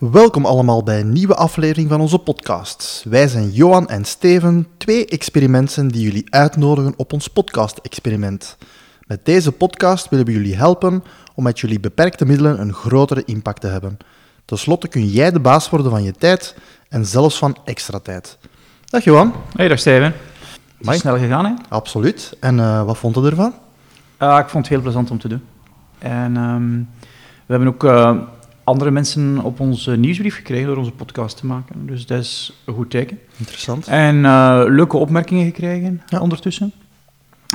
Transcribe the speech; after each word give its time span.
Welkom 0.00 0.46
allemaal 0.46 0.82
bij 0.82 1.00
een 1.00 1.12
nieuwe 1.12 1.34
aflevering 1.34 1.88
van 1.88 2.00
onze 2.00 2.18
podcast. 2.18 3.04
Wij 3.08 3.28
zijn 3.28 3.50
Johan 3.50 3.88
en 3.88 4.04
Steven, 4.04 4.66
twee 4.76 5.06
experimenten 5.06 5.88
die 5.88 6.02
jullie 6.02 6.34
uitnodigen 6.34 6.94
op 6.96 7.12
ons 7.12 7.28
podcast-experiment. 7.28 8.56
Met 9.06 9.24
deze 9.24 9.52
podcast 9.52 10.08
willen 10.08 10.26
we 10.26 10.32
jullie 10.32 10.56
helpen 10.56 11.04
om 11.34 11.44
met 11.44 11.60
jullie 11.60 11.80
beperkte 11.80 12.26
middelen 12.26 12.60
een 12.60 12.72
grotere 12.72 13.24
impact 13.24 13.60
te 13.60 13.66
hebben. 13.66 13.96
Ten 14.44 14.58
slotte 14.58 14.88
kun 14.88 15.06
jij 15.06 15.30
de 15.30 15.40
baas 15.40 15.70
worden 15.70 15.90
van 15.90 16.02
je 16.02 16.12
tijd 16.12 16.56
en 16.88 17.06
zelfs 17.06 17.38
van 17.38 17.56
extra 17.64 17.98
tijd. 17.98 18.38
Dag 18.84 19.04
Johan. 19.04 19.34
Hey, 19.56 19.68
dag 19.68 19.78
Steven. 19.78 20.14
Het 20.78 20.88
is 20.88 21.00
snel 21.00 21.18
gegaan, 21.18 21.44
hè? 21.44 21.52
Absoluut. 21.68 22.36
En 22.40 22.60
eh, 22.60 22.84
wat 22.84 22.98
vond 22.98 23.14
je 23.14 23.22
ervan? 23.22 23.54
Ah, 24.16 24.38
ik 24.38 24.48
vond 24.48 24.64
het 24.64 24.74
heel 24.74 24.82
plezant 24.82 25.10
om 25.10 25.18
te 25.18 25.28
doen. 25.28 25.42
En 25.98 26.36
ehm, 26.36 26.78
we 27.46 27.56
hebben 27.56 27.68
ook 27.68 27.84
eh, 27.84 28.16
andere 28.64 28.90
mensen 28.90 29.38
op 29.42 29.60
onze 29.60 29.96
nieuwsbrief 29.96 30.34
gekregen 30.34 30.66
door 30.66 30.76
onze 30.76 30.90
podcast 30.90 31.36
te 31.36 31.46
maken. 31.46 31.86
Dus 31.86 32.06
dat 32.06 32.18
is 32.20 32.52
een 32.64 32.74
goed 32.74 32.90
teken. 32.90 33.18
Interessant. 33.36 33.86
En 33.86 34.24
eh, 34.24 34.62
leuke 34.66 34.96
opmerkingen 34.96 35.44
gekregen 35.44 36.02
Ja. 36.06 36.20
ondertussen. 36.20 36.72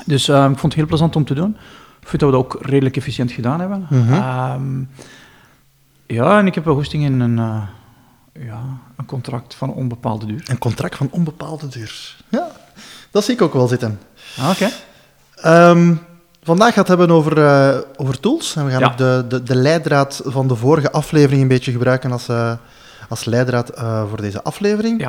Dus 0.06 0.28
eh, 0.28 0.44
ik 0.44 0.50
vond 0.58 0.62
het 0.62 0.74
heel 0.74 0.86
plezant 0.86 1.16
om 1.16 1.26
te 1.26 1.34
doen. 1.34 1.58
Ik 2.02 2.08
vind 2.12 2.22
dat 2.22 2.32
we 2.32 2.36
dat 2.38 2.46
ook 2.46 2.58
redelijk 2.66 2.98
efficiënt 2.98 3.32
gedaan 3.32 3.60
hebben. 3.60 3.88
Mhm. 3.90 4.14
Ehm, 4.14 4.80
ja, 6.06 6.40
en 6.40 6.48
ik 6.48 6.56
heb 6.56 6.66
een 6.66 6.74
goesting 6.74 7.04
in 7.04 7.20
een, 7.20 7.40
eh, 7.40 7.62
ja, 8.46 8.62
een 8.96 9.06
contract 9.06 9.56
van 9.56 9.74
onbepaalde 9.74 10.26
duur. 10.26 10.44
Een 10.48 10.58
contract 10.58 10.96
van 10.96 11.08
onbepaalde 11.12 11.68
duur. 11.68 12.16
Ja, 12.30 12.48
dat 13.12 13.24
zie 13.24 13.34
ik 13.34 13.42
ook 13.42 13.54
wel 13.54 13.68
zitten. 13.68 14.00
Ah, 14.38 14.50
Oké. 14.50 14.70
Ehm, 15.36 15.96
vandaag 16.46 16.74
gaat 16.74 16.88
het 16.88 16.98
hebben 16.98 17.12
over, 17.16 17.38
eh, 17.46 17.78
over 17.96 18.20
tools. 18.20 18.56
En 18.56 18.66
we 18.66 18.72
gaan 18.72 18.80
Ja. 18.80 18.86
ook 18.92 18.98
de, 18.98 19.26
de, 19.28 19.44
de 19.44 19.56
leidraad 19.56 20.22
van 20.26 20.48
de 20.48 20.56
vorige 20.56 20.92
aflevering 20.92 21.42
een 21.42 21.48
beetje 21.48 21.72
gebruiken 21.72 22.12
als, 22.12 22.28
eh, 22.28 22.54
als 23.10 23.26
leidraad 23.26 23.70
eh, 23.70 24.04
voor 24.10 24.22
deze 24.22 24.44
aflevering. 24.44 25.02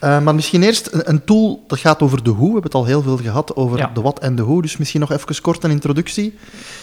Ja. 0.00 0.20
Maar 0.20 0.34
misschien 0.34 0.62
eerst 0.62 0.88
een, 0.92 1.02
een 1.04 1.24
tool 1.24 1.64
dat 1.66 1.78
gaat 1.78 2.02
over 2.02 2.22
de 2.22 2.30
hoe. 2.30 2.38
We 2.46 2.52
hebben 2.52 2.62
het 2.62 2.74
al 2.74 2.84
heel 2.84 3.02
veel 3.02 3.16
gehad 3.16 3.56
over 3.56 3.78
Ja. 3.78 3.90
de 3.94 4.00
wat 4.00 4.18
en 4.18 4.36
de 4.36 4.42
hoe. 4.42 4.62
Dus 4.62 4.76
misschien 4.76 5.00
nog 5.00 5.12
even 5.12 5.40
kort 5.40 5.64
een 5.64 5.70
introductie. 5.70 6.38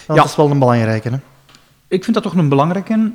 Dat 0.08 0.26
is 0.26 0.36
wel 0.36 0.50
een 0.52 0.60
belangrijke. 0.60 1.10
Hè? 1.10 1.18
Ik 1.88 2.04
vind 2.04 2.14
dat 2.16 2.24
toch 2.24 2.36
een 2.36 2.50
belangrijke. 2.50 3.12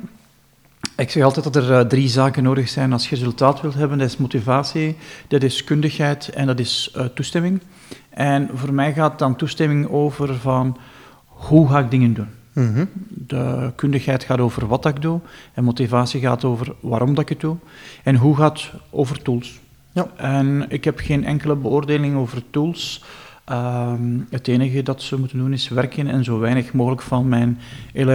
Ik 0.97 1.09
zeg 1.09 1.23
altijd 1.23 1.53
dat 1.53 1.55
er 1.55 1.73
eh, 1.73 1.85
drie 1.85 2.07
zaken 2.07 2.43
nodig 2.43 2.69
zijn 2.69 2.93
als 2.93 3.09
je 3.09 3.15
resultaat 3.15 3.61
wilt 3.61 3.73
hebben. 3.73 3.97
Dat 3.97 4.07
is 4.07 4.17
motivatie, 4.17 4.95
dat 5.27 5.43
is 5.43 5.63
kundigheid 5.63 6.29
en 6.29 6.47
dat 6.47 6.59
is 6.59 6.91
eh, 6.95 7.05
toestemming. 7.05 7.61
En 8.09 8.49
voor 8.53 8.73
mij 8.73 8.93
gaat 8.93 9.19
dan 9.19 9.35
toestemming 9.35 9.89
over 9.89 10.35
van 10.35 10.77
hoe 11.25 11.69
ga 11.69 11.79
ik 11.79 11.91
dingen 11.91 12.13
doen. 12.13 12.27
Mhm. 12.53 12.85
De 13.09 13.71
kundigheid 13.75 14.23
gaat 14.23 14.39
over 14.39 14.67
wat 14.67 14.85
ik 14.85 15.01
doe 15.01 15.19
en 15.53 15.63
motivatie 15.63 16.21
gaat 16.21 16.43
over 16.43 16.75
waarom 16.79 17.13
dat 17.13 17.23
ik 17.23 17.29
het 17.29 17.39
doe. 17.39 17.57
En 18.03 18.15
hoe 18.15 18.35
gaat 18.35 18.71
over 18.89 19.21
tools. 19.21 19.59
Ja. 19.91 20.07
En 20.15 20.65
ik 20.69 20.83
heb 20.83 20.99
geen 20.99 21.25
enkele 21.25 21.55
beoordeling 21.55 22.15
over 22.15 22.43
tools. 22.49 23.03
Ehm, 23.45 24.19
het 24.29 24.47
enige 24.47 24.83
dat 24.83 25.01
ze 25.01 25.19
moeten 25.19 25.37
doen 25.37 25.53
is 25.53 25.69
werken 25.69 26.07
en 26.07 26.23
zo 26.23 26.39
weinig 26.39 26.73
mogelijk 26.73 27.01
van 27.01 27.29
mijn 27.29 27.59
hele 27.93 28.13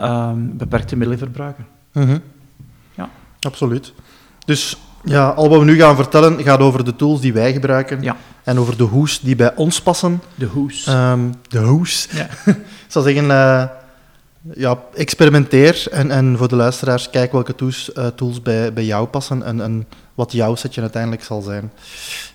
ehm, 0.00 0.38
beperkte 0.56 0.96
middelen 0.96 1.18
verbruiken. 1.18 1.69
Mhm. 1.92 2.18
Ja. 2.94 3.08
Absoluut. 3.40 3.92
Dus 4.44 4.76
ja, 5.04 5.28
al 5.28 5.48
wat 5.48 5.58
we 5.58 5.64
nu 5.64 5.76
gaan 5.78 5.96
vertellen 5.96 6.42
gaat 6.42 6.60
over 6.60 6.84
de 6.84 6.96
tools 6.96 7.20
die 7.20 7.32
wij 7.32 7.52
gebruiken. 7.52 8.02
Ja. 8.02 8.16
En 8.44 8.58
over 8.58 8.76
de 8.76 8.82
hoes 8.82 9.20
die 9.20 9.36
bij 9.36 9.54
ons 9.56 9.82
passen. 9.82 10.22
De 10.34 10.46
hoes. 10.46 10.86
Ehm, 10.86 11.20
de 11.48 11.58
hoes. 11.58 12.08
ja. 12.12 12.26
Ik 12.54 12.96
zou 12.96 13.04
zeggen, 13.04 13.30
eh, 13.30 13.64
ja, 14.54 14.78
experimenteer 14.94 15.86
en, 15.90 16.10
en 16.10 16.34
voor 16.38 16.48
de 16.48 16.56
luisteraars, 16.56 17.10
kijk 17.10 17.32
welke 17.32 17.54
tools, 17.54 17.92
eh, 17.92 18.06
tools 18.06 18.42
bij, 18.42 18.72
bij 18.72 18.84
jou 18.84 19.06
passen 19.06 19.42
en, 19.42 19.60
en 19.60 19.86
wat 20.14 20.32
jouw 20.32 20.54
setje 20.54 20.80
uiteindelijk 20.80 21.22
zal 21.22 21.40
zijn. 21.42 21.72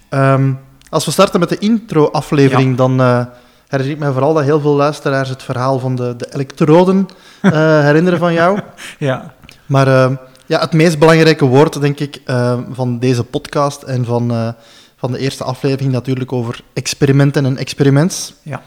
Ehm, 0.09 0.51
als 0.89 1.05
we 1.05 1.11
starten 1.11 1.39
met 1.39 1.49
de 1.49 1.57
intro-aflevering, 1.57 2.69
Ja. 2.69 2.75
dan 2.75 3.01
eh 3.01 3.25
herinner 3.67 3.95
ik 3.95 4.01
me 4.03 4.11
vooral 4.11 4.33
dat 4.33 4.43
heel 4.43 4.59
veel 4.59 4.75
luisteraars 4.75 5.29
het 5.29 5.43
verhaal 5.43 5.79
van 5.79 5.95
de, 5.95 6.15
de 6.15 6.33
elektroden 6.33 7.07
eh, 7.41 7.51
herinneren 7.79 8.19
van 8.19 8.33
jou. 8.33 8.59
ja. 8.99 9.33
Maar 9.65 9.87
ehm, 9.87 10.15
ja, 10.45 10.59
het 10.59 10.73
meest 10.73 10.99
belangrijke 10.99 11.45
woord, 11.45 11.81
denk 11.81 11.99
ik, 11.99 12.21
ehm, 12.25 12.63
van 12.71 12.99
deze 12.99 13.23
podcast 13.23 13.83
en 13.83 14.05
van, 14.05 14.31
eh, 14.31 14.49
van 14.95 15.11
de 15.11 15.17
eerste 15.17 15.43
aflevering 15.43 15.91
natuurlijk 15.91 16.31
over 16.33 16.61
experimenten 16.73 17.45
en 17.45 17.57
experiments. 17.57 18.33
Ja. 18.41 18.61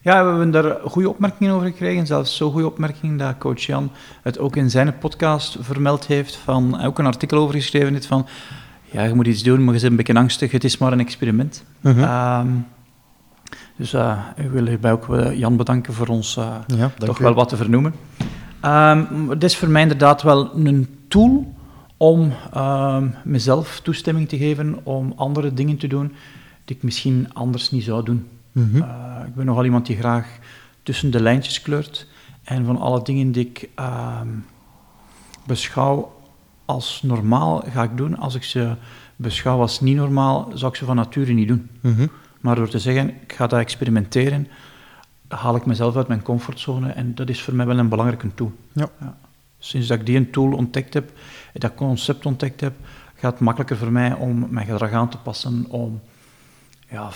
Ja, 0.00 0.22
we 0.22 0.28
hebben 0.28 0.50
daar 0.50 0.76
goede 0.84 1.08
opmerkingen 1.08 1.54
over 1.54 1.66
gekregen. 1.66 2.06
Zelfs 2.06 2.36
zo 2.36 2.50
goede 2.50 2.66
opmerkingen 2.66 3.16
dat 3.16 3.38
coach 3.38 3.60
Jan 3.60 3.90
het 4.22 4.38
ook 4.38 4.56
in 4.56 4.70
zijn 4.70 4.98
podcast 4.98 5.56
vermeld 5.60 6.06
heeft. 6.06 6.36
Van, 6.36 6.84
ook 6.84 6.98
een 6.98 7.06
artikel 7.06 7.38
over 7.38 7.54
geschreven 7.54 7.92
heeft 7.92 8.06
van... 8.06 8.26
Ja, 8.90 9.02
je 9.02 9.14
moet 9.14 9.26
iets 9.26 9.42
doen, 9.42 9.64
maar 9.64 9.74
je 9.74 9.80
bent 9.80 9.90
een 9.90 9.96
beetje 9.96 10.14
angstig. 10.14 10.50
Het 10.50 10.64
is 10.64 10.78
maar 10.78 10.92
een 10.92 11.00
experiment. 11.00 11.64
Mhm. 11.80 12.02
Ehm, 12.02 12.48
dus 13.76 13.92
eh, 13.92 14.18
ik 14.36 14.50
wil 14.50 14.66
hierbij 14.66 14.92
ook 14.92 15.14
eh, 15.14 15.38
Jan 15.38 15.56
bedanken 15.56 15.94
voor 15.94 16.06
ons 16.06 16.36
eh, 16.36 16.54
ja, 16.66 16.90
toch 16.98 17.18
wel 17.18 17.34
wat 17.34 17.48
te 17.48 17.56
vernoemen. 17.56 17.94
Ehm, 18.64 19.28
het 19.28 19.44
is 19.44 19.56
voor 19.56 19.68
mij 19.68 19.82
inderdaad 19.82 20.22
wel 20.22 20.54
een 20.54 20.88
tool 21.08 21.54
om 21.96 22.32
ehm, 22.52 23.08
mezelf 23.24 23.80
toestemming 23.80 24.28
te 24.28 24.36
geven 24.36 24.80
om 24.82 25.12
andere 25.16 25.54
dingen 25.54 25.76
te 25.76 25.86
doen 25.86 26.12
die 26.64 26.76
ik 26.76 26.82
misschien 26.82 27.28
anders 27.32 27.70
niet 27.70 27.84
zou 27.84 28.04
doen. 28.04 28.28
Mhm. 28.52 28.82
Eh, 28.82 29.26
ik 29.26 29.34
ben 29.34 29.46
nogal 29.46 29.64
iemand 29.64 29.86
die 29.86 29.96
graag 29.96 30.38
tussen 30.82 31.10
de 31.10 31.22
lijntjes 31.22 31.62
kleurt. 31.62 32.06
En 32.44 32.64
van 32.64 32.78
alle 32.78 33.02
dingen 33.02 33.32
die 33.32 33.46
ik 33.46 33.68
ehm, 33.74 34.28
beschouw 35.46 36.22
als 36.64 37.02
normaal, 37.02 37.64
ga 37.68 37.82
ik 37.82 37.96
doen. 37.96 38.16
Als 38.16 38.34
ik 38.34 38.42
ze 38.42 38.74
beschouw 39.16 39.60
als 39.60 39.80
niet 39.80 39.96
normaal, 39.96 40.50
zou 40.54 40.72
ik 40.72 40.78
ze 40.78 40.84
van 40.84 40.96
nature 40.96 41.32
niet 41.32 41.48
doen. 41.48 41.70
Mhm. 41.80 42.06
Maar 42.40 42.54
door 42.54 42.68
te 42.68 42.78
zeggen, 42.78 43.08
ik 43.08 43.32
ga 43.32 43.46
dat 43.46 43.60
experimenteren, 43.60 44.46
haal 45.36 45.56
ik 45.56 45.66
mezelf 45.66 45.96
uit 45.96 46.08
mijn 46.08 46.22
comfortzone. 46.22 46.90
En 46.92 47.14
dat 47.14 47.28
is 47.28 47.42
voor 47.42 47.54
mij 47.54 47.66
wel 47.66 47.78
een 47.78 47.88
belangrijke 47.88 48.34
tool. 48.34 48.52
Ja. 48.72 48.88
Sinds 49.58 49.86
dat 49.88 49.98
ik 49.98 50.06
die 50.06 50.16
een 50.16 50.30
tool 50.30 50.52
ontdekt 50.52 50.94
heb, 50.94 51.10
dat 51.52 51.74
concept 51.74 52.26
ontdekt 52.26 52.60
heb, 52.60 52.72
gaat 53.14 53.32
het 53.32 53.40
makkelijker 53.40 53.76
voor 53.76 53.92
mij 53.92 54.12
om 54.12 54.46
mijn 54.50 54.66
gedrag 54.66 54.90
aan 54.92 55.08
te 55.08 55.18
passen, 55.18 55.64
om 55.68 56.00
ja, 56.90 57.08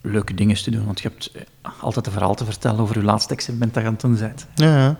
leuke 0.00 0.34
dingen 0.34 0.56
te 0.62 0.70
doen. 0.70 0.84
Want 0.84 1.00
je 1.00 1.08
hebt 1.08 1.30
eh, 1.32 1.42
altijd 1.80 2.06
een 2.06 2.12
verhaal 2.12 2.34
te 2.34 2.44
vertellen 2.44 2.80
over 2.80 2.98
je 2.98 3.04
laatste 3.04 3.32
experiment 3.34 3.74
dat 3.74 3.82
je 3.82 3.88
aan 3.88 3.94
het 3.94 4.02
doen 4.02 4.18
bent. 4.18 4.46
Ja, 4.54 4.76
ja. 4.78 4.96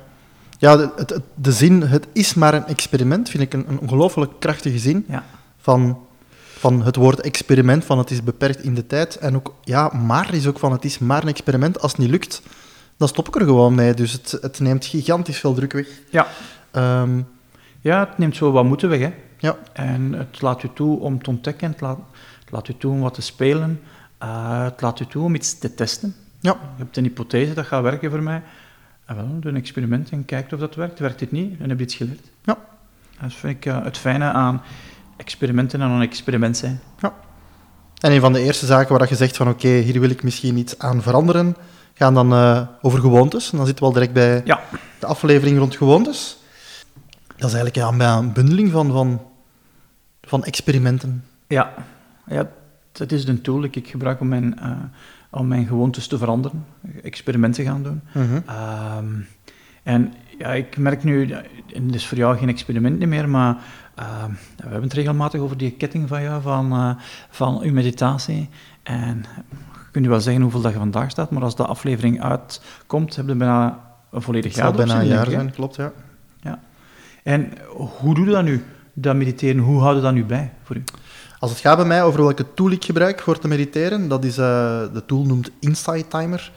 ja 0.59 0.76
de, 0.76 0.91
het, 0.97 1.10
het- 1.10 1.22
de 1.34 1.53
zin, 1.53 1.82
het 1.82 2.06
is 2.12 2.34
maar 2.34 2.54
een 2.54 2.66
experiment, 2.66 3.28
vind 3.28 3.42
ik 3.42 3.53
een, 3.54 3.65
een 3.69 3.78
ongelooflijk 3.81 4.32
krachtige 4.38 4.78
zin. 4.78 5.04
Ja. 5.09 5.25
Van, 5.59 5.98
van 6.59 6.82
het 6.82 6.97
woord 6.97 7.20
experiment, 7.20 7.84
van 7.84 7.98
het 7.98 8.10
is 8.10 8.22
beperkt 8.22 8.62
in 8.62 8.75
de 8.75 8.86
tijd. 8.86 9.16
En 9.16 9.34
ook, 9.36 9.54
ja, 9.65 9.88
maar 9.88 10.34
is 10.34 10.47
ook 10.47 10.59
van 10.59 10.72
het 10.72 10.84
is 10.84 10.98
maar 10.98 11.22
een 11.22 11.28
experiment. 11.28 11.81
Als 11.81 11.91
het 11.92 12.00
niet 12.00 12.10
lukt, 12.10 12.42
dan 12.96 13.08
stop 13.08 13.28
ik 13.28 13.34
er 13.34 13.46
gewoon 13.46 13.74
mee. 13.74 13.94
Dus 13.94 14.12
het, 14.12 14.38
het 14.40 14.60
neemt 14.60 14.84
gigantisch 14.84 15.38
veel 15.38 15.54
druk 15.54 15.72
weg. 15.72 15.86
Ja. 16.10 16.26
Ehm, 16.70 17.20
ja, 17.80 18.00
het 18.08 18.18
neemt 18.18 18.36
zo 18.36 18.52
wat 18.52 18.64
moeten 18.64 18.88
weg. 18.88 19.00
Hè. 19.00 19.12
ja, 19.38 19.56
En 19.72 20.12
het 20.12 20.42
laat 20.42 20.62
u 20.62 20.68
toe 20.74 21.00
om 21.00 21.22
te 21.22 21.30
ontdekken, 21.30 21.70
het 21.70 21.80
laat, 21.80 21.98
het 22.40 22.50
laat 22.50 22.68
u 22.68 22.74
toe 22.78 22.92
om 22.92 23.00
wat 23.00 23.14
te 23.14 23.22
spelen, 23.22 23.80
eh, 24.18 24.64
het 24.64 24.80
laat 24.80 25.00
u 25.00 25.06
toe 25.06 25.24
om 25.24 25.34
iets 25.34 25.58
te 25.58 25.74
testen. 25.74 26.14
ja, 26.40 26.52
Je 26.76 26.82
hebt 26.82 26.96
een 26.96 27.04
hypothese, 27.04 27.54
dat 27.54 27.66
gaat 27.66 27.82
werken 27.82 28.10
voor 28.10 28.22
mij. 28.22 28.42
En 29.04 29.16
wel, 29.16 29.40
doe 29.40 29.50
een 29.50 29.56
experiment 29.56 30.10
en 30.10 30.24
kijk 30.24 30.52
of 30.52 30.58
dat 30.60 30.74
werkt. 30.74 30.98
Werkt 30.98 31.18
dit 31.18 31.32
niet, 31.32 31.58
dan 31.58 31.68
heb 31.68 31.78
je 31.78 31.84
iets 31.84 31.94
geleerd. 31.94 32.30
Ja. 32.44 32.58
Dat 33.20 33.32
vind 33.34 33.56
ik 33.56 33.66
eh, 33.66 33.84
het 33.84 33.98
fijne 33.98 34.24
aan 34.24 34.62
experimenten 35.16 35.80
en 35.80 35.86
aan 35.86 35.92
een 35.92 36.02
experiment 36.08 36.56
zijn. 36.56 36.80
En 37.96 38.12
een 38.12 38.20
van 38.20 38.32
de 38.32 38.40
eerste 38.40 38.66
zaken 38.66 38.88
waar 38.88 38.98
dat 38.98 39.08
je 39.08 39.14
zegt 39.14 39.36
van 39.36 39.48
oké, 39.48 39.68
hier 39.68 40.00
wil 40.00 40.10
ik 40.10 40.22
misschien 40.22 40.56
iets 40.56 40.78
aan 40.78 41.02
veranderen, 41.02 41.56
gaan 41.98 42.15
dan 42.15 42.33
eh, 42.33 42.63
over 42.83 43.01
gewoontes. 43.01 43.51
En 43.51 43.57
dan 43.57 43.66
zitten 43.66 43.84
we 43.84 43.91
al 43.91 43.95
direct 44.01 44.13
bij 44.15 44.43
Ja. 44.45 44.60
de 44.98 45.07
aflevering 45.07 45.59
rond 45.59 45.77
gewoontes. 45.77 46.37
Dat 47.37 47.48
is 47.51 47.54
eigenlijk 47.54 48.01
ja, 48.01 48.16
een 48.19 48.33
bundeling 48.33 48.71
van, 48.71 48.93
van, 48.93 49.22
van 50.22 50.45
experimenten. 50.45 51.25
Ja, 51.47 51.75
ja 52.27 52.48
dat 52.93 53.13
is 53.13 53.27
een 53.27 53.41
tool 53.43 53.60
die 53.60 53.71
ik 53.71 53.89
gebruik 53.89 54.21
om 54.21 54.28
mijn, 54.28 54.59
eh, 54.59 54.71
om 55.31 55.48
mijn 55.48 55.66
gewoontes 55.66 56.07
te 56.07 56.19
veranderen. 56.19 56.66
Experimenten 57.03 57.65
gaan 57.65 57.83
doen. 57.83 58.01
Mhm. 58.15 58.41
Ehm, 58.47 59.07
en 59.83 60.15
ja, 60.39 60.53
ik 60.53 60.77
merk 60.77 61.04
nu, 61.04 61.31
en 61.75 61.87
het 61.87 61.95
is 61.95 62.07
voor 62.07 62.19
jou 62.19 62.37
geen 62.39 62.48
experiment 62.48 63.07
meer, 63.07 63.28
maar 63.28 63.57
ehm, 63.95 64.31
we 64.57 64.63
hebben 64.63 64.83
het 64.83 64.93
regelmatig 64.93 65.41
over 65.41 65.57
die 65.57 65.71
ketting 65.71 66.09
van 66.09 66.22
jou, 66.22 66.43
van, 66.43 66.72
eh, 66.72 66.91
van 67.31 67.60
uw 67.63 67.72
meditatie. 67.72 68.48
En 68.83 69.25
kunt 69.97 70.09
je 70.09 70.15
wel 70.15 70.25
zeggen 70.25 70.43
hoeveel 70.43 70.60
dat 70.60 70.72
je 70.72 70.78
vandaag 70.78 71.10
staat, 71.10 71.31
maar 71.31 71.43
als 71.43 71.57
de 71.57 71.66
aflevering 71.66 72.22
uitkomt, 72.22 73.16
heb 73.16 73.28
je 73.28 73.34
bijna 73.34 73.81
een 74.10 74.22
volledig 74.22 74.54
Het 74.54 74.54
zal 74.54 74.65
jaar 74.65 74.75
erop 74.75 74.87
bijna 74.87 75.03
een 75.03 75.09
jaar 75.09 75.31
zijn, 75.31 75.51
klopt, 75.51 75.77
ja. 75.77 75.93
hè? 76.41 76.53
En 77.22 77.53
hoe 77.75 78.15
doe 78.15 78.25
je 78.25 78.31
dat 78.31 78.45
nu, 78.45 78.65
dat 78.93 79.16
mediteren? 79.16 79.59
Hoe 79.59 79.81
houd 79.81 79.97
je 79.97 80.03
dat 80.03 80.13
nu 80.13 80.25
bij 80.25 80.53
voor 80.63 80.77
u? 80.77 80.84
Als 81.39 81.51
het 81.51 81.60
gaat 81.60 81.77
bij 81.77 81.87
mij 81.87 82.03
over 82.03 82.22
welke 82.22 82.54
tool 82.54 82.71
ik 82.71 82.84
gebruik 82.84 83.21
voor 83.21 83.39
te 83.39 83.48
mediteren, 83.48 84.09
dat 84.09 84.25
is, 84.25 84.39
eh, 84.39 84.83
de 84.93 85.03
tool 85.07 85.25
noemt 85.25 85.51
Insight 85.60 86.10
Timer. 86.10 86.53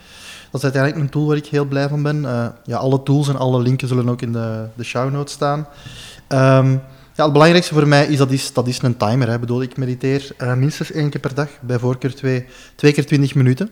Dat 0.51 0.63
is 0.63 0.63
uiteindelijk 0.63 1.03
een 1.03 1.09
tool 1.09 1.27
waar 1.27 1.37
ik 1.37 1.45
heel 1.45 1.65
blij 1.65 1.89
van 1.89 2.03
ben. 2.03 2.25
Eh, 2.25 2.47
ja, 2.63 2.77
alle 2.77 3.03
tools 3.03 3.27
en 3.27 3.35
alle 3.35 3.61
linken 3.61 3.87
zullen 3.87 4.09
ook 4.09 4.21
in 4.21 4.31
de, 4.31 4.67
de 4.75 4.83
show 4.83 5.11
notes 5.11 5.33
staan. 5.33 5.67
Ehm, 6.27 6.77
Ja, 7.19 7.25
het 7.25 7.33
belangrijkste 7.33 7.73
voor 7.73 7.87
mij 7.87 8.05
is 8.05 8.17
dat 8.17 8.31
is, 8.31 8.53
dat 8.53 8.67
is 8.67 8.81
een 8.81 8.97
timer. 8.97 9.27
Hè. 9.27 9.33
Ik 9.33 9.39
bedoel, 9.39 9.61
ik 9.61 9.77
mediteer 9.77 10.31
eh, 10.37 10.53
minstens 10.53 10.91
één 10.91 11.09
keer 11.09 11.19
per 11.21 11.33
dag, 11.33 11.49
bij 11.61 11.79
voorkeur 11.79 12.15
twee, 12.15 12.45
twee 12.75 12.91
keer 12.91 13.05
20 13.05 13.35
minuten. 13.35 13.65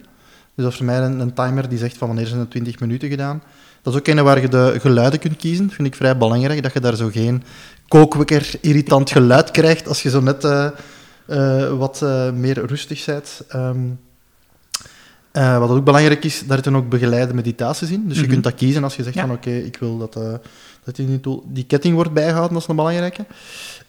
Dus 0.56 0.64
dat 0.64 0.72
is 0.72 0.78
voor 0.78 0.86
mij 0.86 1.00
een, 1.00 1.20
een 1.20 1.34
timer 1.34 1.70
die 1.70 1.78
zegt 1.78 1.98
van 1.98 2.08
wanneer 2.08 2.28
zijn 2.28 2.40
de 2.40 2.48
20 2.48 2.80
minuten 2.80 3.10
gedaan. 3.10 3.44
Dat 3.82 3.94
is 3.94 4.00
ook 4.00 4.08
een 4.08 4.24
waar 4.24 4.42
je 4.42 4.48
de 4.48 4.76
geluiden 4.80 5.20
kunt 5.20 5.36
kiezen. 5.36 5.70
vind 5.70 5.88
ik 5.88 5.96
vrij 5.96 6.18
belangrijk, 6.18 6.64
dat 6.64 6.74
je 6.74 6.80
daar 6.80 6.96
zo 6.96 7.10
geen 7.10 7.44
kookwekker, 7.88 8.52
irritant 8.62 9.10
geluid 9.10 9.52
krijgt 9.52 9.88
als 9.88 10.04
je 10.04 10.10
zo 10.10 10.22
net 10.22 10.44
eh, 10.44 10.70
eh, 11.26 11.78
wat 11.78 12.02
meer 12.34 12.66
rustig 12.66 13.06
bent. 13.06 13.42
Um, 13.56 14.00
wat 15.60 15.70
ook 15.70 15.84
belangrijk 15.84 16.24
is, 16.26 16.44
daar 16.46 16.56
zitten 16.56 16.76
ook 16.76 16.90
begeleide 16.90 17.34
meditaties 17.34 17.90
in. 17.92 18.04
Dus 18.08 18.16
je 18.16 18.22
Mhm. 18.24 18.32
kunt 18.32 18.44
dat 18.44 18.54
kiezen 18.56 18.84
als 18.84 18.96
je 18.96 19.04
zegt 19.04 19.16
Ja. 19.16 19.22
van 19.22 19.32
oké, 19.36 19.50
ik 19.50 19.78
wil 19.80 19.98
dat, 19.98 20.16
eh, 20.16 20.34
dat 20.84 20.96
die, 20.96 21.20
tool, 21.20 21.44
die 21.48 21.64
ketting 21.64 21.96
wordt 21.96 22.14
bijgehouden, 22.14 22.54
dat 22.54 22.62
is 22.62 22.68
een 22.68 22.76
belangrijke. 22.76 23.26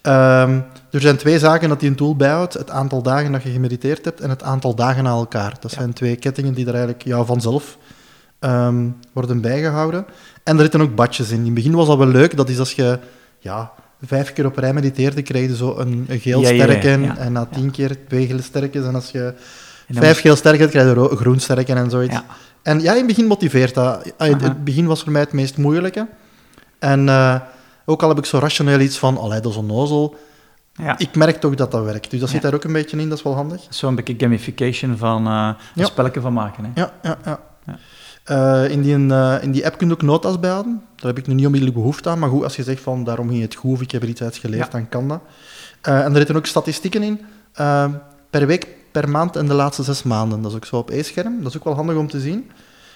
Ehm, 0.02 0.60
er 0.90 1.00
zijn 1.00 1.16
twee 1.16 1.38
zaken 1.38 1.68
dat 1.68 1.80
die 1.80 1.88
een 1.88 1.94
tool 1.96 2.16
bijhoudt. 2.16 2.54
Het 2.54 2.70
aantal 2.70 3.02
dagen 3.02 3.32
dat 3.32 3.42
je 3.42 3.50
gemediteerd 3.50 4.04
hebt 4.04 4.20
en 4.20 4.30
het 4.30 4.42
aantal 4.42 4.74
dagen 4.74 5.04
na 5.04 5.10
elkaar. 5.10 5.54
Dat 5.60 5.70
Ja. 5.70 5.76
zijn 5.78 5.92
twee 5.92 6.16
kettingen 6.16 6.54
die 6.54 6.64
er 6.66 6.72
eigenlijk 6.74 7.04
jou 7.04 7.26
vanzelf 7.26 7.78
ehm, 8.38 8.86
worden 9.12 9.40
bijgehouden. 9.40 10.04
En 10.44 10.54
er 10.56 10.62
zitten 10.62 10.80
ook 10.80 10.94
badjes 10.94 11.30
in. 11.30 11.38
In 11.38 11.44
het 11.44 11.54
begin 11.54 11.72
was 11.74 11.86
dat 11.86 11.98
wel 11.98 12.06
leuk. 12.06 12.36
Dat 12.36 12.48
is 12.48 12.58
als 12.58 12.72
je 12.72 12.98
ja, 13.38 13.72
vijf 14.06 14.32
keer 14.32 14.46
op 14.46 14.56
rij 14.56 14.72
mediteerde, 14.72 15.22
krijg 15.22 15.48
je 15.48 15.56
zo 15.56 15.76
een, 15.78 16.04
een 16.08 16.20
geel 16.20 16.40
Ja, 16.40 16.46
sterken. 16.54 17.16
En 17.18 17.32
na 17.32 17.44
tien 17.46 17.70
keer 17.70 17.96
twee 18.08 18.26
gele 18.26 18.42
sterkens. 18.42 18.86
En 18.86 18.94
als 18.94 19.10
je 19.10 19.34
vijf 19.88 20.20
geel 20.20 20.36
sterken 20.36 20.68
krijg 20.68 20.86
je 20.86 20.92
ro- 20.94 21.16
groen 21.16 21.40
sterken 21.40 21.76
en 21.76 21.90
zoiets. 21.90 22.14
Ja. 22.14 22.24
En 22.62 22.80
ja, 22.80 22.90
in 22.92 22.96
het 22.98 23.06
begin 23.06 23.26
motiveert 23.26 23.74
dat. 23.74 24.12
Ah, 24.16 24.40
Het 24.40 24.64
begin 24.64 24.86
was 24.86 25.02
voor 25.02 25.12
mij 25.12 25.20
het 25.20 25.32
meest 25.32 25.56
moeilijke. 25.56 26.06
En 26.78 27.08
eh, 27.08 27.34
ook 27.84 28.02
al 28.02 28.08
heb 28.08 28.18
ik 28.18 28.24
zo 28.24 28.38
rationeel 28.38 28.80
iets 28.80 28.98
van, 28.98 29.18
allee, 29.18 29.40
dat 29.40 29.50
is 29.52 29.58
onnozel. 29.58 30.16
Ja. 30.72 30.98
Ik 30.98 31.14
merk 31.16 31.40
toch 31.40 31.54
dat 31.54 31.70
dat 31.70 31.84
werkt. 31.84 32.10
Dus 32.10 32.20
dat 32.20 32.28
Ja. 32.28 32.34
zit 32.34 32.42
daar 32.42 32.54
ook 32.54 32.64
een 32.64 32.72
beetje 32.72 32.96
in, 32.98 33.08
dat 33.08 33.18
is 33.18 33.24
wel 33.24 33.34
handig. 33.34 33.62
Zo'n 33.68 33.94
beetje 33.94 34.14
gamification 34.18 34.96
van 34.96 35.26
eh 35.26 35.50
een 35.76 35.84
spelletje 35.84 36.20
van 36.20 36.32
maken. 36.32 36.64
Hè. 36.64 36.70
Ja, 36.74 36.92
ja, 37.02 37.18
ja. 37.24 37.40
Ja. 37.66 37.78
Eh, 38.24 38.70
in, 38.70 38.82
die, 38.82 38.92
in 39.42 39.50
die 39.52 39.66
app 39.66 39.78
kun 39.78 39.86
je 39.88 39.92
ook 39.92 40.02
notas 40.02 40.40
bijhouden. 40.40 40.82
Daar 40.96 41.06
heb 41.06 41.18
ik 41.18 41.26
nu 41.26 41.34
niet 41.34 41.44
onmiddellijk 41.44 41.78
behoefte 41.80 42.08
aan. 42.08 42.18
Maar 42.18 42.28
goed, 42.28 42.42
als 42.44 42.56
je 42.56 42.62
zegt 42.62 42.82
van 42.82 43.04
daarom 43.04 43.28
ging 43.28 43.42
het 43.42 43.54
goed 43.54 43.72
of 43.72 43.80
ik 43.80 43.90
heb 43.90 44.02
er 44.02 44.08
iets 44.08 44.22
uit 44.22 44.36
geleerd, 44.36 44.64
Ja. 44.64 44.70
dan 44.70 44.88
kan 44.88 45.08
dat. 45.08 45.20
Eh, 45.80 46.04
en 46.04 46.10
er 46.10 46.16
zitten 46.16 46.36
ook 46.36 46.46
statistieken 46.46 47.02
in. 47.02 47.20
per 48.30 48.46
week, 48.46 48.66
per 49.00 49.08
maand 49.08 49.36
en 49.36 49.46
de 49.46 49.54
laatste 49.54 49.82
zes 49.82 50.02
maanden. 50.02 50.42
Dat 50.42 50.50
is 50.50 50.56
ook 50.56 50.64
zo 50.64 50.76
op 50.76 50.90
e-scherm. 50.90 51.36
Dat 51.42 51.46
is 51.50 51.56
ook 51.56 51.64
wel 51.64 51.74
handig 51.74 51.96
om 51.96 52.08
te 52.08 52.20
zien. 52.20 52.50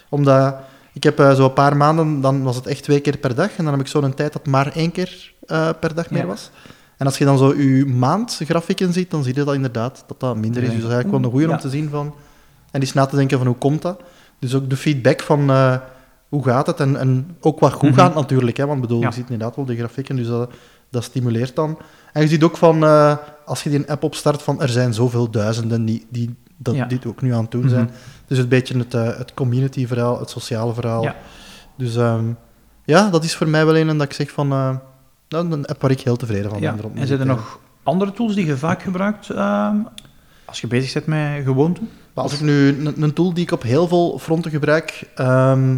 Omdat 0.09 0.55
ik 0.93 1.03
heb 1.03 1.19
eh, 1.19 1.33
zo 1.33 1.43
een 1.45 1.53
paar 1.53 1.77
maanden, 1.77 2.21
dan 2.21 2.43
was 2.43 2.55
het 2.55 2.67
echt 2.67 2.83
twee 2.83 2.99
keer 2.99 3.17
per 3.17 3.35
dag. 3.35 3.49
En 3.57 3.63
dan 3.63 3.73
heb 3.73 3.81
ik 3.81 3.87
zo'n 3.87 4.13
tijd 4.13 4.33
dat 4.33 4.45
maar 4.45 4.67
één 4.75 4.91
keer 4.91 5.33
eh, 5.47 5.69
per 5.79 5.95
dag 5.95 6.09
meer 6.09 6.21
Ja. 6.21 6.27
was. 6.27 6.49
En 6.97 7.05
als 7.05 7.17
je 7.17 7.25
dan 7.25 7.37
zo 7.37 7.55
je 7.55 7.85
maandgrafieken 7.85 8.93
ziet, 8.93 9.11
dan 9.11 9.23
zie 9.23 9.35
je 9.35 9.43
dat 9.43 9.53
inderdaad 9.55 10.03
dat 10.07 10.19
dat 10.19 10.35
minder 10.37 10.63
is. 10.63 10.69
Dus 10.69 10.81
dat 10.81 10.89
is 10.89 10.93
eigenlijk 10.93 11.11
wel 11.11 11.23
een 11.23 11.31
goeie 11.37 11.47
Ja. 11.47 11.53
om 11.53 11.59
te 11.59 11.69
zien 11.69 11.89
van... 11.89 12.13
En 12.71 12.79
eens 12.81 12.93
na 12.93 13.05
te 13.05 13.15
denken 13.15 13.37
van 13.37 13.47
hoe 13.47 13.55
komt 13.55 13.81
dat? 13.81 14.01
Dus 14.39 14.55
ook 14.55 14.69
de 14.69 14.77
feedback 14.77 15.21
van 15.21 15.49
eh, 15.49 15.75
hoe 16.29 16.43
gaat 16.43 16.67
het 16.67 16.79
en, 16.79 16.95
en 16.99 17.37
ook 17.39 17.59
wat 17.59 17.73
goed 17.73 17.89
Mhm. 17.89 17.99
gaat 17.99 18.13
natuurlijk. 18.15 18.57
Hè, 18.57 18.65
want 18.65 18.81
bedoel, 18.81 19.01
Ja. 19.01 19.07
je 19.07 19.13
ziet 19.13 19.29
inderdaad 19.29 19.55
wel 19.55 19.65
de 19.65 19.75
grafieken, 19.75 20.15
dus 20.15 20.27
dat, 20.27 20.51
dat 20.93 21.03
stimuleert 21.03 21.55
dan. 21.55 21.77
En 22.13 22.21
je 22.21 22.27
ziet 22.27 22.43
ook 22.43 22.57
van, 22.57 22.83
eh, 22.83 23.15
als 23.45 23.63
je 23.63 23.69
die 23.69 23.89
app 23.91 24.03
opstart, 24.03 24.41
van 24.41 24.61
er 24.61 24.69
zijn 24.69 24.93
zoveel 24.93 25.29
duizenden 25.29 25.85
die, 25.85 26.05
die 26.09 26.35
dat, 26.57 26.75
Ja. 26.75 26.85
dit 26.85 27.05
ook 27.05 27.21
nu 27.21 27.33
aan 27.33 27.41
het 27.41 27.51
doen 27.51 27.69
zijn. 27.69 27.83
Mhm. 27.83 27.93
Dus 28.27 28.37
een 28.37 28.47
beetje 28.47 28.77
het, 28.77 28.93
eh, 28.93 29.17
het 29.17 29.33
community 29.33 29.87
verhaal, 29.87 30.19
het 30.19 30.29
sociale 30.29 30.73
verhaal. 30.73 31.03
Ja. 31.03 31.15
Dus 31.77 31.95
ehm, 31.95 32.25
ja, 32.85 33.09
dat 33.09 33.23
is 33.23 33.35
voor 33.35 33.47
mij 33.47 33.65
wel 33.65 33.77
een 33.77 33.87
dat 33.97 34.01
ik 34.07 34.13
zeg 34.13 34.31
van, 34.31 34.51
eh, 34.51 34.75
nou, 35.29 35.51
een 35.51 35.65
app 35.65 35.81
waar 35.81 35.91
ik 35.91 36.01
heel 36.01 36.15
tevreden 36.15 36.49
van 36.49 36.59
Ja. 36.59 36.73
ben. 36.73 36.91
En 36.95 37.07
zijn 37.07 37.19
er 37.19 37.25
nog 37.25 37.59
andere 37.83 38.11
tools 38.13 38.35
die 38.35 38.45
je 38.45 38.57
vaak 38.57 38.81
gebruikt 38.81 39.29
ehm, 39.29 39.75
als 40.45 40.61
je 40.61 40.67
bezig 40.67 40.93
bent 40.93 41.05
met 41.07 41.43
gewoonten? 41.45 41.89
Maar 42.13 42.23
als 42.23 42.33
ik 42.33 42.41
nu 42.41 42.85
een, 42.95 43.13
tool 43.13 43.33
die 43.33 43.43
ik 43.43 43.51
op 43.51 43.61
heel 43.63 43.87
veel 43.87 44.19
fronten 44.19 44.51
gebruik, 44.51 45.09
ehm, 45.15 45.77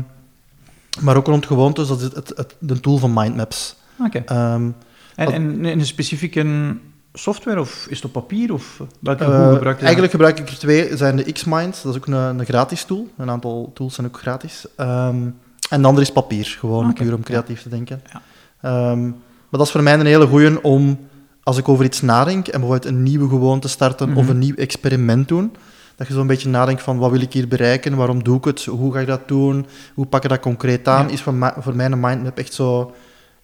maar 1.02 1.16
ook 1.16 1.28
rond 1.28 1.46
gewoontes, 1.46 1.88
dat 1.88 1.98
is 1.98 2.04
het, 2.04 2.16
het, 2.16 2.32
het- 2.36 2.56
de 2.60 2.80
tool 2.80 2.98
van 2.98 3.14
Mindmaps. 3.14 3.76
En, 5.16 5.66
in 5.66 5.80
een 5.80 5.86
specifieke 5.86 6.76
software 7.14 7.60
of 7.60 7.86
is 7.90 7.96
het 7.96 8.06
op 8.06 8.12
papier 8.12 8.54
of 8.54 8.82
welke 9.00 9.24
hoe 9.24 9.54
gebruik 9.54 9.78
je 9.78 9.84
eigenlijk 9.84 10.12
gebruik 10.12 10.40
ik 10.40 10.50
er 10.50 10.58
twee, 10.58 10.98
zijn 10.98 11.16
de 11.16 11.32
Xmind, 11.32 11.84
dat 11.84 11.92
is 11.96 11.98
ook 12.00 12.08
een, 12.08 12.14
een 12.14 12.46
gratis 12.46 12.84
tool. 12.84 13.08
Een 13.18 13.30
aantal 13.30 13.72
tools 13.74 13.96
zijn 13.96 14.08
ook 14.08 14.18
gratis. 14.18 14.66
Ehm, 14.76 15.16
en 15.70 15.82
de 15.82 15.88
andere 15.88 16.06
is 16.06 16.12
papier, 16.12 16.56
gewoon 16.60 16.90
Oké, 16.90 17.04
puur 17.04 17.14
om 17.14 17.24
creatief 17.24 17.62
te 17.62 17.70
denken. 17.70 18.02
Ja. 18.12 18.22
Ehm, 18.62 19.04
maar 19.04 19.60
dat 19.60 19.66
is 19.66 19.72
voor 19.72 19.84
mij 19.84 19.94
een 19.94 20.06
hele 20.06 20.28
goeie 20.28 20.64
om, 20.64 21.00
als 21.44 21.58
ik 21.58 21.70
over 21.70 21.86
iets 21.86 22.02
nadenk 22.02 22.48
en 22.48 22.60
bijvoorbeeld 22.60 22.94
een 22.94 23.04
nieuwe 23.04 23.30
gewoonte 23.30 23.68
starten 23.68 24.10
Mhm. 24.10 24.18
of 24.18 24.28
een 24.30 24.40
nieuw 24.40 24.56
experiment 24.56 25.28
doen, 25.28 25.56
dat 25.96 26.08
je 26.08 26.14
zo'n 26.14 26.28
beetje 26.28 26.50
nadenkt 26.50 26.82
van 26.82 26.98
wat 26.98 27.12
wil 27.12 27.22
ik 27.22 27.34
hier 27.34 27.48
bereiken, 27.48 27.96
waarom 27.96 28.24
doe 28.24 28.38
ik 28.38 28.44
het, 28.44 28.66
hoe 28.66 28.94
ga 28.94 29.00
ik 29.00 29.08
dat 29.08 29.28
doen, 29.28 29.66
hoe 29.94 30.06
pak 30.06 30.24
ik 30.24 30.30
dat 30.30 30.40
concreet 30.40 30.88
aan, 30.88 31.08
Ja. 31.08 31.14
is 31.14 31.22
voor, 31.22 31.54
voor 31.60 31.76
mij 31.76 31.86
een 31.86 32.00
mindmap 32.00 32.38
echt 32.38 32.54
zo, 32.54 32.94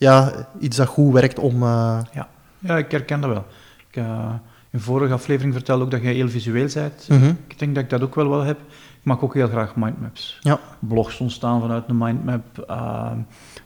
ja, 0.01 0.47
iets 0.59 0.77
dat 0.77 0.87
goed 0.87 1.13
werkt 1.13 1.39
om... 1.39 1.63
eh, 1.63 1.99
Ja, 2.59 2.77
ik 2.77 2.91
herken 2.91 3.21
dat 3.21 3.29
wel. 3.29 3.45
Ik, 3.89 3.95
eh, 3.95 4.33
in 4.69 4.79
vorige 4.79 5.13
aflevering 5.13 5.53
vertelde 5.53 5.83
ook 5.83 5.91
dat 5.91 6.01
jij 6.01 6.13
heel 6.13 6.29
visueel 6.29 6.67
bent. 6.73 7.07
mhm. 7.09 7.33
Ik 7.47 7.59
denk 7.59 7.75
dat 7.75 7.83
ik 7.83 7.89
dat 7.89 8.01
ook 8.01 8.15
wel 8.15 8.29
wel 8.29 8.41
heb. 8.41 8.59
Ik 8.69 9.03
maak 9.07 9.23
ook 9.23 9.33
heel 9.33 9.47
graag 9.47 9.75
mindmaps. 9.75 10.37
Ja. 10.41 10.59
Blogs 10.79 11.19
ontstaan 11.19 11.61
vanuit 11.61 11.83
een 11.87 11.97
mindmap. 11.97 12.59
ehm, 12.67 13.17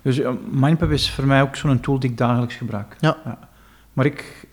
dus 0.02 0.20
eh, 0.20 0.32
mindmap 0.52 0.90
is 0.92 1.12
voor 1.12 1.26
mij 1.26 1.42
ook 1.42 1.56
zo'n 1.56 1.80
tool 1.80 2.00
die 2.00 2.10
ik 2.10 2.18
dagelijks 2.18 2.56
gebruik. 2.56 2.96
Ja. 3.00 3.18
Maar 3.94 4.06
ik... 4.06 4.48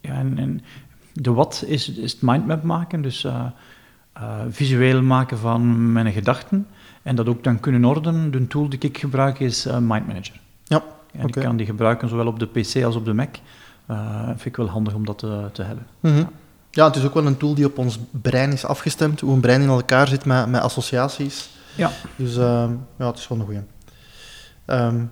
Ja, 0.00 0.12
en, 0.14 0.38
en 0.38 0.60
de 1.12 1.32
wat 1.32 1.64
is, 1.66 1.88
is 1.88 2.12
het 2.12 2.22
mindmap 2.22 2.62
maken, 2.62 3.02
dus 3.02 3.26
visueel 4.50 5.02
maken 5.02 5.38
van 5.38 5.92
mijn 5.92 6.12
gedachten. 6.12 6.66
En 7.02 7.16
dat 7.16 7.26
ook 7.28 7.44
dan 7.44 7.60
kunnen 7.60 7.84
ordenen. 7.84 8.30
De 8.30 8.46
tool 8.46 8.68
die 8.68 8.78
ik 8.78 8.98
gebruik 8.98 9.40
is 9.40 9.66
eh, 9.66 9.78
Mind 9.78 10.06
Manager. 10.06 10.40
Ja, 10.64 10.82
En 11.12 11.24
oké. 11.24 11.38
ik 11.38 11.44
kan 11.46 11.56
die 11.56 11.66
gebruiken 11.66 12.08
zowel 12.08 12.26
op 12.26 12.38
de 12.38 12.46
PC 12.46 12.84
als 12.84 12.96
op 12.96 13.04
de 13.04 13.12
Mac. 13.12 13.34
Eh 13.86 14.24
vind 14.26 14.44
ik 14.44 14.56
wel 14.56 14.68
handig 14.68 14.94
om 14.94 15.06
dat 15.06 15.18
te, 15.18 15.48
te 15.52 15.62
hebben. 15.62 15.86
Mhm. 16.00 16.24
Ja, 16.70 16.86
het 16.86 16.96
is 16.96 17.04
ook 17.04 17.14
wel 17.14 17.26
een 17.26 17.36
tool 17.36 17.54
die 17.54 17.66
op 17.66 17.78
ons 17.78 17.98
brein 18.10 18.52
is 18.52 18.64
afgestemd, 18.64 19.20
hoe 19.20 19.34
een 19.34 19.40
brein 19.40 19.62
in 19.62 19.68
elkaar 19.68 20.08
zit 20.08 20.24
met, 20.24 20.46
met 20.48 20.60
associaties. 20.60 21.50
Ja. 21.76 21.90
Dus 22.16 22.36
ehm, 22.36 22.72
ja, 22.98 23.06
het 23.06 23.18
is 23.18 23.28
wel 23.28 23.38
een 23.38 23.44
goeie. 23.44 23.60
Ehm, 24.64 25.04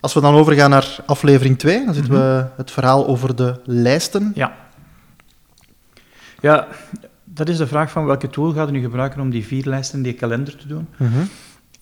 als 0.00 0.14
we 0.14 0.20
dan 0.20 0.34
overgaan 0.34 0.70
naar 0.70 0.96
aflevering 1.06 1.58
2, 1.58 1.84
dan 1.84 1.94
zitten 1.94 2.12
Mhm. 2.12 2.22
we 2.22 2.46
het 2.56 2.70
verhaal 2.70 3.06
over 3.06 3.36
de 3.36 3.60
lijsten. 3.64 4.32
Ja. 4.34 4.52
Ja, 6.40 6.66
dat 7.24 7.48
is 7.48 7.56
de 7.56 7.66
vraag 7.66 7.90
van 7.90 8.04
welke 8.04 8.28
tool 8.30 8.52
ga 8.52 8.62
je 8.62 8.70
nu 8.70 8.80
gebruiken 8.80 9.20
om 9.20 9.30
die 9.30 9.46
vier 9.46 9.64
lijsten, 9.64 10.02
die 10.02 10.12
kalender 10.12 10.56
te 10.56 10.66
doen. 10.66 10.88
Mhm. 10.96 11.18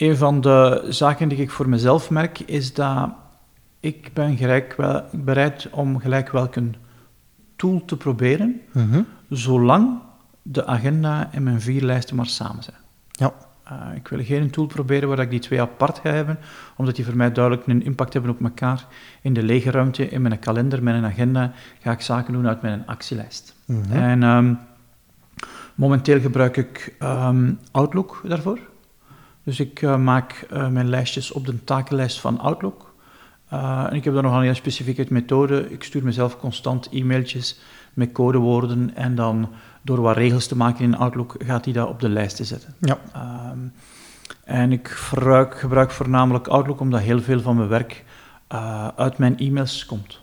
Een 0.02 0.16
van 0.16 0.40
de 0.40 0.86
zaken 0.88 1.28
die 1.28 1.38
ik 1.38 1.50
voor 1.50 1.68
mezelf 1.68 2.10
merk, 2.10 2.40
is 2.40 2.74
dat 2.74 3.10
ik 3.80 4.10
ben 4.12 4.36
gelijk 4.36 4.74
wel, 4.76 5.04
bereid 5.12 5.68
om 5.70 6.00
gelijk 6.00 6.30
welke 6.30 6.70
tool 7.56 7.84
te 7.84 7.96
proberen, 7.96 8.60
Mhm. 8.72 9.02
zolang 9.28 9.98
de 10.42 10.66
agenda 10.66 11.28
en 11.32 11.42
mijn 11.42 11.60
vier 11.60 11.82
lijsten 11.82 12.16
maar 12.16 12.26
samen 12.26 12.62
zijn. 12.62 12.76
Ja. 13.10 13.32
Eh, 13.64 13.96
ik 13.96 14.08
wil 14.08 14.24
geen 14.24 14.50
tool 14.50 14.66
proberen 14.66 15.08
waar 15.08 15.18
ik 15.18 15.30
die 15.30 15.40
twee 15.40 15.60
apart 15.60 15.98
ga 15.98 16.10
hebben, 16.10 16.38
omdat 16.76 16.96
die 16.96 17.04
voor 17.04 17.16
mij 17.16 17.32
duidelijk 17.32 17.66
een 17.66 17.84
impact 17.84 18.12
hebben 18.12 18.30
op 18.30 18.42
elkaar. 18.42 18.86
In 19.20 19.32
de 19.32 19.42
lege 19.42 19.70
ruimte, 19.70 20.08
in 20.08 20.22
mijn 20.22 20.38
kalender, 20.38 20.82
mijn 20.82 21.04
agenda, 21.04 21.52
ga 21.80 21.92
ik 21.92 22.00
zaken 22.00 22.32
doen 22.32 22.48
uit 22.48 22.62
mijn 22.62 22.86
actielijst. 22.86 23.54
Mhm. 23.64 23.92
En 23.92 24.22
ehm, 24.22 24.54
momenteel 25.74 26.20
gebruik 26.20 26.56
ik 26.56 26.94
ehm, 26.98 27.52
Outlook 27.70 28.22
daarvoor. 28.24 28.70
Dus 29.44 29.60
ik 29.60 29.82
eh, 29.82 29.96
maak 29.96 30.46
eh, 30.50 30.68
mijn 30.68 30.88
lijstjes 30.88 31.32
op 31.32 31.46
de 31.46 31.64
takenlijst 31.64 32.20
van 32.20 32.38
Outlook. 32.38 32.94
Eh, 33.48 33.86
en 33.88 33.94
ik 33.96 34.04
heb 34.04 34.14
daar 34.14 34.22
nog 34.22 34.34
een 34.34 34.42
heel 34.42 34.54
specifieke 34.54 35.06
methode. 35.08 35.70
Ik 35.70 35.84
stuur 35.84 36.04
mezelf 36.04 36.38
constant 36.38 36.88
e-mailtjes 36.90 37.60
met 37.94 38.12
codewoorden 38.12 38.94
en 38.94 39.14
dan 39.14 39.48
door 39.82 40.00
wat 40.00 40.16
regels 40.16 40.46
te 40.46 40.56
maken 40.56 40.84
in 40.84 40.96
Outlook 40.96 41.34
gaat 41.38 41.64
hij 41.64 41.74
dat 41.74 41.88
op 41.88 42.00
de 42.00 42.08
lijsten 42.08 42.44
zetten. 42.44 42.74
Ja. 42.78 42.98
Ehm, 43.12 43.58
en 44.44 44.72
ik 44.72 44.88
gebruik, 44.88 45.58
gebruik 45.58 45.90
voornamelijk 45.90 46.46
Outlook 46.46 46.80
omdat 46.80 47.00
heel 47.00 47.20
veel 47.20 47.40
van 47.40 47.56
mijn 47.56 47.68
werk 47.68 48.04
uit 48.96 49.18
mijn 49.18 49.38
e-mails 49.38 49.86
komt. 49.86 50.20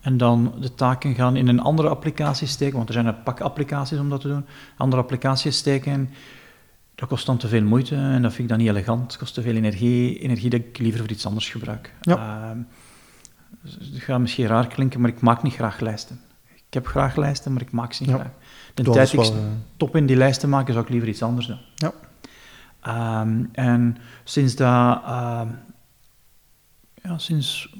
En 0.00 0.16
dan 0.16 0.54
de 0.60 0.74
taken 0.74 1.14
gaan 1.14 1.36
in 1.36 1.48
een 1.48 1.60
andere 1.60 1.88
applicatie 1.88 2.46
steken, 2.46 2.76
want 2.76 2.88
er 2.88 2.94
zijn 2.94 3.06
een 3.06 3.22
pak 3.22 3.40
applicaties 3.40 3.98
om 3.98 4.08
dat 4.08 4.20
te 4.20 4.28
doen. 4.28 4.44
Andere 4.76 5.02
applicaties 5.02 5.56
steken, 5.56 6.10
dat 6.94 7.08
kost 7.08 7.26
dan 7.26 7.36
te 7.36 7.48
veel 7.48 7.62
moeite 7.62 7.94
en 7.94 8.22
dat 8.22 8.30
vind 8.32 8.42
ik 8.42 8.48
dan 8.48 8.58
niet 8.58 8.68
elegant. 8.68 9.02
Het 9.12 9.16
kost 9.20 9.34
te 9.34 9.42
veel 9.42 9.54
energie, 9.54 10.18
energie 10.18 10.50
dat 10.50 10.60
ik 10.60 10.78
liever 10.78 11.00
voor 11.00 11.10
iets 11.10 11.26
anders 11.26 11.48
gebruik. 11.50 11.94
Ja. 12.00 12.16
Ehm, 12.50 12.58
dus 13.62 13.74
het 13.92 14.02
gaat 14.02 14.20
misschien 14.20 14.46
raar 14.46 14.66
klinken, 14.66 15.00
maar 15.00 15.10
ik 15.10 15.20
maak 15.20 15.42
niet 15.42 15.54
graag 15.54 15.80
lijsten. 15.80 16.20
Ik 16.54 16.74
heb 16.78 16.86
graag 16.86 17.16
lijsten, 17.16 17.52
maar 17.52 17.62
ik 17.62 17.72
maak 17.72 17.92
ze 17.92 18.02
niet 18.02 18.10
Ja. 18.12 18.18
graag. 18.18 18.32
De 18.74 18.82
Dat 18.82 18.94
tijd 18.94 19.12
ik 19.12 19.20
eh, 19.20 19.36
top 19.76 19.96
in 19.96 20.06
die 20.06 20.16
lijst 20.16 20.40
te 20.40 20.48
maken, 20.48 20.72
zou 20.72 20.84
ik 20.84 20.90
liever 20.90 21.08
iets 21.08 21.22
anders 21.22 21.46
doen. 21.46 21.58
Ja. 21.74 21.92
Ehm, 22.80 23.44
en 23.52 23.96
sinds 24.24 24.54
dat, 24.56 25.02
ehm, 25.04 25.48
ja, 27.02 27.18
sinds 27.18 27.74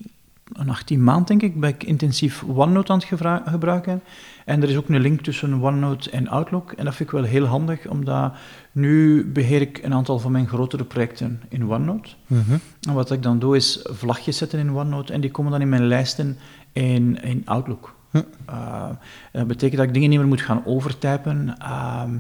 een 0.52 0.68
18 0.68 1.04
maand, 1.04 1.28
denk 1.28 1.42
ik, 1.42 1.61
ben 1.61 1.71
ik 1.71 1.85
intensief 1.85 2.44
OneNote 2.44 2.92
aan 2.92 2.99
het 2.99 3.42
gebruiken. 3.49 4.02
En 4.44 4.62
er 4.62 4.68
is 4.68 4.76
ook 4.76 4.88
een 4.88 5.00
link 5.00 5.21
tussen 5.21 5.62
OneNote 5.62 6.11
en 6.11 6.28
Outlook. 6.28 6.73
En 6.73 6.85
dat 6.85 6.94
vind 6.94 7.09
ik 7.09 7.14
wel 7.14 7.25
heel 7.25 7.44
handig, 7.44 7.87
omdat 7.87 8.32
nu 8.73 9.25
beheer 9.32 9.61
ik 9.61 9.80
een 9.82 9.94
aantal 9.94 10.18
van 10.18 10.32
mijn 10.32 10.49
grotere 10.49 10.85
projecten 10.85 11.40
in 11.49 11.71
OneNote. 11.71 12.11
Mhm. 12.26 12.56
En 12.80 12.94
wat 12.94 13.11
ik 13.11 13.23
dan 13.23 13.38
doe, 13.38 13.56
is 13.56 13.80
vlagjes 13.82 14.37
zetten 14.37 14.59
in 14.59 14.75
OneNote 14.75 15.12
en 15.12 15.21
die 15.21 15.30
komen 15.30 15.52
dan 15.52 15.61
in 15.61 15.68
mijn 15.68 15.87
lijsten 15.87 16.37
in, 16.73 17.23
in 17.23 17.42
Outlook. 17.44 17.94
Hm. 18.11 18.23
Uh, 18.50 18.88
dat 19.32 19.47
betekent 19.47 19.76
dat 19.76 19.87
ik 19.87 19.94
dingen 19.94 20.11
niet 20.11 20.18
meer 20.18 20.28
moet 20.28 20.40
gaan 20.40 20.66
overtypen, 20.66 21.59
ehm, 21.59 22.18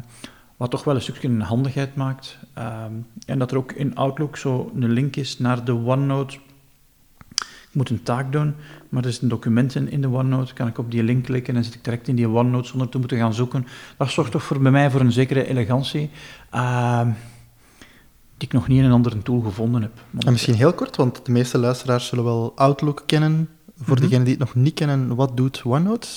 wat 0.56 0.70
toch 0.70 0.84
wel 0.84 0.94
een 0.94 1.02
stukje 1.02 1.40
handigheid 1.40 1.94
maakt. 1.94 2.38
Ehm, 2.54 2.92
en 3.26 3.38
dat 3.38 3.50
er 3.50 3.56
ook 3.56 3.72
in 3.72 3.94
Outlook 3.94 4.36
zo 4.36 4.70
een 4.74 4.90
link 4.90 5.16
is 5.16 5.38
naar 5.38 5.64
de 5.64 5.74
OneNote. 5.74 6.38
Ik 7.72 7.78
moet 7.78 7.90
een 7.90 8.02
taak 8.02 8.32
doen, 8.32 8.54
maar 8.88 9.04
er 9.04 9.12
zijn 9.12 9.30
documenten 9.30 9.90
in 9.90 10.00
de 10.00 10.08
OneNote. 10.08 10.54
Kan 10.54 10.66
ik 10.66 10.78
op 10.78 10.90
die 10.90 11.02
link 11.02 11.24
klikken 11.24 11.56
en 11.56 11.64
zit 11.64 11.74
ik 11.74 11.84
direct 11.84 12.08
in 12.08 12.16
die 12.16 12.28
OneNote 12.28 12.68
zonder 12.68 12.88
te 12.88 12.98
moeten 12.98 13.18
gaan 13.18 13.34
zoeken. 13.34 13.66
Dat 13.96 14.10
zorgt 14.10 14.30
toch 14.30 14.42
voor, 14.42 14.60
bij 14.60 14.70
mij 14.70 14.90
voor 14.90 15.00
een 15.00 15.12
zekere 15.12 15.46
elegantie. 15.46 16.10
ehm, 16.50 17.10
die 18.36 18.48
ik 18.50 18.52
nog 18.52 18.68
niet 18.68 18.78
in 18.78 18.84
een 18.84 18.92
andere 18.92 19.22
tool 19.22 19.40
gevonden 19.40 19.82
heb. 19.82 19.92
En 20.18 20.32
misschien 20.32 20.54
heel 20.54 20.72
kort, 20.72 20.96
want 20.96 21.26
de 21.26 21.32
meeste 21.32 21.58
luisteraars 21.58 22.06
zullen 22.06 22.24
wel 22.24 22.52
Outlook 22.56 23.02
kennen. 23.06 23.48
Voor 23.76 23.92
Mhm. 23.94 24.00
degenen 24.02 24.24
die 24.24 24.34
het 24.34 24.42
nog 24.44 24.54
niet 24.54 24.74
kennen, 24.74 25.14
wat 25.14 25.36
doet 25.36 25.62
OneNote? 25.64 26.08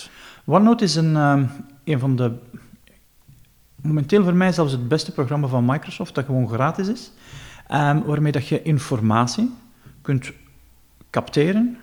OneNote 0.46 0.84
is 0.84 0.96
een, 0.96 1.16
ehm, 1.16 1.44
een 1.84 2.00
van 2.00 2.16
de, 2.16 2.32
momenteel 3.82 4.24
voor 4.24 4.34
mij 4.36 4.52
zelfs 4.52 4.72
het 4.72 4.88
beste 4.88 5.12
programma 5.12 5.48
van 5.48 5.66
Microsoft, 5.66 6.16
dat 6.16 6.26
gewoon 6.26 6.48
gratis 6.50 6.88
is, 6.88 7.12
ehm, 7.68 8.00
waarmee 8.06 8.32
dat 8.32 8.48
je 8.48 8.62
informatie 8.62 9.52
kunt 10.02 10.32
capteren, 11.16 11.78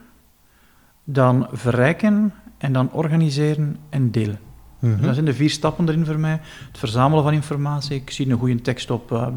dan 1.05 1.47
verrijken 1.53 2.33
en 2.59 2.73
dan 2.73 2.93
organiseren 2.93 3.77
en 3.89 4.11
delen. 4.11 4.39
Mhm. 4.79 5.03
Dat 5.03 5.15
zijn 5.15 5.27
de 5.27 5.35
vier 5.35 5.51
stappen 5.51 5.89
erin 5.89 6.07
voor 6.07 6.19
mij. 6.19 6.41
Het 6.69 6.79
verzamelen 6.79 7.25
van 7.25 7.33
informatie. 7.33 7.97
Ik 7.97 8.11
zie 8.11 8.31
een 8.31 8.39
goede 8.39 8.61
tekst 8.61 8.91
op, 8.91 9.13
eh, 9.13 9.29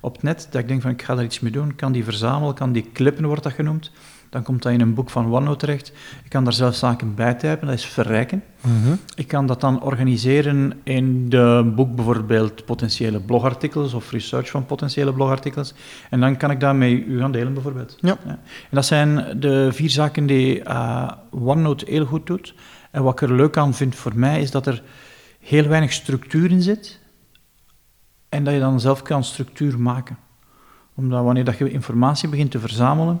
op 0.00 0.12
het 0.12 0.22
net, 0.22 0.48
dat 0.50 0.60
ik 0.60 0.68
denk 0.68 0.82
van 0.82 0.90
ik 0.90 1.02
ga 1.02 1.14
daar 1.14 1.24
iets 1.24 1.40
mee 1.40 1.52
doen. 1.52 1.68
Ik 1.68 1.76
kan 1.76 1.92
die 1.92 2.04
verzamelen, 2.04 2.54
kan 2.54 2.72
die 2.72 2.90
clippen, 2.92 3.26
wordt 3.26 3.42
dat 3.42 3.52
genoemd. 3.52 3.90
Dan 4.32 4.42
komt 4.42 4.62
dat 4.62 4.72
in 4.72 4.80
een 4.80 4.94
boek 4.94 5.10
van 5.10 5.32
OneNote 5.32 5.58
terecht. 5.58 5.92
Ik 6.24 6.30
kan 6.30 6.44
daar 6.44 6.52
zelf 6.52 6.74
zaken 6.74 7.14
bij 7.14 7.34
typen, 7.34 7.66
dat 7.66 7.76
is 7.76 7.84
verrijken. 7.84 8.42
Mhm. 8.60 8.94
Ik 9.14 9.28
kan 9.28 9.46
dat 9.46 9.60
dan 9.60 9.82
organiseren 9.82 10.80
in 10.82 11.28
de 11.28 11.72
boek 11.76 11.94
bijvoorbeeld 11.94 12.64
potentiële 12.64 13.20
blogartikels 13.20 13.94
of 13.94 14.10
research 14.10 14.50
van 14.50 14.66
potentiële 14.66 15.12
blogartikels. 15.12 15.74
En 16.10 16.20
dan 16.20 16.36
kan 16.36 16.50
ik 16.50 16.60
dat 16.60 16.74
met 16.74 16.90
u 16.90 17.18
gaan 17.18 17.32
delen 17.32 17.54
bijvoorbeeld. 17.54 17.96
Ja. 18.00 18.16
En 18.24 18.38
dat 18.70 18.86
zijn 18.86 19.40
de 19.40 19.68
vier 19.72 19.90
zaken 19.90 20.26
die 20.26 20.62
eh, 20.62 21.10
OneNote 21.30 21.84
heel 21.88 22.04
goed 22.04 22.26
doet. 22.26 22.54
En 22.90 23.02
wat 23.02 23.12
ik 23.12 23.28
er 23.28 23.34
leuk 23.34 23.56
aan 23.56 23.74
vind 23.74 23.94
voor 23.94 24.12
mij 24.14 24.40
is 24.40 24.50
dat 24.50 24.66
er 24.66 24.82
heel 25.40 25.68
weinig 25.68 25.92
structuur 25.92 26.50
in 26.50 26.62
zit 26.62 27.00
en 28.28 28.44
dat 28.44 28.54
je 28.54 28.60
dan 28.60 28.80
zelf 28.80 29.02
kan 29.02 29.24
structuur 29.24 29.80
maken. 29.80 30.16
Omdat 30.94 31.24
wanneer 31.24 31.44
dat 31.44 31.58
je 31.58 31.70
informatie 31.70 32.28
begint 32.28 32.50
te 32.50 32.58
verzamelen, 32.58 33.20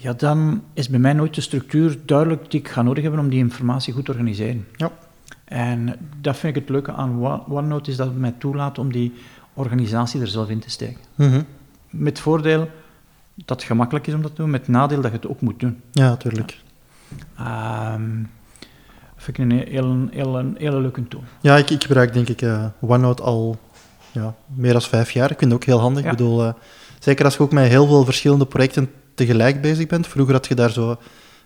ja, 0.00 0.12
dan 0.12 0.62
is 0.72 0.88
bij 0.88 0.98
mij 0.98 1.12
nooit 1.12 1.34
de 1.34 1.40
structuur 1.40 1.98
duidelijk 2.04 2.50
die 2.50 2.60
ik 2.60 2.68
ga 2.68 2.82
nodig 2.82 3.02
hebben 3.02 3.20
om 3.20 3.28
die 3.28 3.38
informatie 3.38 3.92
goed 3.92 4.04
te 4.04 4.10
organiseren. 4.10 4.66
Ja. 4.76 4.90
En 5.44 5.96
dat 6.20 6.36
vind 6.36 6.56
ik 6.56 6.62
het 6.62 6.70
leuke 6.70 6.92
aan 6.92 7.24
One- 7.24 7.42
OneNote, 7.48 7.90
is 7.90 7.96
dat 7.96 8.06
het 8.06 8.18
mij 8.18 8.34
toelaat 8.38 8.78
om 8.78 8.92
die 8.92 9.12
organisatie 9.54 10.20
er 10.20 10.26
zelf 10.26 10.48
in 10.48 10.58
te 10.58 10.70
steken. 10.70 11.00
Mhm. 11.14 11.42
Met 11.90 12.18
voordeel 12.18 12.70
dat 13.34 13.56
het 13.56 13.62
gemakkelijk 13.62 14.06
is 14.06 14.14
om 14.14 14.22
dat 14.22 14.34
te 14.34 14.42
doen, 14.42 14.50
met 14.50 14.68
nadeel 14.68 15.00
dat 15.00 15.10
je 15.10 15.16
het 15.16 15.28
ook 15.28 15.40
moet 15.40 15.60
doen. 15.60 15.80
Ja, 15.90 16.08
natuurlijk. 16.08 16.60
Ehm 17.36 18.22
dat 19.18 19.26
vind 19.26 19.52
ik 19.52 19.78
een 19.78 20.10
hele 20.56 20.80
leuke 20.80 21.08
tool. 21.08 21.22
Ja, 21.40 21.56
ik, 21.56 21.70
ik 21.70 21.82
gebruik 21.82 22.12
denk 22.12 22.28
ik 22.28 22.42
eh, 22.42 22.64
OneNote 22.80 23.22
al 23.22 23.58
ja, 24.12 24.34
meer 24.46 24.72
dan 24.72 24.82
vijf 24.82 25.10
jaar. 25.10 25.30
Ik 25.30 25.38
vind 25.38 25.50
het 25.52 25.60
ook 25.60 25.66
heel 25.66 25.80
handig. 25.80 26.04
Ja. 26.04 26.10
Ik 26.10 26.16
bedoel, 26.16 26.44
eh, 26.44 26.52
zeker 26.98 27.24
als 27.24 27.36
je 27.36 27.42
ook 27.42 27.52
met 27.52 27.68
heel 27.68 27.86
veel 27.86 28.04
verschillende 28.04 28.46
projecten 28.46 28.90
tegelijk 29.18 29.60
bezig 29.60 29.86
bent. 29.86 30.06
Vroeger 30.06 30.34
had 30.34 30.46
je 30.46 30.54
daar 30.54 30.70
zo 30.70 30.96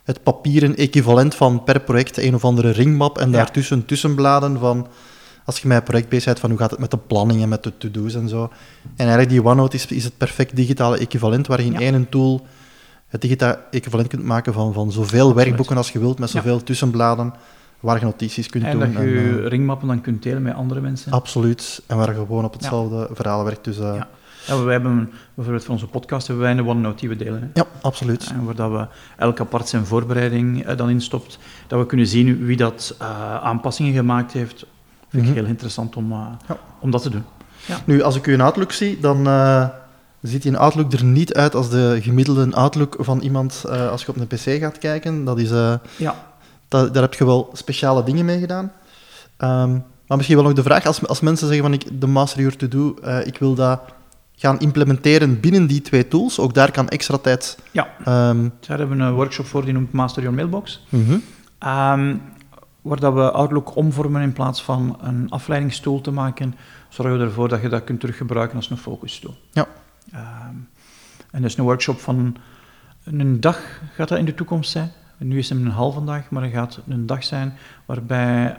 het 0.05 0.23
papieren 0.23 0.77
equivalent 0.77 1.35
van 1.35 1.65
per 1.65 1.81
project 1.81 2.17
een 2.17 2.35
of 2.35 2.45
andere 2.45 2.71
ringmap 2.71 3.19
en 3.19 3.31
Ja. 3.31 3.37
daartussen 3.37 3.85
tussenbladen 3.87 4.59
van 4.59 4.87
als 5.45 5.59
je 5.59 5.69
met 5.69 5.77
een 5.77 5.83
project 5.83 6.09
bezig 6.09 6.25
bent 6.25 6.39
van 6.41 6.51
hoe 6.51 6.59
gaat 6.59 6.71
het 6.71 6.81
met 6.81 6.91
de 6.91 6.99
planning 6.99 7.43
en 7.43 7.49
met 7.49 7.63
de 7.63 7.73
to-do's 7.79 8.15
en 8.15 8.29
zo. 8.29 8.43
En 8.83 8.91
eigenlijk 8.97 9.29
die 9.29 9.45
OneNote 9.45 9.77
is, 9.77 9.87
is 9.87 10.05
het 10.05 10.17
perfect 10.19 10.57
digitale 10.57 10.99
equivalent 10.99 11.47
waar 11.47 11.61
je 11.61 11.67
in 11.67 11.73
Ja. 11.73 11.79
één 11.81 12.09
tool 12.09 12.47
het 13.09 13.21
digitale 13.21 13.59
equivalent 13.71 14.09
kunt 14.09 14.23
maken 14.25 14.53
van, 14.53 14.73
van 14.73 14.93
zoveel 14.93 15.35
werkboeken 15.35 15.77
als 15.77 15.91
je 15.91 15.99
wilt, 15.99 16.19
met 16.19 16.31
Ja. 16.33 16.37
zoveel 16.41 16.63
tussenbladen 16.63 17.33
waar 17.81 17.99
je 17.99 18.05
notities 18.05 18.47
kunt 18.49 18.65
En 18.65 18.71
doen. 18.79 18.93
dat 18.93 19.03
je 19.03 19.09
je 19.09 19.41
eh, 19.43 19.49
ringmappen 19.49 19.89
dan 19.89 20.01
kunt 20.01 20.23
delen 20.23 20.43
met 20.43 20.55
andere 20.55 20.81
mensen. 20.81 21.13
Absoluut. 21.13 21.83
En 21.87 21.97
waar 21.97 22.09
je 22.09 22.15
gewoon 22.15 22.45
op 22.45 22.53
hetzelfde 22.53 23.09
verhaal 23.13 23.45
werkt. 23.45 23.65
Dus, 23.65 23.77
Ja. 24.47 24.55
Ja, 24.55 24.63
wij 24.63 24.73
hebben 24.73 25.11
bijvoorbeeld 25.35 25.65
voor 25.65 25.75
onze 25.75 25.87
podcast 25.87 26.27
hebben 26.27 26.45
wij 26.45 26.53
een 26.57 26.67
OneNote 26.67 26.97
die 27.01 27.09
we 27.09 27.17
delen. 27.17 27.41
Hè. 27.55 27.61
ja, 27.61 27.67
absoluut. 27.83 28.31
En 28.35 28.45
waar 28.45 28.55
dat 28.55 28.71
we 28.71 28.87
elk 29.17 29.41
apart 29.41 29.69
zijn 29.69 29.87
voorbereiding 29.87 30.65
eh, 30.65 30.77
dan 30.77 30.91
instopt, 30.91 31.39
dat 31.67 31.79
we 31.79 31.87
kunnen 31.87 32.07
zien 32.07 32.45
wie 32.47 32.57
dat 32.57 32.95
eh, 32.99 33.35
aanpassingen 33.43 33.93
gemaakt 33.95 34.33
heeft. 34.33 34.65
Vind 35.09 35.23
ik 35.23 35.29
Mhm. 35.31 35.39
heel 35.39 35.49
interessant 35.49 35.97
om, 35.97 36.13
eh, 36.13 36.19
Ja. 36.49 36.57
om 36.81 36.91
dat 36.91 37.03
te 37.03 37.11
doen. 37.11 37.25
Nu, 37.85 38.03
als 38.03 38.17
ik 38.17 38.27
u 38.27 38.33
in 38.33 38.41
Outlook 38.41 38.73
zie, 38.73 39.01
dan 39.01 39.27
eh, 39.27 39.65
ziet 40.21 40.43
die 40.43 40.57
Outlook 40.57 40.93
er 40.93 41.05
niet 41.05 41.35
uit 41.35 41.55
als 41.55 41.71
de 41.71 41.99
gemiddelde 42.03 42.55
Outlook 42.55 42.97
van 42.99 43.21
iemand 43.21 43.65
eh, 43.69 43.91
als 43.91 44.03
je 44.03 44.09
op 44.09 44.17
een 44.17 44.27
PC 44.27 44.61
gaat 44.61 44.79
kijken. 44.79 45.25
Dat 45.25 45.39
is, 45.39 45.51
eh, 45.51 45.75
Ja, 45.97 46.15
da- 46.69 46.87
daar 46.87 47.03
heb 47.03 47.15
je 47.15 47.25
wel 47.25 47.51
speciale 47.53 48.03
dingen 48.05 48.25
mee 48.25 48.39
gedaan. 48.41 48.73
Ehm, 49.37 49.71
maar 50.07 50.17
misschien 50.17 50.37
wel 50.37 50.45
nog 50.47 50.55
de 50.55 50.63
vraag, 50.63 50.87
als, 50.87 51.07
als 51.07 51.21
mensen 51.21 51.47
zeggen 51.47 51.65
van 51.65 51.73
ik, 51.75 52.01
de 52.01 52.07
Master 52.07 52.41
Your 52.41 52.57
To-Do, 52.57 52.95
eh, 53.03 53.27
ik 53.27 53.39
wil 53.39 53.55
dat 53.55 53.81
gaan 54.43 54.59
implementeren 54.59 55.41
binnen 55.41 55.67
die 55.67 55.81
twee 55.81 56.09
tools, 56.09 56.39
ook 56.39 56.55
daar 56.55 56.71
kan 56.71 56.89
extra 56.89 57.19
tijd... 57.19 57.59
ja. 57.71 57.89
ehm, 58.05 58.49
daar 58.61 58.79
hebben 58.79 58.97
we 58.97 59.03
een 59.03 59.13
workshop 59.13 59.47
voor, 59.47 59.65
die 59.65 59.73
noemt 59.73 59.93
Master 59.93 60.23
Your 60.23 60.37
Mailbox. 60.37 60.87
Ehm, 61.59 62.17
waar 62.81 63.01
dat 63.01 63.15
we 63.15 63.31
Outlook 63.31 63.77
omvormen 63.77 64.23
in 64.23 64.33
plaats 64.33 64.63
van 64.63 64.99
een 65.01 65.31
afleidingstool 65.31 66.01
te 66.01 66.11
maken, 66.11 66.55
zorgen 66.89 67.19
we 67.19 67.25
ervoor 67.25 67.49
dat 67.49 67.63
je 67.63 67.69
dat 67.69 67.85
kunt 67.85 68.01
teruggebruiken 68.01 68.57
als 68.57 68.71
een 68.71 68.77
focustool. 68.77 69.37
Ja. 69.53 69.67
Ehm, 70.13 70.57
en 71.31 71.43
dat 71.43 71.51
is 71.51 71.57
een 71.57 71.65
workshop 71.65 72.01
van 72.01 72.37
een 73.05 73.41
dag, 73.41 73.81
gaat 73.95 74.09
dat 74.09 74.19
in 74.19 74.25
de 74.25 74.35
toekomst 74.35 74.71
zijn. 74.71 74.93
Nu 75.19 75.39
is 75.39 75.49
het 75.49 75.59
een 75.59 75.67
halve 75.67 76.05
dag, 76.05 76.31
maar 76.31 76.43
het 76.43 76.53
gaat 76.53 76.81
een 76.89 77.07
dag 77.07 77.25
zijn 77.25 77.55
waarbij 77.87 78.57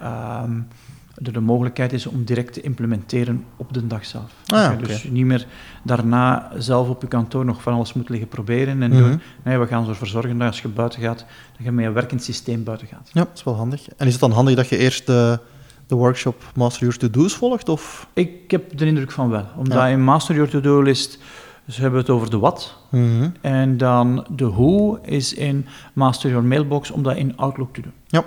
er 1.15 1.33
de 1.33 1.39
mogelijkheid 1.39 1.93
is 1.93 2.05
om 2.05 2.23
direct 2.23 2.53
te 2.53 2.61
implementeren 2.61 3.45
op 3.57 3.73
de 3.73 3.87
dag 3.87 4.05
zelf. 4.05 4.31
Ah, 4.45 4.59
ja, 4.59 4.75
Dus 4.75 5.03
niet 5.03 5.25
meer 5.25 5.45
daarna 5.83 6.51
zelf 6.57 6.89
op 6.89 7.01
je 7.01 7.07
kantoor 7.07 7.45
nog 7.45 7.61
van 7.61 7.73
alles 7.73 7.93
moet 7.93 8.09
liggen 8.09 8.27
proberen 8.27 8.81
en 8.83 8.89
Mhm. 8.91 8.99
doen. 9.01 9.21
Nee, 9.43 9.57
we 9.57 9.67
gaan 9.67 9.87
ervoor 9.89 10.07
zorgen 10.07 10.37
dat 10.37 10.47
als 10.47 10.61
je 10.61 10.67
buiten 10.67 11.01
gaat, 11.01 11.17
dat 11.57 11.65
je 11.65 11.71
met 11.71 11.85
een 11.85 11.93
werkend 11.93 12.23
systeem 12.23 12.63
buiten 12.63 12.87
gaat. 12.87 13.09
Ja, 13.13 13.23
dat 13.23 13.31
is 13.35 13.43
wel 13.43 13.55
handig. 13.55 13.89
En 13.97 14.05
is 14.05 14.11
het 14.11 14.21
dan 14.21 14.31
handig 14.31 14.55
dat 14.55 14.67
je 14.69 14.77
eerst 14.77 15.05
de, 15.05 15.39
de 15.87 15.95
workshop 15.95 16.43
Master 16.55 16.81
Your 16.81 16.97
To-Do's 16.97 17.33
volgt? 17.33 17.69
Of? 17.69 18.07
Ik 18.13 18.51
heb 18.51 18.77
de 18.77 18.85
indruk 18.85 19.11
van 19.11 19.29
wel. 19.29 19.45
Omdat 19.57 19.77
Ja. 19.77 19.87
in 19.87 20.03
Master 20.03 20.35
Your 20.35 20.49
To-Do 20.49 20.81
List, 20.81 21.17
ze 21.69 21.81
hebben 21.81 21.99
het 21.99 22.09
over 22.09 22.29
de 22.29 22.37
wat. 22.37 22.77
Mhm. 22.89 23.29
En 23.41 23.77
dan 23.77 24.25
de 24.35 24.43
hoe 24.45 24.99
is 25.01 25.33
in 25.33 25.65
Master 25.93 26.29
Your 26.29 26.45
Mailbox 26.45 26.91
om 26.91 27.03
dat 27.03 27.15
in 27.15 27.37
Outlook 27.37 27.73
te 27.73 27.81
doen. 27.81 28.23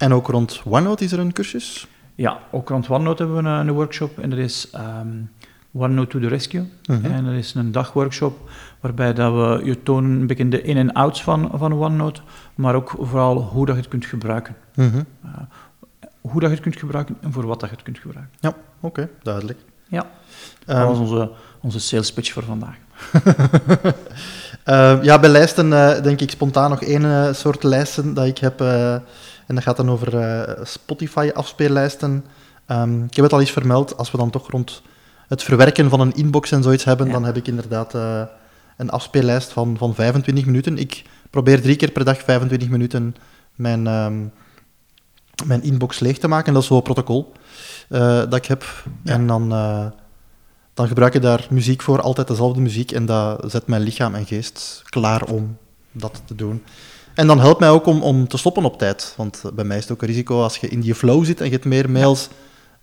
En 0.00 0.14
ook 0.14 0.26
rond 0.28 0.62
OneNote 0.64 1.04
is 1.04 1.12
er 1.12 1.18
een 1.18 1.32
cursus? 1.32 1.86
Ja, 2.14 2.38
ook 2.50 2.68
rond 2.68 2.88
OneNote 2.88 3.22
hebben 3.22 3.42
we 3.42 3.48
een, 3.48 3.68
een 3.68 3.74
workshop. 3.74 4.18
En 4.18 4.32
er 4.32 4.38
is 4.38 4.68
ehm, 4.72 5.08
OneNote 5.72 6.08
to 6.10 6.18
the 6.20 6.28
Rescue. 6.28 6.68
Mhm. 6.86 7.04
En 7.04 7.26
er 7.26 7.34
is 7.34 7.54
een 7.54 7.72
dagworkshop 7.72 8.50
waarbij 8.80 9.14
dat 9.14 9.32
we 9.32 9.64
je 9.64 9.82
tonen 9.82 10.10
een 10.20 10.26
beetje 10.26 10.48
de 10.48 10.62
in- 10.62 10.76
en 10.76 10.92
outs 10.92 11.22
van, 11.22 11.50
van 11.54 11.72
OneNote. 11.72 12.20
Maar 12.54 12.74
ook 12.74 12.94
vooral 12.98 13.42
hoe 13.42 13.66
dat 13.66 13.74
je 13.74 13.80
het 13.80 13.90
kunt 13.90 14.06
gebruiken. 14.06 14.56
Mhm. 14.74 15.02
Hoe 16.20 16.40
dat 16.40 16.48
je 16.48 16.54
het 16.54 16.60
kunt 16.64 16.76
gebruiken 16.76 17.16
en 17.20 17.32
voor 17.32 17.46
wat 17.46 17.60
dat 17.60 17.68
je 17.68 17.74
het 17.74 17.84
kunt 17.84 17.98
gebruiken. 17.98 18.34
Ja, 18.40 18.54
oké, 18.80 19.08
duidelijk. 19.22 19.58
Ja, 19.88 20.06
Ehm, 20.66 20.78
dat 20.78 20.88
was 20.88 20.98
onze, 20.98 21.30
onze 21.60 21.80
sales 21.80 22.12
pitch 22.12 22.32
voor 22.32 22.42
vandaag. 22.44 22.76
Eh, 24.64 25.02
ja, 25.02 25.18
bij 25.18 25.30
lijsten 25.30 25.72
eh, 25.72 26.02
denk 26.02 26.20
ik 26.20 26.30
spontaan 26.30 26.70
nog 26.70 26.82
één 26.82 27.04
eh, 27.04 27.32
soort 27.32 27.62
lijsten 27.62 28.14
dat 28.14 28.26
ik 28.26 28.38
heb. 28.38 28.60
En 29.50 29.56
dat 29.56 29.64
gaat 29.64 29.76
dan 29.76 29.90
over 29.90 30.18
eh, 30.18 30.64
Spotify-afspeellijsten. 30.64 32.24
Ehm, 32.66 33.04
ik 33.04 33.14
heb 33.14 33.24
het 33.24 33.32
al 33.32 33.40
eens 33.40 33.50
vermeld, 33.50 33.96
als 33.96 34.10
we 34.10 34.18
dan 34.18 34.30
toch 34.30 34.50
rond 34.50 34.82
het 35.28 35.42
verwerken 35.42 35.90
van 35.90 36.00
een 36.00 36.14
inbox 36.14 36.52
en 36.52 36.62
zoiets 36.62 36.84
hebben, 36.84 37.06
Ja. 37.06 37.12
dan 37.12 37.24
heb 37.24 37.36
ik 37.36 37.46
inderdaad 37.46 37.94
eh, 37.94 38.22
een 38.76 38.90
afspeellijst 38.90 39.52
van, 39.52 39.76
van 39.78 39.94
25 39.94 40.46
minuten. 40.46 40.78
Ik 40.78 41.02
probeer 41.30 41.60
drie 41.60 41.76
keer 41.76 41.90
per 41.90 42.04
dag 42.04 42.22
25 42.22 42.68
minuten 42.68 43.16
mijn, 43.54 43.86
ehm, 43.86 44.24
mijn 45.46 45.62
inbox 45.62 45.98
leeg 45.98 46.18
te 46.18 46.28
maken. 46.28 46.52
Dat 46.52 46.62
is 46.62 46.68
zo'n 46.68 46.82
protocol 46.82 47.32
eh, 47.88 48.00
dat 48.18 48.34
ik 48.34 48.46
heb. 48.46 48.64
Ja. 49.04 49.12
En 49.12 49.26
dan, 49.26 49.48
dan 50.74 50.88
gebruik 50.88 51.14
ik 51.14 51.22
daar 51.22 51.46
muziek 51.50 51.82
voor, 51.82 52.00
altijd 52.00 52.28
dezelfde 52.28 52.60
muziek. 52.60 52.92
En 52.92 53.06
dat 53.06 53.50
zet 53.50 53.66
mijn 53.66 53.82
lichaam 53.82 54.14
en 54.14 54.26
geest 54.26 54.82
klaar 54.88 55.22
om 55.22 55.56
dat 55.92 56.22
te 56.24 56.34
doen. 56.34 56.62
En 57.20 57.26
dan 57.26 57.40
helpt 57.40 57.60
mij 57.60 57.70
ook 57.70 57.86
om, 57.86 58.02
om 58.02 58.28
te 58.28 58.36
stoppen 58.38 58.64
op 58.64 58.78
tijd. 58.78 59.14
Want 59.16 59.42
bij 59.54 59.64
mij 59.64 59.76
is 59.76 59.82
het 59.82 59.92
ook 59.92 60.02
een 60.02 60.08
risico 60.08 60.42
als 60.42 60.56
je 60.56 60.68
in 60.68 60.80
die 60.80 60.94
flow 60.94 61.24
zit 61.24 61.38
en 61.40 61.46
je 61.46 61.52
hebt 61.52 61.64
meer 61.64 61.90
mails 61.90 62.28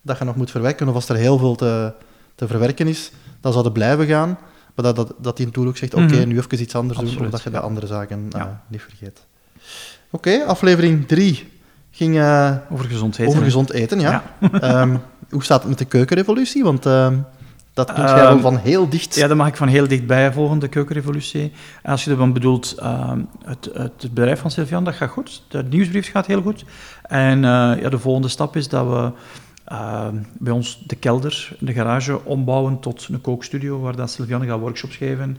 dat 0.01 0.17
je 0.17 0.23
nog 0.23 0.35
moet 0.35 0.51
verwerken, 0.51 0.87
of 0.87 0.95
als 0.95 1.09
er 1.09 1.15
heel 1.15 1.37
veel 1.37 1.55
te, 1.55 1.93
te 2.35 2.47
verwerken 2.47 2.87
is, 2.87 3.11
dan 3.41 3.51
zou 3.51 3.63
het 3.63 3.73
blijven 3.73 4.05
gaan. 4.07 4.37
Maar 4.75 4.85
dat, 4.85 4.95
dat, 4.95 5.13
dat 5.17 5.37
die 5.37 5.49
tool 5.51 5.67
ook 5.67 5.77
zegt, 5.77 5.93
oké, 5.93 6.03
Mhm. 6.03 6.27
nu 6.27 6.37
even 6.37 6.61
iets 6.61 6.75
anders 6.75 6.99
doen, 6.99 7.17
omdat 7.25 7.41
je 7.43 7.49
de 7.49 7.59
andere 7.59 7.87
zaken 7.87 8.27
eh, 8.31 8.43
niet 8.67 8.81
vergeet. 8.81 9.25
Oké, 10.09 10.43
aflevering 10.45 11.07
3 11.07 11.51
ging 11.91 12.17
eh, 12.17 12.55
Over 12.71 12.85
gezond 12.85 13.13
eten. 13.17 13.27
over 13.27 13.43
gezond 13.43 13.71
eten, 13.71 13.99
ja. 13.99 14.23
Ehm, 14.51 14.97
hoe 15.29 15.43
staat 15.43 15.59
het 15.59 15.69
met 15.69 15.77
de 15.77 15.85
keukenrevolutie? 15.85 16.63
Want 16.63 16.85
ehm, 16.85 17.17
dat 17.77 17.93
kun 17.93 18.03
jij 18.03 18.25
Ehm, 18.25 18.39
van 18.39 18.57
heel 18.57 18.89
dicht... 18.89 19.15
Ja, 19.15 19.27
dat 19.27 19.37
mag 19.37 19.47
ik 19.47 19.55
van 19.55 19.67
heel 19.67 19.87
dichtbij 19.87 20.33
volgen, 20.33 20.59
de 20.59 20.67
keukenrevolutie. 20.67 21.51
En 21.83 21.91
als 21.91 22.03
je 22.03 22.11
ervan 22.11 22.33
bedoelt, 22.33 22.75
ehm, 22.77 23.21
het, 23.43 23.69
het, 23.73 24.13
bedrijf 24.13 24.39
van 24.39 24.51
Sylvian, 24.51 24.83
dat 24.83 24.95
gaat 24.95 25.09
goed. 25.09 25.43
De 25.47 25.63
nieuwsbrief 25.63 26.11
gaat 26.11 26.25
heel 26.25 26.41
goed. 26.41 26.65
En 27.01 27.43
eh, 27.43 27.81
ja, 27.81 27.89
de 27.89 27.99
volgende 27.99 28.27
stap 28.27 28.55
is 28.55 28.67
dat 28.67 28.87
we 28.87 29.11
ehm, 29.65 30.15
bij 30.37 30.53
ons 30.53 30.83
de 30.85 30.95
kelder, 30.95 31.55
de 31.59 31.73
garage, 31.73 32.25
ombouwen 32.25 32.79
tot 32.79 33.07
een 33.11 33.21
kookstudio, 33.21 33.79
waar 33.79 33.95
dat 33.95 34.11
Sylvian 34.11 34.45
gaat 34.45 34.59
workshops 34.59 34.95
geven 34.95 35.37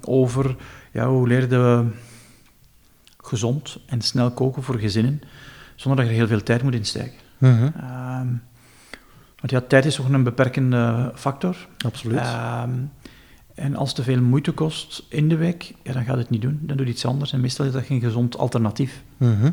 over 0.00 0.56
ja, 0.92 1.08
hoe 1.08 1.28
leerde 1.28 1.56
we 1.56 1.84
gezond 3.16 3.78
en 3.86 4.00
snel 4.00 4.30
koken 4.30 4.62
voor 4.62 4.78
gezinnen, 4.78 5.20
zonder 5.74 6.00
dat 6.00 6.10
je 6.10 6.12
er 6.12 6.26
heel 6.26 6.36
veel 6.36 6.42
tijd 6.42 6.62
moet 6.62 6.74
insteken. 6.74 7.18
Mhm, 7.38 7.68
want 9.40 9.50
ja, 9.50 9.60
tijd 9.60 9.84
is 9.84 9.94
toch 9.94 10.08
een 10.08 10.22
beperkende 10.22 11.12
factor. 11.14 11.56
absoluut. 11.84 12.18
Ehm, 12.18 12.70
en 13.54 13.76
als 13.76 13.88
het 13.88 13.96
te 13.96 14.02
veel 14.02 14.20
moeite 14.20 14.52
kost 14.52 15.02
in 15.08 15.28
de 15.28 15.36
week, 15.36 15.74
ja, 15.82 15.92
dan 15.92 16.04
gaat 16.04 16.16
het 16.16 16.30
niet 16.30 16.42
doen. 16.42 16.58
Dan 16.62 16.76
doe 16.76 16.86
je 16.86 16.92
iets 16.92 17.04
anders. 17.04 17.32
En 17.32 17.40
meestal 17.40 17.64
is 17.64 17.72
dat 17.72 17.84
geen 17.84 18.00
gezond 18.00 18.38
alternatief. 18.38 19.02
Mhm. 19.16 19.50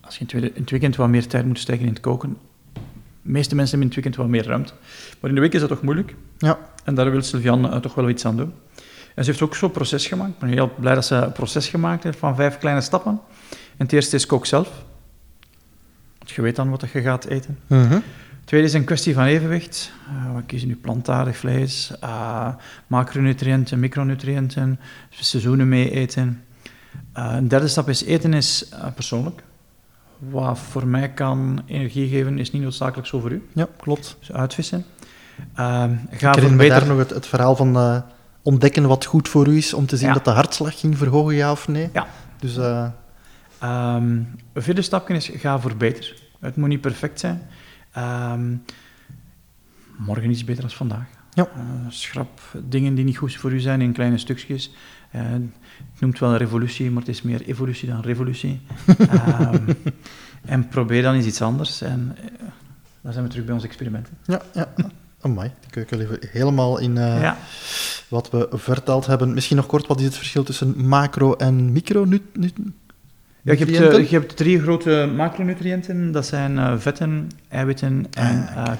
Als 0.00 0.14
je 0.14 0.20
in 0.20 0.26
het, 0.26 0.28
tweede- 0.28 0.52
in 0.54 0.60
het 0.60 0.70
weekend 0.70 0.96
wat 0.96 1.08
meer 1.08 1.26
tijd 1.26 1.46
moet 1.46 1.58
steken 1.58 1.86
in 1.86 1.92
het 1.92 2.00
koken, 2.00 2.36
de 2.72 2.80
meeste 3.22 3.54
mensen 3.54 3.78
hebben 3.78 3.80
in 3.80 3.86
het 3.86 3.94
weekend 3.94 4.16
wat 4.16 4.28
meer 4.28 4.46
ruimte. 4.46 4.72
Maar 5.20 5.30
in 5.30 5.34
de 5.36 5.42
week 5.42 5.52
is 5.52 5.60
dat 5.60 5.68
toch 5.68 5.82
moeilijk. 5.82 6.14
Ja. 6.38 6.58
En 6.84 6.94
daar 6.94 7.10
wil 7.10 7.22
Sylvian 7.22 7.70
eh, 7.70 7.78
toch 7.78 7.94
wel 7.94 8.08
iets 8.08 8.24
aan 8.24 8.36
doen. 8.36 8.52
En 9.14 9.24
ze 9.24 9.30
heeft 9.30 9.42
ook 9.42 9.54
zo'n 9.54 9.70
proces 9.70 10.06
gemaakt. 10.06 10.30
Ik 10.30 10.38
ben 10.38 10.48
heel 10.48 10.70
blij 10.78 10.94
dat 10.94 11.04
ze 11.04 11.14
een 11.14 11.32
proces 11.32 11.68
gemaakt 11.68 12.02
heeft 12.02 12.18
van 12.18 12.36
vijf 12.36 12.58
kleine 12.58 12.80
stappen. 12.80 13.20
En 13.50 13.84
het 13.84 13.92
eerste 13.92 14.16
is 14.16 14.26
kook 14.26 14.46
zelf. 14.46 14.84
Want 16.18 16.30
je 16.30 16.42
weet 16.42 16.56
dan 16.56 16.70
wat 16.70 16.90
je 16.92 17.00
gaat 17.00 17.24
eten. 17.24 17.58
Het 17.66 18.02
tweede 18.44 18.66
is 18.66 18.72
een 18.72 18.84
kwestie 18.84 19.14
van 19.14 19.24
evenwicht. 19.24 19.92
Eh, 20.08 20.34
we 20.36 20.42
kiezen 20.42 20.68
nu 20.68 20.76
plantaardig 20.76 21.36
vlees, 21.36 21.92
eh, 22.00 22.48
macronutriënten, 22.86 23.80
micronutriënten, 23.80 24.80
seizoenen 25.10 25.68
mee 25.68 25.90
eten. 25.90 26.44
Eh, 27.12 27.32
een 27.36 27.48
derde 27.48 27.68
stap 27.68 27.88
is 27.88 28.04
eten 28.04 28.34
is 28.34 28.68
persoonlijk. 28.94 29.42
Wat 30.18 30.58
voor 30.58 30.86
mij 30.86 31.08
kan 31.10 31.62
energie 31.66 32.08
geven, 32.08 32.38
is 32.38 32.52
niet 32.52 32.62
noodzakelijk 32.62 33.08
zo 33.08 33.20
voor 33.20 33.32
u. 33.32 33.48
Ja, 33.52 33.68
klopt. 33.76 34.16
Dus 34.18 34.32
uitvissen. 34.32 34.84
Eh, 35.54 35.64
ga 36.10 36.28
Ik 36.28 36.34
herinner 36.34 36.56
beter... 36.56 36.78
daar 36.78 36.88
nog 36.88 36.98
het, 36.98 37.10
het 37.10 37.26
verhaal 37.26 37.56
van 37.56 38.02
ontdekken 38.42 38.86
wat 38.86 39.04
goed 39.04 39.28
voor 39.28 39.48
u 39.48 39.56
is, 39.56 39.74
om 39.74 39.86
te 39.86 39.96
zien 39.96 40.08
Ja. 40.08 40.14
dat 40.14 40.24
de 40.24 40.30
hartslag 40.30 40.80
ging 40.80 40.98
verhogen, 40.98 41.34
ja 41.34 41.50
of 41.50 41.68
nee. 41.68 41.88
Ja. 41.92 42.06
Dus 42.38 42.56
eh, 42.56 42.86
Ehm, 43.64 44.22
een 44.52 44.62
vierde 44.62 44.82
stapje 44.82 45.14
is, 45.14 45.30
ga 45.34 45.58
voor 45.58 45.76
beter. 45.76 46.14
Het 46.40 46.56
moet 46.56 46.68
niet 46.68 46.80
perfect 46.80 47.20
zijn. 47.20 47.42
Ehm, 47.94 48.56
morgen 49.96 50.30
iets 50.30 50.44
beter 50.44 50.62
dan 50.62 50.70
vandaag. 50.70 51.06
Ja. 51.34 51.48
Eh, 51.56 51.62
schrap 51.88 52.40
dingen 52.68 52.94
die 52.94 53.04
niet 53.04 53.16
goed 53.16 53.36
voor 53.36 53.52
u 53.52 53.60
zijn 53.60 53.80
in 53.80 53.92
kleine 53.92 54.18
stukjes. 54.18 54.70
Eh, 55.10 55.22
het 55.22 56.00
noemt 56.00 56.18
wel 56.18 56.30
een 56.30 56.36
revolutie, 56.36 56.90
maar 56.90 57.00
het 57.02 57.10
is 57.10 57.22
meer 57.22 57.42
evolutie 57.42 57.88
dan 57.88 58.00
revolutie. 58.00 58.60
Ehm, 59.10 59.72
en 60.44 60.68
probeer 60.68 61.02
dan 61.02 61.14
eens 61.14 61.26
iets 61.26 61.42
anders. 61.42 61.80
En 61.80 62.16
eh, 62.20 62.46
dan 63.00 63.12
zijn 63.12 63.24
we 63.24 63.30
terug 63.30 63.44
bij 63.44 63.54
onze 63.54 63.66
experimenten. 63.66 64.18
ja, 64.24 64.42
ja. 64.54 64.72
Amai, 65.20 65.50
de 65.60 65.70
keuken 65.70 65.98
ligt 65.98 66.30
helemaal 66.30 66.78
in 66.78 66.94
ja. 66.94 67.36
wat 68.08 68.30
we 68.30 68.48
verteld 68.52 69.06
hebben. 69.06 69.34
Misschien 69.34 69.56
nog 69.56 69.66
kort, 69.66 69.86
wat 69.86 69.98
is 69.98 70.04
het 70.04 70.16
verschil 70.16 70.44
tussen 70.44 70.86
macro- 70.86 71.34
en 71.34 71.72
micronutriënten? 71.72 72.74
Ja, 73.44 73.52
je, 73.52 73.58
hebt, 73.58 73.70
eh, 73.94 74.10
je 74.10 74.16
hebt 74.18 74.36
drie 74.36 74.60
grote 74.60 75.10
macronutriënten. 75.16 76.12
Dat 76.12 76.26
zijn 76.26 76.58
eh, 76.58 76.72
vetten, 76.78 77.30
eiwitten 77.48 78.06
en, 78.10 78.48
Ah. 78.48 78.66
eh, 78.66 78.72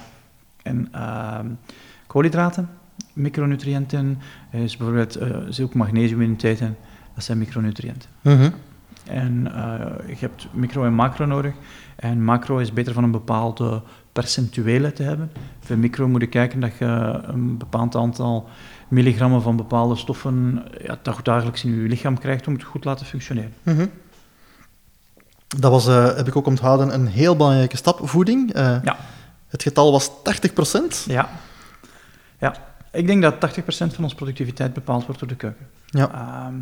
en 0.62 0.88
ehm, 0.92 1.46
koolhydraten. 2.06 2.68
Micronutriënten 3.12 4.18
is 4.50 4.76
bijvoorbeeld 4.76 5.16
eh, 5.16 5.28
er 5.30 5.46
zit 5.54 5.64
ook 5.64 5.74
magnesium 5.74 6.20
in 6.22 6.36
eten. 6.42 6.76
Dat 7.14 7.24
zijn 7.24 7.38
micronutriënten. 7.38 8.08
Mhm. 8.20 8.50
En 9.08 9.42
je 10.06 10.14
hebt 10.18 10.46
micro 10.52 10.84
en 10.84 10.92
macro 10.94 11.24
nodig. 11.26 11.52
En 11.96 12.24
macro 12.24 12.58
is 12.58 12.72
beter 12.72 12.92
van 12.92 13.04
een 13.04 13.10
bepaalde 13.10 13.82
percentuele 14.12 14.92
te 14.92 15.02
hebben. 15.02 15.30
Voor 15.60 15.78
micro 15.78 16.08
moet 16.08 16.20
je 16.20 16.26
kijken 16.26 16.60
dat 16.60 16.76
je 16.78 16.84
een 17.22 17.56
bepaald 17.58 17.96
aantal 17.96 18.48
milligrammen 18.88 19.42
van 19.42 19.56
bepaalde 19.56 19.96
stoffen 19.96 20.62
ja, 20.84 20.98
dag- 21.02 21.22
dagelijks 21.22 21.64
in 21.64 21.82
je 21.82 21.88
lichaam 21.88 22.18
krijgt 22.18 22.46
om 22.46 22.52
het 22.52 22.62
goed 22.62 22.82
te 22.82 22.88
laten 22.88 23.06
functioneren. 23.06 23.52
Mhm. 23.62 23.86
Dat 25.48 25.70
was, 25.70 25.86
eh, 25.86 26.16
heb 26.16 26.26
ik 26.28 26.36
ook 26.36 26.46
onthouden, 26.46 26.94
een 26.94 27.06
heel 27.06 27.36
belangrijke 27.36 27.76
stap, 27.76 28.08
voeding. 28.08 28.52
Eh, 28.52 28.76
Ja. 28.82 28.96
Het 29.48 29.62
getal 29.62 29.92
was 29.92 30.10
80%. 30.22 31.04
Ja. 31.06 31.28
ja. 32.38 32.54
Ik 32.92 33.06
denk 33.06 33.22
dat 33.22 33.40
80% 33.40 33.94
van 33.94 34.04
onze 34.04 34.16
productiviteit 34.16 34.72
bepaald 34.72 35.04
wordt 35.04 35.20
door 35.20 35.28
de 35.28 35.36
keuken. 35.36 35.66
Ja. 35.86 36.10
Ehm, 36.12 36.54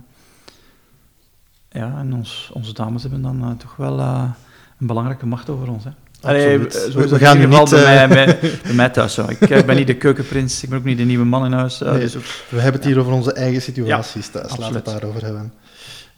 ja, 1.71 1.99
en 1.99 2.14
ons, 2.14 2.51
onze 2.53 2.73
dames 2.75 3.03
hebben 3.03 3.23
dan 3.23 3.42
eh, 3.42 3.51
toch 3.59 3.77
wel 3.77 3.99
een 4.01 4.87
belangrijke 4.87 5.27
macht 5.27 5.49
over 5.49 5.68
ons. 5.71 5.85
Hè. 5.85 5.90
Absoluut. 6.23 6.73
zo 6.92 6.99
We- 6.99 7.09
dat 7.09 7.18
gaan 7.21 7.38
nu 7.38 7.47
niet, 7.47 7.71
bij, 7.71 8.09
mij, 8.09 8.38
bij, 8.62 8.73
mij 8.75 8.88
thuis 8.90 9.14
zo. 9.14 9.27
Ik 9.29 9.66
ben 9.66 9.77
niet 9.77 9.87
de 9.87 9.97
keukenprins, 9.97 10.62
ik 10.62 10.68
ben 10.68 10.79
ook 10.79 10.85
niet 10.85 10.99
de 10.99 11.05
nieuwe 11.05 11.25
man 11.25 11.45
in 11.45 11.53
huis. 11.53 11.79
Nee, 11.79 11.99
dus 11.99 12.16
ook- 12.16 12.23
We 12.49 12.61
hebben 12.61 12.81
het 12.81 12.90
hier 12.90 12.99
over 12.99 13.12
onze 13.12 13.33
eigen 13.33 13.62
situaties 13.62 14.29
thuis. 14.29 14.51
Laten 14.51 14.68
we 14.68 14.75
het 14.75 14.85
daarover 14.85 15.25
hebben. 15.25 15.53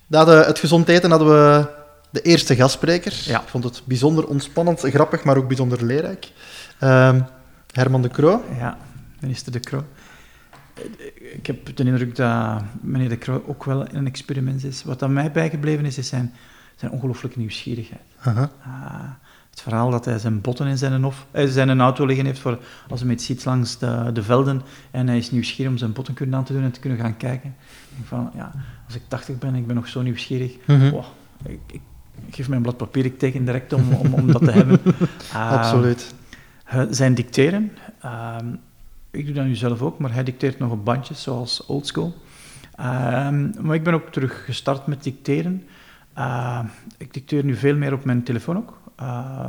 De, 0.07 0.17
het 0.19 0.59
gezond 0.59 0.89
eten 0.89 1.11
hadden 1.11 1.29
we 1.29 1.67
de 2.15 2.23
eerste 2.23 2.57
gastspreker. 2.57 3.23
Ja. 3.25 3.41
Ik 3.43 3.49
vond 3.49 3.65
het 3.65 3.83
bijzonder 3.85 4.27
ontspannend, 4.27 4.81
grappig, 4.81 5.25
maar 5.25 5.37
ook 5.37 5.47
bijzonder 5.49 5.85
leerrijk. 5.85 6.33
Ehm, 6.79 7.21
Herman 7.73 8.03
de 8.03 8.09
Croo. 8.09 8.45
Ja, 8.59 8.79
minister 9.21 9.53
De 9.53 9.61
Croo. 9.61 9.85
Eh, 10.75 10.85
Ik 11.35 11.47
heb 11.47 11.77
de 11.77 11.85
indruk 11.85 12.17
dat 12.17 12.63
meneer 12.81 13.09
De 13.09 13.19
Croo 13.19 13.43
ook 13.47 13.65
wel 13.65 13.95
een 13.95 14.07
experiment 14.07 14.65
is. 14.65 14.85
Wat 14.85 15.03
aan 15.03 15.13
mij 15.13 15.33
bijgebleven 15.33 15.85
is, 15.85 15.99
is 15.99 16.09
zijn, 16.09 16.35
zijn 16.77 16.91
ongelooflijke 16.91 17.39
nieuwsgierigheid. 17.39 18.03
Ah, 18.23 18.37
het 19.51 19.63
verhaal 19.63 19.91
dat 19.91 20.05
hij 20.05 20.19
zijn 20.19 20.41
botten 20.41 20.67
in 20.67 20.79
zijn, 20.79 21.03
hof, 21.03 21.27
eh, 21.31 21.47
zijn 21.49 21.81
auto 21.81 22.07
liggen 22.07 22.27
heeft 22.27 22.39
voor 22.41 22.59
als 22.89 23.01
hij 23.01 23.09
met 23.09 23.23
ziet 23.23 23.45
langs 23.45 23.79
de, 23.79 24.11
de 24.13 24.23
velden 24.23 24.63
en 24.91 25.07
hij 25.09 25.17
is 25.19 25.31
nieuwsgierig 25.31 25.73
om 25.73 25.79
zijn 25.79 25.93
botten 25.93 26.15
kunnen 26.15 26.35
aan 26.39 26.45
te 26.45 26.53
doen 26.53 26.63
en 26.63 26.71
te 26.73 26.81
kunnen 26.81 26.99
gaan 26.99 27.17
kijken. 27.17 27.49
Ik 27.91 27.97
denk 27.97 28.07
van, 28.07 28.31
ja, 28.35 28.51
als 28.87 28.95
ik 28.95 29.03
80 29.09 29.39
ben, 29.39 29.55
ik 29.55 29.67
ben 29.67 29.77
nog 29.77 29.89
zo 29.89 30.03
nieuwsgierig. 30.03 30.57
Mhm. 30.67 30.91
Wow, 30.91 31.05
ik, 31.47 31.61
ik, 31.73 31.81
ik 32.27 32.35
geef 32.35 32.49
mij 32.49 32.57
een 32.57 32.63
blad 32.63 32.77
papier, 32.77 33.05
ik 33.05 33.19
teken 33.19 33.45
direct 33.45 33.73
om, 33.73 33.93
om, 33.93 34.15
om 34.15 34.33
dat 34.33 34.45
te 34.45 34.51
hebben. 34.61 34.81
Absoluut. 35.35 36.15
eh, 36.65 36.83
zijn 36.91 37.15
dicteren. 37.15 37.73
ehm, 38.01 38.47
ik 39.11 39.25
doe 39.27 39.35
dat 39.35 39.45
nu 39.45 39.55
zelf 39.55 39.83
ook, 39.83 39.99
maar 39.99 40.13
hij 40.13 40.25
dicteert 40.25 40.59
nog 40.59 40.71
op 40.71 40.85
bandjes, 40.85 41.23
zoals 41.23 41.67
oldschool. 41.67 42.15
Ehm 42.77 43.51
maar 43.61 43.75
ik 43.75 43.83
ben 43.83 43.95
ook 43.95 44.09
terug 44.13 44.45
gestart 44.45 44.87
met 44.87 45.03
dicteren. 45.03 45.63
Ik 46.99 47.15
dicteer 47.15 47.45
nu 47.45 47.57
veel 47.57 47.77
meer 47.77 47.93
op 47.93 48.05
mijn 48.05 48.23
telefoon 48.23 48.57
ook. 48.57 48.79
Eh, 48.97 49.47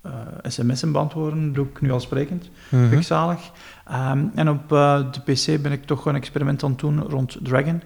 eh, 0.00 0.10
sms'en 0.42 0.92
beantwoorden 0.92 1.52
doe 1.52 1.66
ik 1.66 1.80
nu 1.80 1.90
al 1.92 2.00
sprekend. 2.00 2.50
Zalig. 3.00 3.50
Ehm, 3.86 4.24
en 4.34 4.48
op 4.48 4.72
eh, 4.72 5.00
de 5.12 5.20
PC 5.32 5.62
ben 5.62 5.72
ik 5.72 5.84
toch 5.84 6.06
een 6.06 6.14
experiment 6.14 6.62
aan 6.62 6.70
het 6.70 6.78
doen 6.78 7.00
rond 7.02 7.36
Dragon. 7.42 7.82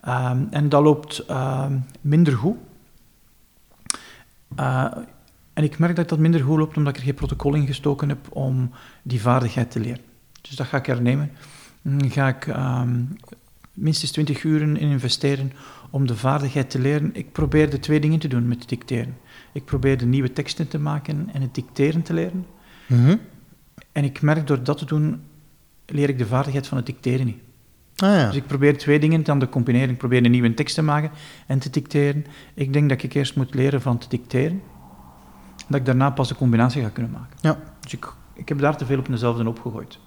Ehm, 0.00 0.38
en 0.50 0.68
dat 0.68 0.82
loopt 0.82 1.18
ehm, 1.18 1.72
minder 2.00 2.32
goed. 2.36 2.56
Eh, 4.56 4.86
en 5.52 5.64
ik 5.64 5.78
merk 5.78 5.96
dat 5.96 6.08
dat 6.08 6.18
minder 6.18 6.40
goed 6.40 6.58
loopt 6.58 6.76
omdat 6.76 6.92
ik 6.92 6.98
er 6.98 7.06
geen 7.06 7.14
protocol 7.14 7.54
in 7.54 7.66
gestoken 7.66 8.08
heb 8.08 8.26
om 8.30 8.70
die 9.02 9.20
vaardigheid 9.20 9.70
te 9.70 9.80
leren. 9.80 10.00
Dus 10.40 10.56
dat 10.56 10.66
ga 10.66 10.76
ik 10.76 10.86
hernemen. 10.86 11.30
Mm, 11.82 12.10
Ga 12.10 12.28
ik 12.28 12.46
ehm, 12.46 13.02
minstens 13.74 14.10
20 14.10 14.42
uren 14.42 14.76
in 14.76 14.90
investeren 14.90 15.52
om 15.90 16.06
de 16.06 16.16
vaardigheid 16.16 16.70
te 16.70 16.78
leren. 16.78 17.10
Ik 17.14 17.32
probeer 17.32 17.70
de 17.70 17.78
twee 17.78 18.00
dingen 18.00 18.18
te 18.18 18.28
doen 18.28 18.48
met 18.48 18.68
dicteren. 18.68 19.16
Ik 19.52 19.64
probeer 19.64 19.98
de 19.98 20.06
nieuwe 20.06 20.32
teksten 20.32 20.68
te 20.68 20.78
maken 20.78 21.28
en 21.32 21.42
het 21.42 21.54
dicteren 21.54 22.02
te 22.02 22.12
leren. 22.14 22.46
Mhm. 22.86 23.16
En 23.92 24.04
ik 24.04 24.22
merk 24.22 24.46
door 24.46 24.62
dat 24.62 24.78
te 24.78 24.84
doen, 24.84 25.22
leer 25.86 26.08
ik 26.08 26.18
de 26.18 26.26
vaardigheid 26.26 26.66
van 26.66 26.76
het 26.76 26.86
dicteren 26.86 27.26
niet. 27.26 27.42
Ah, 28.00 28.14
ja. 28.14 28.26
Dus 28.26 28.36
ik 28.36 28.46
probeer 28.46 28.78
twee 28.78 29.00
dingen 29.00 29.22
dan 29.22 29.38
te 29.38 29.48
combineren. 29.48 29.90
Ik 29.90 29.98
probeer 29.98 30.24
een 30.24 30.30
nieuwe 30.30 30.54
tekst 30.54 30.74
te 30.74 30.82
maken 30.82 31.10
en 31.46 31.58
te 31.58 31.70
dicteren. 31.70 32.26
Ik 32.54 32.72
denk 32.72 32.88
dat 32.88 33.02
ik 33.02 33.14
eerst 33.14 33.36
moet 33.36 33.54
leren 33.54 33.80
van 33.80 33.98
te 33.98 34.08
dicteren. 34.08 34.62
Dat 35.68 35.80
ik 35.80 35.86
daarna 35.86 36.10
pas 36.10 36.28
de 36.28 36.34
combinatie 36.34 36.82
ga 36.82 36.88
kunnen 36.88 37.12
maken. 37.12 37.36
Ja. 37.40 37.58
Dus 37.80 37.92
ik, 37.92 38.12
ik 38.34 38.48
heb 38.48 38.58
daar 38.58 38.76
te 38.76 38.86
veel 38.86 38.98
op 38.98 39.06
dezelfde 39.06 39.48
opgegooid. 39.48 39.98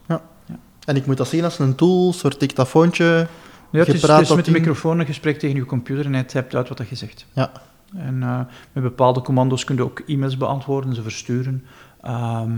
En 0.86 0.96
ik 0.96 1.06
moet 1.06 1.18
dat 1.18 1.28
zien 1.28 1.44
als 1.44 1.60
een 1.60 1.76
tool, 1.76 2.08
een 2.08 2.14
soort 2.14 2.40
dictafoontje, 2.40 3.28
Ja, 3.70 3.80
het 3.80 3.88
Je 3.88 3.94
is, 3.94 4.02
het 4.02 4.36
met 4.36 4.46
de 4.46 4.52
microfoon 4.52 5.00
een 5.00 5.06
gesprek 5.06 5.40
tegen 5.40 5.56
je 5.56 5.66
computer 5.66 6.06
en 6.06 6.14
hij 6.14 6.24
typt 6.24 6.56
uit 6.56 6.70
wat 6.70 6.90
je 6.90 6.96
zegt. 6.96 7.26
Ja. 7.34 7.52
En 7.96 8.24
eh, 8.24 8.40
met 8.72 8.84
bepaalde 8.84 9.22
commando's 9.22 9.64
kun 9.64 9.76
je 9.76 9.84
ook 9.84 10.00
e-mails 10.00 10.38
beantwoorden, 10.38 10.96
ze 10.96 11.02
versturen. 11.02 11.66
Ehm, 12.02 12.52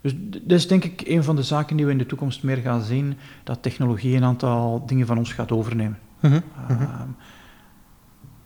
dus 0.00 0.14
dat 0.42 0.58
is 0.58 0.68
denk 0.68 0.84
ik 0.84 1.02
een 1.06 1.24
van 1.24 1.36
de 1.36 1.42
zaken 1.42 1.76
die 1.76 1.86
we 1.86 1.92
in 1.92 1.98
de 1.98 2.06
toekomst 2.06 2.42
meer 2.42 2.56
gaan 2.56 2.82
zien, 2.82 3.16
dat 3.44 3.62
technologie 3.62 4.16
een 4.16 4.24
aantal 4.24 4.86
dingen 4.86 5.06
van 5.06 5.18
ons 5.18 5.32
gaat 5.32 5.52
overnemen. 5.52 5.98
Mhm. 6.20 6.40
Ehm, 6.68 7.08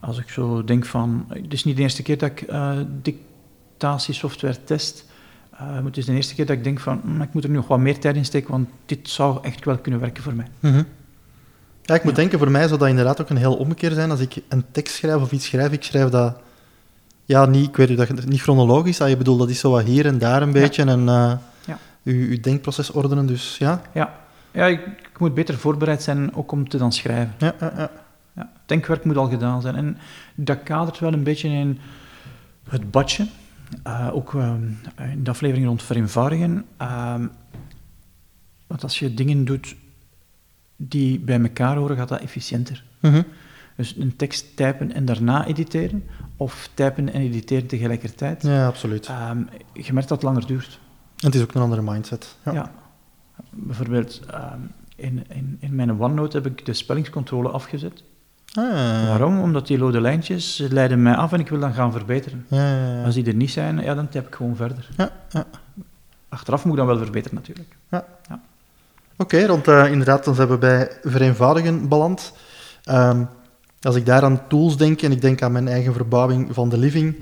als 0.00 0.18
ik 0.18 0.28
zo 0.28 0.64
denk 0.64 0.86
van, 0.86 1.24
het 1.28 1.52
is 1.52 1.64
niet 1.64 1.76
de 1.76 1.82
eerste 1.82 2.02
keer 2.02 2.18
dat 2.18 2.30
ik 2.30 2.40
eh, 2.42 2.72
dictatiesoftware 3.02 4.64
test, 4.64 5.04
eh, 5.52 5.60
maar 5.60 5.84
het 5.84 5.96
is 5.96 6.04
de 6.04 6.12
eerste 6.12 6.34
keer 6.34 6.46
dat 6.46 6.56
ik 6.56 6.64
denk 6.64 6.80
van, 6.80 7.00
hm, 7.04 7.20
ik 7.22 7.32
moet 7.34 7.44
er 7.44 7.50
nu 7.50 7.56
nog 7.56 7.68
wat 7.68 7.78
meer 7.78 7.98
tijd 7.98 8.16
in 8.16 8.24
steken, 8.24 8.50
want 8.50 8.68
dit 8.86 9.08
zou 9.08 9.38
echt 9.42 9.64
wel 9.64 9.78
kunnen 9.78 10.00
werken 10.00 10.22
voor 10.22 10.34
mij. 10.34 10.46
Mhm. 10.60 10.82
Ja, 11.82 11.94
ik 11.94 12.02
moet 12.04 12.12
Ja. 12.16 12.20
denken, 12.20 12.38
voor 12.38 12.50
mij 12.50 12.66
zou 12.66 12.78
dat 12.78 12.88
inderdaad 12.88 13.20
ook 13.20 13.30
een 13.30 13.36
heel 13.36 13.56
omkeer 13.56 13.92
zijn. 13.92 14.10
Als 14.10 14.20
ik 14.20 14.34
een 14.48 14.64
tekst 14.70 14.94
schrijf 14.94 15.20
of 15.22 15.32
iets 15.32 15.46
schrijf, 15.46 15.72
ik 15.72 15.82
schrijf 15.82 16.08
dat... 16.08 16.36
Ja, 17.30 17.46
niet, 17.46 17.68
ik 17.68 17.76
weet 17.76 17.96
dat 17.96 18.24
niet 18.26 18.40
chronologisch. 18.40 19.00
Ah, 19.00 19.08
je 19.08 19.16
bedoelt, 19.16 19.38
dat 19.38 19.48
is 19.50 19.60
zo 19.60 19.70
wat 19.70 19.84
hier 19.84 20.06
en 20.06 20.18
daar 20.18 20.42
een 20.42 20.52
beetje. 20.52 20.84
En 20.84 21.00
uh, 21.00 21.32
Ja. 21.66 21.78
uw, 22.04 22.28
uw 22.28 22.40
denkproces 22.40 22.90
ordenen, 22.90 23.26
dus 23.26 23.56
ja. 23.58 23.82
Ja, 23.94 24.14
ja 24.50 24.66
ik, 24.66 24.80
ik 24.86 25.18
moet 25.18 25.34
beter 25.34 25.58
voorbereid 25.58 26.02
zijn 26.02 26.34
ook 26.34 26.52
om 26.52 26.68
te 26.68 26.78
dan 26.78 26.92
schrijven. 26.92 27.34
Ja, 27.38 27.54
ja, 27.60 27.90
ja. 28.36 28.50
Denkwerk 28.66 29.04
moet 29.04 29.16
al 29.16 29.28
gedaan 29.28 29.60
zijn. 29.60 29.76
En 29.76 29.98
dat 30.34 30.62
kadert 30.62 30.98
wel 30.98 31.12
een 31.12 31.22
beetje 31.22 31.48
in 31.48 31.78
het 32.68 32.90
badje. 32.90 33.26
Eh, 33.82 34.08
ook 34.12 34.34
eh, 34.34 34.52
in 35.12 35.24
de 35.24 35.30
aflevering 35.30 35.66
rond 35.66 35.82
vereenvoudigen. 35.82 36.64
Ehm, 36.76 37.26
want 38.66 38.82
als 38.82 38.98
je 38.98 39.14
dingen 39.14 39.44
doet 39.44 39.76
die 40.76 41.18
bij 41.18 41.40
elkaar 41.40 41.76
horen, 41.76 41.96
gaat 41.96 42.08
dat 42.08 42.20
efficiënter. 42.20 42.84
Mhm. 43.00 43.22
Dus 43.80 43.96
een 43.96 44.16
tekst 44.16 44.56
typen 44.56 44.92
en 44.92 45.04
daarna 45.04 45.46
editeren, 45.46 46.04
of 46.36 46.68
typen 46.74 47.12
en 47.12 47.20
editeren 47.20 47.66
tegelijkertijd. 47.66 48.42
Ja, 48.42 48.66
absoluut. 48.66 49.06
Ehm, 49.06 49.38
je 49.72 49.92
merkt 49.92 50.08
dat 50.08 50.22
het 50.22 50.22
langer 50.22 50.46
duurt. 50.46 50.78
En 51.16 51.26
het 51.26 51.34
is 51.34 51.42
ook 51.42 51.54
een 51.54 51.62
andere 51.62 51.82
mindset. 51.82 52.36
Ja. 52.44 52.52
Ja. 52.52 52.72
Bijvoorbeeld, 53.50 54.20
ehm, 54.30 54.58
in, 54.96 55.24
in, 55.28 55.56
in 55.60 55.74
mijn 55.74 56.00
OneNote 56.00 56.36
heb 56.36 56.46
ik 56.46 56.66
de 56.66 56.72
spellingscontrole 56.72 57.48
afgezet. 57.48 58.02
Ah, 58.54 58.64
Waarom? 59.06 59.40
Omdat 59.40 59.66
die 59.66 59.78
lode 59.78 60.00
lijntjes 60.00 60.66
leiden 60.70 61.02
mij 61.02 61.14
af 61.14 61.32
en 61.32 61.40
ik 61.40 61.48
wil 61.48 61.60
dan 61.60 61.72
gaan 61.72 61.92
verbeteren. 61.92 62.46
Ja, 62.48 62.76
ja, 62.76 62.94
ja. 62.94 63.04
Als 63.04 63.14
die 63.14 63.26
er 63.26 63.34
niet 63.34 63.50
zijn, 63.50 63.78
ja, 63.78 63.94
dan 63.94 64.08
typ 64.08 64.26
ik 64.26 64.34
gewoon 64.34 64.56
verder. 64.56 64.88
Ja, 64.96 65.10
ja. 65.28 65.46
Achteraf 66.28 66.64
moet 66.64 66.72
ik 66.72 66.78
dan 66.78 66.86
wel 66.86 66.98
verbeteren, 66.98 67.34
natuurlijk. 67.36 67.76
Oké, 69.16 69.46
want 69.46 69.68
eh, 69.68 69.90
inderdaad, 69.90 70.24
dan 70.24 70.34
zijn 70.34 70.48
we 70.48 70.58
bij 70.58 70.90
vereenvoudigen 71.02 71.88
beland. 71.88 72.32
Ehm, 72.84 73.24
als 73.82 73.96
ik 73.96 74.06
daar 74.06 74.22
aan 74.22 74.40
tools 74.48 74.76
denk 74.76 75.02
en 75.02 75.12
ik 75.12 75.20
denk 75.20 75.42
aan 75.42 75.52
mijn 75.52 75.68
eigen 75.68 75.92
verbouwing 75.92 76.48
van 76.54 76.68
de 76.68 76.78
living, 76.78 77.16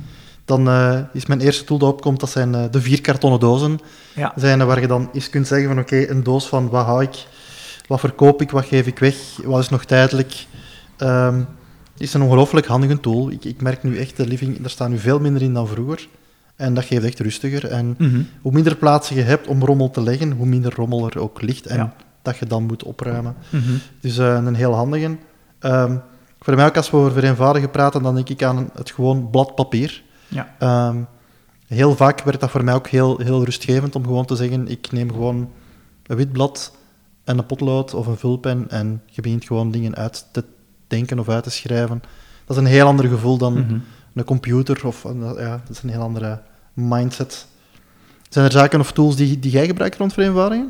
dan 0.44 0.68
eh, 0.68 0.99
is 1.12 1.27
mijn 1.27 1.40
eerste 1.40 1.64
tool 1.64 1.79
dat 1.79 1.88
opkomt, 1.92 2.21
dat 2.21 2.31
zijn 2.31 2.55
eh, 2.55 2.64
de 2.71 2.81
vier 2.81 3.01
kartonnen 3.01 3.40
dozen. 3.40 3.79
Ja, 4.14 4.33
Zijn 4.37 4.61
er 4.61 4.66
waar 4.66 4.81
je 4.81 4.87
dan 4.87 5.09
eens 5.12 5.31
kunt 5.31 5.47
zeggen 5.47 5.68
van 5.68 5.79
oké, 5.79 6.09
een 6.09 6.23
doos 6.23 6.47
van 6.49 6.68
wat 6.68 6.85
hou 6.85 7.03
ik, 7.03 7.27
wat 7.87 8.01
verkoop 8.01 8.42
ik, 8.42 8.51
wat 8.51 8.64
geef 8.64 8.87
ik 8.87 8.99
weg, 8.99 9.16
wat 9.44 9.61
is 9.61 9.68
nog 9.68 9.85
tijdelijk. 9.85 10.47
Ehm 10.97 11.40
is 11.99 12.14
een 12.14 12.23
ongelooflijk 12.23 12.66
handige 12.66 13.01
tool. 13.01 13.31
Ik, 13.31 13.44
ik 13.44 13.61
merk 13.62 13.83
nu 13.83 13.99
echt, 13.99 14.16
de 14.16 14.27
living, 14.27 14.61
daar 14.61 14.71
staan 14.71 14.90
nu 14.90 14.99
veel 14.99 15.21
minder 15.21 15.42
in 15.42 15.55
dan 15.55 15.68
vroeger. 15.68 16.09
En 16.57 16.75
dat 16.75 16.85
geeft 16.85 17.05
echt 17.05 17.21
rustiger. 17.21 17.66
En 17.71 17.94
Mhm. 17.99 18.21
hoe 18.42 18.53
minder 18.53 18.77
plaatsen 18.77 19.16
je 19.16 19.23
hebt 19.23 19.47
om 19.47 19.64
rommel 19.64 19.90
te 19.90 20.01
leggen, 20.01 20.33
hoe 20.33 20.47
minder 20.47 20.75
rommel 20.75 21.07
er 21.11 21.18
ook 21.21 21.42
ligt 21.42 21.66
en 21.66 21.77
Ja. 21.77 21.94
dat 22.23 22.37
je 22.37 22.47
dan 22.47 22.62
moet 22.64 22.83
opruimen. 22.83 23.35
Mhm. 23.51 23.62
Dus 24.01 24.18
eh, 24.18 24.35
een 24.44 24.55
heel 24.55 24.75
handige. 24.75 25.16
Ehm, 25.59 25.97
voor 26.40 26.55
mij 26.55 26.66
ook, 26.66 26.77
als 26.77 26.90
we 26.90 26.96
over 26.96 27.12
vereenvoudigen 27.12 27.70
praten, 27.70 28.03
dan 28.03 28.14
denk 28.14 28.29
ik 28.29 28.42
aan 28.42 28.70
het 28.74 28.90
gewoon 28.90 29.31
blad 29.31 29.55
papier. 29.55 30.03
Ja. 30.29 30.55
Ehm, 30.59 30.96
heel 31.66 31.96
vaak 31.96 32.20
werd 32.22 32.40
dat 32.40 32.51
voor 32.51 32.64
mij 32.64 32.74
ook 32.74 32.87
heel, 32.88 33.18
heel 33.18 33.44
rustgevend 33.44 33.96
om 33.96 34.05
gewoon 34.05 34.24
te 34.24 34.37
zeggen, 34.37 34.68
ik 34.68 34.92
neem 34.92 35.11
gewoon 35.12 35.51
een 36.07 36.16
wit 36.16 36.33
blad 36.33 36.77
en 37.24 37.38
een 37.38 37.46
potlood 37.46 37.94
of 37.94 38.07
een 38.07 38.16
vulpen 38.16 38.70
en 38.70 39.03
je 39.07 39.22
begint 39.22 39.44
gewoon 39.44 39.70
dingen 39.70 39.94
uit 39.96 40.27
te 40.33 40.44
denken 40.87 41.18
of 41.18 41.29
uit 41.29 41.44
te 41.44 41.51
schrijven. 41.51 42.03
Dat 42.44 42.57
is 42.57 42.62
een 42.62 42.68
heel 42.68 42.87
ander 42.87 43.07
gevoel 43.09 43.38
dan 43.38 43.53
Mhm. 43.53 43.79
een 44.14 44.24
computer 44.24 44.87
of 44.87 45.05
een- 45.05 45.20
ja, 45.38 45.61
dat 45.66 45.77
is 45.77 45.83
een 45.83 45.88
heel 45.90 46.01
andere 46.03 46.40
mindset. 46.72 47.46
Zijn 48.29 48.44
er 48.44 48.53
zaken 48.53 48.81
of 48.81 48.92
tools 48.92 49.16
die, 49.16 49.38
die 49.38 49.51
jij 49.51 49.66
gebruikt 49.66 49.96
rond 49.96 50.12
vereenvoudiging? 50.12 50.68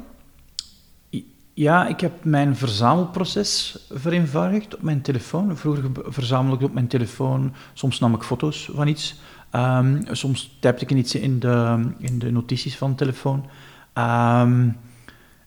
Ja, 1.59 1.87
ik 1.87 2.01
heb 2.01 2.25
mijn 2.25 2.57
verzamelproces 2.57 3.79
vereenvoudigd 3.91 4.75
op 4.77 4.83
mijn 4.83 5.01
telefoon. 5.01 5.57
Vroeger 5.57 5.83
ge- 5.83 6.13
verzamelde 6.13 6.57
ik 6.57 6.63
op 6.69 6.75
mijn 6.75 6.87
telefoon, 6.87 7.53
soms 7.73 7.99
nam 7.99 8.15
ik 8.15 8.23
foto's 8.23 8.71
van 8.75 8.89
iets. 8.89 9.21
Ehm, 9.51 9.99
soms 10.15 10.57
typte 10.61 10.85
ik 10.85 10.91
iets 10.91 11.15
in 11.15 11.39
de, 11.39 11.87
in 11.99 12.19
de 12.19 12.31
notities 12.33 12.77
van 12.77 12.91
de 12.91 12.97
telefoon. 12.97 13.47
Ehm, 13.93 14.67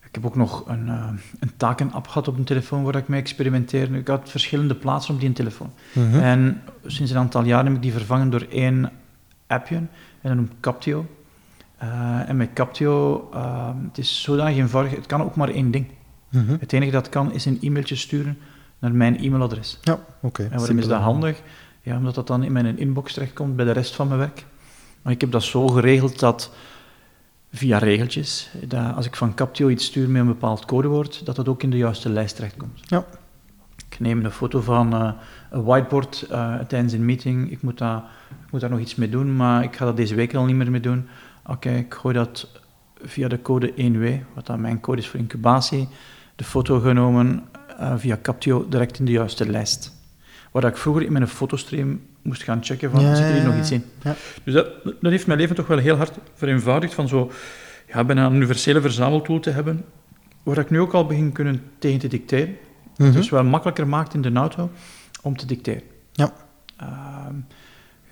ik 0.04 0.12
heb 0.12 0.26
ook 0.26 0.36
nog 0.36 0.68
een, 0.68 0.88
eh, 0.90 1.08
een 1.40 1.52
takenapp 1.58 2.08
gehad 2.08 2.28
op 2.28 2.38
een 2.38 2.44
telefoon 2.44 2.84
waar 2.84 2.96
ik 2.96 3.08
mee 3.08 3.20
experimenteerde. 3.20 3.98
Ik 3.98 4.08
had 4.08 4.30
verschillende 4.30 4.76
plaatsen 4.76 5.14
op 5.14 5.20
die 5.20 5.32
telefoon. 5.34 5.72
Mhm. 5.94 6.20
En 6.20 6.62
sinds 6.86 7.12
een 7.12 7.18
aantal 7.18 7.44
jaren 7.44 7.66
heb 7.66 7.76
ik 7.76 7.82
die 7.82 7.92
vervangen 7.92 8.30
door 8.30 8.46
één 8.50 8.92
appje, 9.48 9.76
en 9.76 9.90
dat 10.22 10.36
noemt 10.36 10.52
Captio. 10.60 11.06
Eh, 11.78 12.30
en 12.30 12.38
met 12.38 12.50
Captio, 12.54 13.30
eh, 13.34 13.70
het 13.88 13.98
is 13.98 14.22
zodanig 14.22 14.56
eenvoudig, 14.58 14.96
het 14.96 15.06
kan 15.06 15.22
ook 15.24 15.36
maar 15.36 15.50
één 15.50 15.72
ding. 15.72 15.86
Mhm. 16.32 16.56
Het 16.60 16.74
enige 16.74 16.92
dat 16.92 17.10
kan 17.10 17.34
is 17.34 17.46
een 17.46 17.58
e-mailtje 17.62 17.96
sturen 17.96 18.38
naar 18.80 18.94
mijn 18.94 19.18
e-mailadres. 19.20 19.80
Ja, 19.82 20.00
oké. 20.22 20.44
En 20.44 20.58
waarom 20.58 20.78
is 20.78 20.88
dat 20.88 21.02
handig? 21.02 21.42
Ja, 21.82 21.98
omdat 21.98 22.16
dat 22.16 22.28
dan 22.28 22.44
in 22.44 22.52
mijn 22.52 22.78
inbox 22.78 23.14
terechtkomt 23.14 23.56
bij 23.56 23.66
de 23.66 23.72
rest 23.72 23.96
van 23.96 24.08
mijn 24.08 24.20
werk. 24.20 24.46
Maar 25.02 25.14
ik 25.14 25.22
heb 25.22 25.32
dat 25.32 25.44
zo 25.44 25.68
geregeld 25.68 26.20
dat 26.20 26.52
via 27.54 27.78
regeltjes, 27.78 28.50
dat 28.68 28.96
als 28.96 29.06
ik 29.06 29.16
van 29.16 29.34
Captio 29.34 29.70
iets 29.70 29.86
stuur 29.86 30.10
met 30.10 30.22
een 30.22 30.28
bepaald 30.28 30.66
codewoord, 30.66 31.26
dat 31.26 31.36
dat 31.36 31.48
ook 31.48 31.64
in 31.64 31.70
de 31.70 31.78
juiste 31.78 32.10
lijst 32.10 32.36
terechtkomt. 32.36 32.80
Ja. 32.82 33.06
Ik 33.90 34.00
neem 34.00 34.26
een 34.26 34.32
foto 34.32 34.62
van 34.62 34.94
eh, 34.94 35.12
een 35.50 35.64
whiteboard 35.64 36.22
eh, 36.30 36.60
tijdens 36.60 36.94
een 36.94 37.06
meeting. 37.06 37.52
Ik 37.52 37.62
moet, 37.62 37.78
dat, 37.78 38.04
ik 38.46 38.52
moet 38.52 38.62
daar 38.62 38.70
nog 38.70 38.80
iets 38.80 38.96
mee 38.96 39.10
doen, 39.10 39.36
maar 39.36 39.64
ik 39.64 39.76
ga 39.76 39.86
dat 39.86 39.98
deze 39.98 40.16
week 40.16 40.34
al 40.34 40.46
niet 40.46 40.56
meer 40.56 40.72
mee 40.72 40.80
doen. 40.80 41.08
Oké, 41.46 41.70
ik 41.70 41.94
gooi 41.94 42.16
dat 42.16 42.48
via 43.02 43.28
de 43.28 43.42
code 43.42 43.74
1W, 43.74 44.34
wat 44.36 44.46
dan 44.46 44.62
mijn 44.62 44.80
code 44.80 45.02
is 45.02 45.08
voor 45.08 45.20
incubatie, 45.20 45.88
de 46.42 46.48
foto 46.48 46.80
genomen 46.80 47.44
eh, 47.78 47.94
via 47.98 48.18
Captio 48.22 48.66
direct 48.70 49.00
in 49.00 49.06
de 49.06 49.12
juiste 49.12 49.50
lijst. 49.50 49.92
Waar 50.52 50.64
ik 50.64 50.78
vroeger 50.78 51.04
in 51.04 51.12
mijn 51.12 51.28
fotostream 51.28 52.02
moest 52.22 52.44
gaan 52.44 52.64
checken 52.64 52.92
van, 52.92 53.02
Ja, 53.02 53.16
zit 53.16 53.26
er 53.26 53.32
hier 53.32 53.42
ja, 53.42 53.46
nog 53.46 53.54
ja. 53.54 53.60
iets 53.60 53.72
in? 53.72 53.84
Ja. 54.04 54.16
Dus 54.44 54.54
dat, 54.54 54.68
dat 54.84 55.12
heeft 55.12 55.28
mijn 55.28 55.40
leven 55.40 55.56
toch 55.56 55.68
wel 55.68 55.78
heel 55.78 55.96
hard 55.96 56.18
vereenvoudigd 56.34 56.94
van 56.94 57.08
zo, 57.08 57.32
ja, 57.88 58.04
bijna 58.04 58.26
een 58.26 58.36
universele 58.36 58.82
verzameltool 58.82 59.40
te 59.40 59.50
hebben, 59.50 59.86
waar 60.44 60.58
ik 60.58 60.70
nu 60.70 60.80
ook 60.80 60.94
al 60.94 61.06
begin 61.06 61.32
kunnen 61.32 61.64
tegen 61.80 62.00
te 62.00 62.08
dicteren. 62.08 62.58
Mhm. 62.98 63.12
Dus 63.12 63.30
wel 63.30 63.44
makkelijker 63.44 63.88
maakt 63.88 64.14
in 64.14 64.22
de 64.22 64.32
auto 64.34 64.72
om 65.22 65.38
te 65.38 65.46
dicteren. 65.46 65.84
Ja. 66.12 66.34
Ehm, 66.78 67.36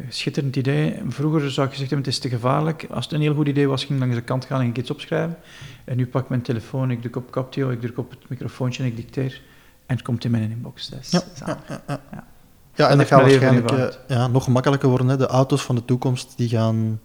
schitterend 0.09 0.55
idee. 0.55 1.01
Vroeger 1.07 1.51
zou 1.51 1.67
ik 1.67 1.73
gezegd 1.73 1.89
hebben, 1.89 1.97
het 1.97 2.07
is 2.15 2.19
te 2.19 2.29
gevaarlijk. 2.29 2.87
Als 2.89 3.05
het 3.05 3.13
een 3.13 3.21
heel 3.21 3.33
goed 3.33 3.47
idee 3.47 3.67
was, 3.67 3.81
ging 3.85 3.93
ik 3.93 3.99
langs 3.99 4.15
de 4.15 4.21
kant 4.21 4.45
gaan 4.45 4.61
en 4.61 4.67
ik 4.67 4.77
iets 4.77 4.91
opschrijven. 4.91 5.37
En 5.83 5.97
nu 5.97 6.07
pak 6.07 6.23
ik 6.23 6.29
mijn 6.29 6.41
telefoon, 6.41 6.91
ik 6.91 7.01
druk 7.01 7.15
op 7.15 7.31
Captio, 7.31 7.69
ik 7.69 7.81
druk 7.81 7.97
op 7.97 8.09
het 8.09 8.29
microfoontje 8.29 8.83
en 8.83 8.89
ik 8.89 8.95
dicteer. 8.95 9.41
En 9.85 9.95
het 9.95 10.05
komt 10.05 10.25
in 10.25 10.31
mijn 10.31 10.51
inbox. 10.51 10.89
Dat 10.89 10.99
is 10.99 11.09
Ja, 11.09 11.21
ja, 11.45 11.57
ja. 11.87 12.01
Ja. 12.11 12.27
Ja, 12.79 12.89
en 12.89 12.97
dat 12.97 13.07
gaat 13.07 13.21
waarschijnlijk 13.21 13.71
eh, 13.71 13.87
ja, 14.07 14.27
nog 14.27 14.47
makkelijker 14.47 14.89
worden. 14.89 15.07
Hè. 15.07 15.17
De 15.17 15.27
auto's 15.27 15.61
van 15.61 15.75
de 15.75 15.85
toekomst 15.85 16.33
die 16.37 16.49
gaan, 16.49 16.99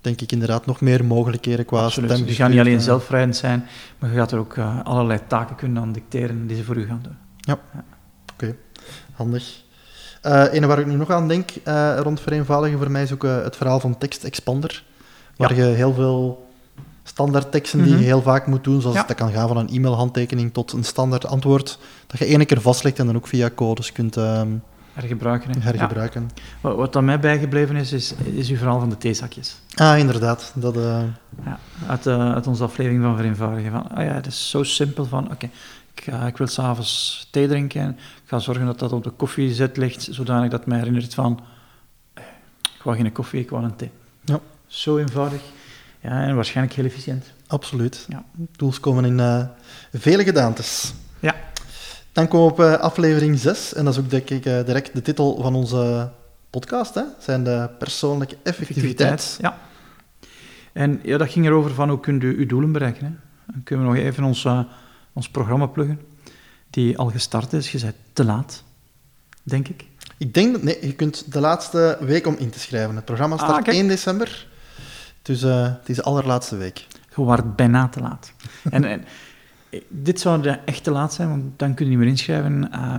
denk 0.00 0.20
ik, 0.20 0.32
inderdaad 0.32 0.66
nog 0.66 0.80
meer 0.80 1.04
mogelijkheden 1.04 1.64
qua 1.64 1.84
Absoluut. 1.84 2.08
Die 2.08 2.18
stembestuur, 2.18 2.44
gaan 2.44 2.54
niet 2.54 2.64
alleen 2.64 2.78
eh, 2.78 2.84
zelfrijdend 2.84 3.36
zijn, 3.36 3.64
maar 3.98 4.10
je 4.10 4.16
gaat 4.16 4.32
er 4.32 4.38
ook 4.38 4.56
eh, 4.56 4.84
allerlei 4.84 5.20
taken 5.26 5.56
kunnen 5.56 5.82
aan 5.82 5.92
dicteren 5.92 6.46
die 6.46 6.56
ze 6.56 6.64
voor 6.64 6.76
u 6.76 6.86
gaan 6.86 7.00
doen. 7.02 7.16
Handig. 9.12 9.63
Ene 10.24 10.66
waar 10.66 10.78
ik 10.78 10.86
nu 10.86 10.94
nog 10.94 11.10
aan 11.10 11.28
denk 11.28 11.50
eh, 11.64 11.96
rond 12.02 12.20
vereenvoudigen 12.20 12.78
voor 12.78 12.90
mij 12.90 13.02
is 13.02 13.12
ook 13.12 13.24
eh, 13.24 13.42
het 13.42 13.56
verhaal 13.56 13.80
van 13.80 13.98
Text 13.98 14.24
Expander. 14.24 14.84
Waar 15.36 15.54
je 15.54 15.62
heel 15.62 15.94
veel 15.94 16.46
standaard 17.02 17.52
teksten 17.52 17.82
die 17.82 17.90
Mhm. 17.92 17.98
je 18.00 18.04
heel 18.06 18.22
vaak 18.22 18.46
moet 18.46 18.64
doen, 18.64 18.80
zoals 18.80 18.96
Ja. 18.96 19.02
dat 19.06 19.16
kan 19.16 19.32
gaan 19.32 19.48
van 19.48 19.56
een 19.56 19.68
e-mailhandtekening 19.68 20.52
tot 20.52 20.72
een 20.72 20.84
standaard 20.84 21.26
antwoord, 21.26 21.78
dat 22.06 22.18
je 22.18 22.24
ene 22.26 22.44
keer 22.44 22.60
vastlegt 22.60 22.98
en 22.98 23.06
dan 23.06 23.16
ook 23.16 23.26
via 23.26 23.50
codes 23.54 23.92
kunt 23.92 24.16
ehm, 24.16 24.48
Hergebruiken. 24.92 25.50
hè. 25.50 25.60
hergebruiken. 25.60 26.30
Ja. 26.34 26.42
Wat, 26.60 26.76
wat 26.76 26.96
aan 26.96 27.04
mij 27.04 27.20
bijgebleven 27.20 27.76
is, 27.76 27.92
is, 27.92 28.14
is 28.34 28.48
uw 28.50 28.56
verhaal 28.56 28.78
van 28.80 28.88
de 28.88 28.96
theezakjes. 28.98 29.54
Ah, 29.74 29.98
inderdaad. 29.98 30.52
Dat, 30.54 30.74
Ja, 31.44 31.58
uit, 31.86 32.06
uit 32.06 32.46
onze 32.46 32.64
aflevering 32.64 33.02
van 33.02 33.16
Vereenvoudigen. 33.16 33.70
Van, 33.70 33.88
ah 33.90 34.04
ja, 34.04 34.12
het 34.12 34.26
is 34.26 34.50
zo 34.50 34.62
simpel 34.62 35.04
van, 35.04 35.30
oké, 35.32 35.48
ik, 35.94 36.06
ik 36.26 36.36
wil 36.36 36.46
s'avonds 36.46 37.28
thee 37.30 37.48
drinken. 37.48 37.98
Ga 38.34 38.40
zorgen 38.40 38.66
dat 38.66 38.78
dat 38.78 38.92
op 38.92 39.04
de 39.04 39.10
koffiezet 39.10 39.76
ligt, 39.76 40.08
zodanig 40.10 40.50
dat 40.50 40.66
mij 40.66 40.78
herinnert 40.78 41.14
van, 41.14 41.40
eh, 42.14 42.24
ik 42.76 42.82
wou 42.82 42.96
geen 42.96 43.12
koffie, 43.12 43.40
ik 43.40 43.50
wou 43.50 43.64
een 43.64 43.76
thee. 43.76 43.90
Ja. 44.24 44.40
Zo 44.66 44.98
eenvoudig. 44.98 45.40
Ja, 46.00 46.22
en 46.22 46.34
waarschijnlijk 46.34 46.76
heel 46.76 46.84
efficiënt. 46.84 47.32
absoluut. 47.46 48.06
Ja. 48.08 48.24
Tools 48.56 48.80
komen 48.80 49.04
in 49.04 49.20
eh, 49.20 49.44
vele 49.92 50.24
gedaantes. 50.24 50.94
Ja. 51.20 51.34
Dan 52.12 52.28
komen 52.28 52.46
we 52.46 52.52
op 52.52 52.60
uh, 52.60 52.72
aflevering 52.72 53.38
6, 53.38 53.74
en 53.74 53.84
dat 53.84 53.94
is 53.94 54.00
ook 54.00 54.10
denk 54.10 54.30
ik 54.30 54.46
uh, 54.46 54.64
direct 54.64 54.94
de 54.94 55.02
titel 55.02 55.42
van 55.42 55.54
onze 55.54 56.10
podcast, 56.50 56.94
hè? 56.94 57.02
zijn 57.18 57.44
de 57.44 57.70
persoonlijke 57.78 58.36
effectiviteit. 58.42 59.10
effectiviteit 59.10 59.38
ja. 59.40 59.58
En 60.72 61.00
ja, 61.02 61.18
dat 61.18 61.30
ging 61.30 61.46
erover 61.46 61.74
van 61.74 61.88
hoe 61.88 62.00
kunt 62.00 62.22
u 62.22 62.38
uw 62.38 62.46
doelen 62.46 62.72
bereiken. 62.72 63.04
Hè? 63.04 63.12
Dan 63.52 63.62
kunnen 63.62 63.86
we 63.86 63.92
nog 63.92 64.02
even 64.02 64.24
ons, 64.24 64.48
ons 65.12 65.28
programma 65.28 65.66
pluggen, 65.66 66.00
die 66.74 66.98
al 66.98 67.10
gestart 67.10 67.52
is. 67.52 67.72
Je 67.72 67.80
bent 67.80 67.94
te 68.12 68.24
laat, 68.24 68.62
denk 69.42 69.68
ik. 69.68 69.84
Ik 70.18 70.34
denk 70.34 70.52
dat, 70.52 70.62
nee, 70.62 70.86
je 70.86 70.94
kunt 70.94 71.32
de 71.32 71.40
laatste 71.40 71.96
week 72.00 72.26
om 72.26 72.36
in 72.38 72.50
te 72.50 72.58
schrijven. 72.58 72.96
Het 72.96 73.04
programma 73.04 73.36
start 73.36 73.68
ah, 73.68 73.74
1 73.74 73.88
december, 73.88 74.46
dus 75.22 75.42
uh, 75.42 75.62
het 75.62 75.88
is 75.88 75.96
de 75.96 76.02
allerlaatste 76.02 76.56
week. 76.56 76.86
Je 77.14 77.22
wordt 77.22 77.56
bijna 77.56 77.88
te 77.88 78.00
laat. 78.00 78.32
en, 78.70 78.84
en, 78.84 79.04
dit 79.88 80.20
zou 80.20 80.42
de 80.42 80.50
echt 80.50 80.84
te 80.84 80.90
laat 80.90 81.14
zijn, 81.14 81.28
want 81.28 81.58
dan 81.58 81.74
kun 81.74 81.84
je 81.84 81.90
niet 81.90 82.00
meer 82.00 82.08
inschrijven. 82.08 82.70
Uh, 82.72 82.94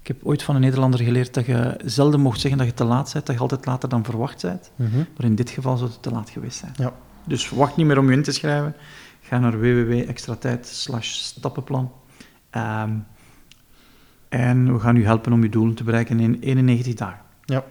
ik 0.00 0.06
heb 0.06 0.16
ooit 0.22 0.42
van 0.42 0.54
een 0.54 0.60
Nederlander 0.60 1.00
geleerd 1.00 1.34
dat 1.34 1.46
je 1.46 1.76
zelden 1.84 2.20
mocht 2.20 2.40
zeggen 2.40 2.58
dat 2.58 2.68
je 2.68 2.74
te 2.74 2.84
laat 2.84 3.12
bent, 3.12 3.26
dat 3.26 3.34
je 3.34 3.40
altijd 3.40 3.66
later 3.66 3.88
dan 3.88 4.04
verwacht 4.04 4.42
bent. 4.42 4.70
Mm 4.76 4.90
-hmm. 4.90 5.06
Maar 5.16 5.26
in 5.26 5.34
dit 5.34 5.50
geval 5.50 5.76
zou 5.76 5.90
het 5.90 6.02
te 6.02 6.10
laat 6.10 6.30
geweest 6.30 6.58
zijn. 6.58 6.72
Ja. 6.76 6.92
Dus 7.24 7.50
wacht 7.50 7.76
niet 7.76 7.86
meer 7.86 7.98
om 7.98 8.10
je 8.10 8.16
in 8.16 8.22
te 8.22 8.32
schrijven. 8.32 8.74
Ga 9.20 9.38
naar 9.38 9.60
www.extratijd 9.60 10.66
stappenplan. 11.00 11.92
Um, 12.56 13.06
en 14.28 14.72
we 14.72 14.80
gaan 14.80 14.96
u 14.96 15.04
helpen 15.04 15.32
om 15.32 15.42
uw 15.42 15.48
doelen 15.48 15.74
te 15.74 15.84
bereiken 15.84 16.20
in 16.20 16.38
91 16.40 16.94
dagen. 16.94 17.20
Ja. 17.44 17.64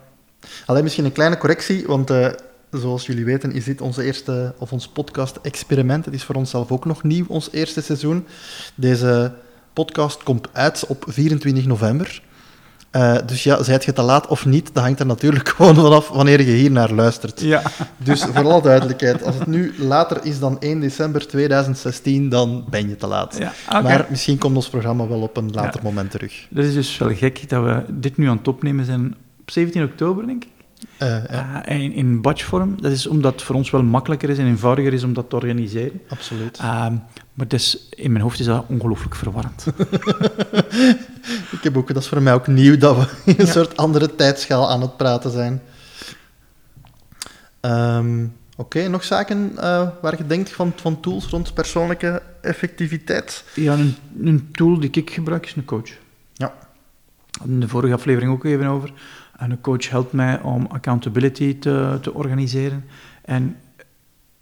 Alleen 0.66 0.84
misschien 0.84 1.06
een 1.06 1.12
kleine 1.12 1.38
correctie, 1.38 1.86
want 1.88 2.12
uh, 2.12 2.28
zoals 2.72 3.06
jullie 3.06 3.26
weten 3.26 3.52
is 3.52 3.64
dit 3.64 3.82
onze 3.82 4.04
eerste, 4.04 4.54
of 4.58 4.72
ons 4.72 4.88
podcast-experiment. 4.88 6.06
Het 6.06 6.14
is 6.14 6.24
voor 6.24 6.36
onszelf 6.36 6.72
ook 6.72 6.86
nog 6.86 7.04
nieuw, 7.04 7.26
ons 7.28 7.52
eerste 7.52 7.82
seizoen. 7.82 8.28
Deze 8.76 9.34
podcast 9.74 10.24
komt 10.24 10.54
uit 10.54 10.86
op 10.88 11.06
24 11.08 11.66
november. 11.66 12.22
Uh, 12.92 13.18
dus 13.26 13.44
ja, 13.44 13.64
zijt 13.64 13.86
je 13.86 13.94
te 13.94 14.02
laat 14.02 14.28
of 14.28 14.46
niet, 14.46 14.70
dat 14.74 14.84
hangt 14.84 15.00
er 15.00 15.06
natuurlijk 15.06 15.50
gewoon 15.56 15.76
vanaf 15.76 16.10
wanneer 16.10 16.42
je 16.42 16.52
hier 16.52 16.72
naar 16.72 16.92
luistert. 16.92 17.42
Ja. 17.42 17.62
Dus 17.98 18.24
voor 18.24 18.46
alle 18.46 18.62
duidelijkheid, 18.62 19.24
als 19.24 19.36
het 19.36 19.48
nu 19.48 19.74
later 19.78 20.20
is 20.24 20.40
dan 20.40 20.60
1 20.60 20.80
december 20.80 21.28
2016, 21.28 22.30
dan 22.30 22.66
ben 22.70 22.90
je 22.90 22.96
te 22.96 23.08
laat. 23.08 23.38
Ja, 23.38 23.54
okay. 23.68 23.82
Maar 23.82 24.06
misschien 24.10 24.38
komt 24.38 24.56
ons 24.56 24.70
programma 24.70 25.08
wel 25.08 25.22
op 25.22 25.38
een 25.38 25.52
later 25.52 25.82
ja. 25.84 25.90
moment 25.90 26.12
terug. 26.12 26.48
Dat 26.50 26.66
is 26.66 26.74
dus 26.74 26.98
wel 26.98 27.16
gek 27.16 27.50
dat 27.50 27.64
we 27.64 27.84
dit 27.88 28.18
nu 28.18 28.28
aan 28.30 28.38
het 28.38 28.48
opnemen 28.48 28.86
zijn 28.86 29.16
op 29.40 29.52
17 29.52 29.84
oktober, 29.84 30.26
denk 30.26 30.44
ik. 30.44 30.59
Uh, 31.02 31.26
ja. 31.30 31.70
uh, 31.70 31.82
in, 31.82 31.94
in 31.94 32.22
batchvorm. 32.22 32.82
Dat 32.82 32.92
is 32.92 33.08
omdat 33.08 33.34
het 33.34 33.42
voor 33.42 33.56
ons 33.56 33.70
wel 33.70 33.84
makkelijker 33.84 34.30
is 34.30 34.38
en 34.38 34.46
eenvoudiger 34.46 34.94
is 34.94 35.04
om 35.04 35.14
dat 35.14 35.30
te 35.30 35.36
organiseren. 35.36 36.02
Absoluut. 36.08 36.60
Uh, 36.62 36.88
maar 37.34 37.48
dus, 37.48 37.88
in 37.90 38.12
mijn 38.12 38.24
hoofd 38.24 38.40
is 38.40 38.46
dat 38.46 38.66
ongelooflijk 38.68 39.16
verwarrend. 39.16 39.66
ik 41.56 41.60
heb 41.62 41.78
ook, 41.78 41.88
dat 41.88 42.04
is 42.04 42.08
voor 42.08 42.22
mij 42.22 42.34
ook 42.34 42.48
nieuw 42.48 42.78
dat 42.78 42.96
we 42.98 43.08
in 43.26 43.36
een 43.38 43.46
ja. 43.46 43.52
soort 43.52 43.78
andere 43.78 44.16
tijdschaal 44.16 44.70
aan 44.70 44.82
het 44.82 44.98
praten 44.98 45.32
zijn. 45.32 45.62
Um, 47.62 48.34
Oké, 48.60 48.78
okay, 48.78 48.90
nog 48.90 49.04
zaken 49.04 49.52
uh, 49.56 49.88
waar 50.02 50.18
je 50.18 50.28
denkt 50.28 50.52
van, 50.52 50.74
van 50.76 51.00
tools 51.00 51.26
rond 51.26 51.54
persoonlijke 51.54 52.22
effectiviteit? 52.42 53.44
Ja, 53.54 53.74
een, 53.74 53.96
een 54.24 54.50
tool 54.52 54.80
die 54.80 54.90
ik 54.92 55.10
gebruik 55.10 55.46
is 55.46 55.56
een 55.56 55.66
coach. 55.66 55.90
Ja. 56.34 56.54
In 57.46 57.60
de 57.60 57.68
vorige 57.68 57.94
aflevering 57.94 58.32
ook 58.32 58.44
even 58.44 58.66
over. 58.68 58.94
En 59.40 59.52
een 59.52 59.62
coach 59.62 59.90
helpt 59.90 60.14
mij 60.14 60.42
om 60.42 60.66
accountability 60.66 61.60
te, 61.60 61.98
te 62.02 62.14
organiseren. 62.14 62.86
En 63.22 63.56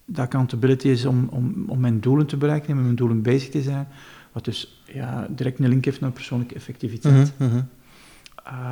de 0.05 0.21
accountability 0.21 0.87
is 0.87 1.05
om, 1.05 1.27
om, 1.31 1.65
om 1.67 1.79
mijn 1.79 1.99
doelen 1.99 2.25
te 2.25 2.37
bereiken 2.37 2.69
en 2.69 2.75
met 2.75 2.83
mijn 2.83 2.95
doelen 2.95 3.21
bezig 3.21 3.49
te 3.49 3.61
zijn. 3.61 3.87
Wat 4.31 4.45
dus 4.45 4.83
ja, 4.85 5.27
direct 5.29 5.59
een 5.59 5.67
link 5.67 5.85
heeft 5.85 6.01
naar 6.01 6.11
persoonlijke 6.11 6.55
effectiviteit. 6.55 7.33
Mm 7.37 7.49
-hmm. 7.49 7.67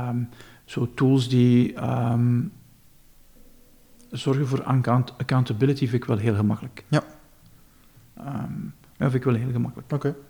um, 0.10 0.30
zo 0.66 0.94
tools 0.94 1.30
die 1.30 1.84
um, 1.84 2.52
zorgen 4.10 4.48
voor 4.48 4.64
account 4.64 5.14
accountability 5.18 5.88
vind 5.88 6.02
ik 6.02 6.06
wel 6.06 6.18
heel 6.18 6.36
gemakkelijk. 6.36 6.84
Ja. 6.88 7.04
Um, 8.20 8.74
ja, 8.98 9.10
vind 9.10 9.14
ik 9.14 9.24
wel 9.24 9.34
heel 9.34 9.52
gemakkelijk. 9.52 9.94
Oké. 9.94 10.08
Okay. 10.08 10.22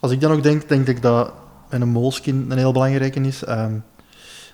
Als 0.00 0.12
ik 0.12 0.20
dan 0.20 0.32
ook 0.32 0.42
denk, 0.42 0.68
denk 0.68 0.88
ik 0.88 1.02
dat 1.02 1.32
een 1.68 1.88
moleskin 1.88 2.50
een 2.50 2.58
heel 2.58 2.72
belangrijke 2.72 3.20
is. 3.20 3.48
Um, 3.48 3.84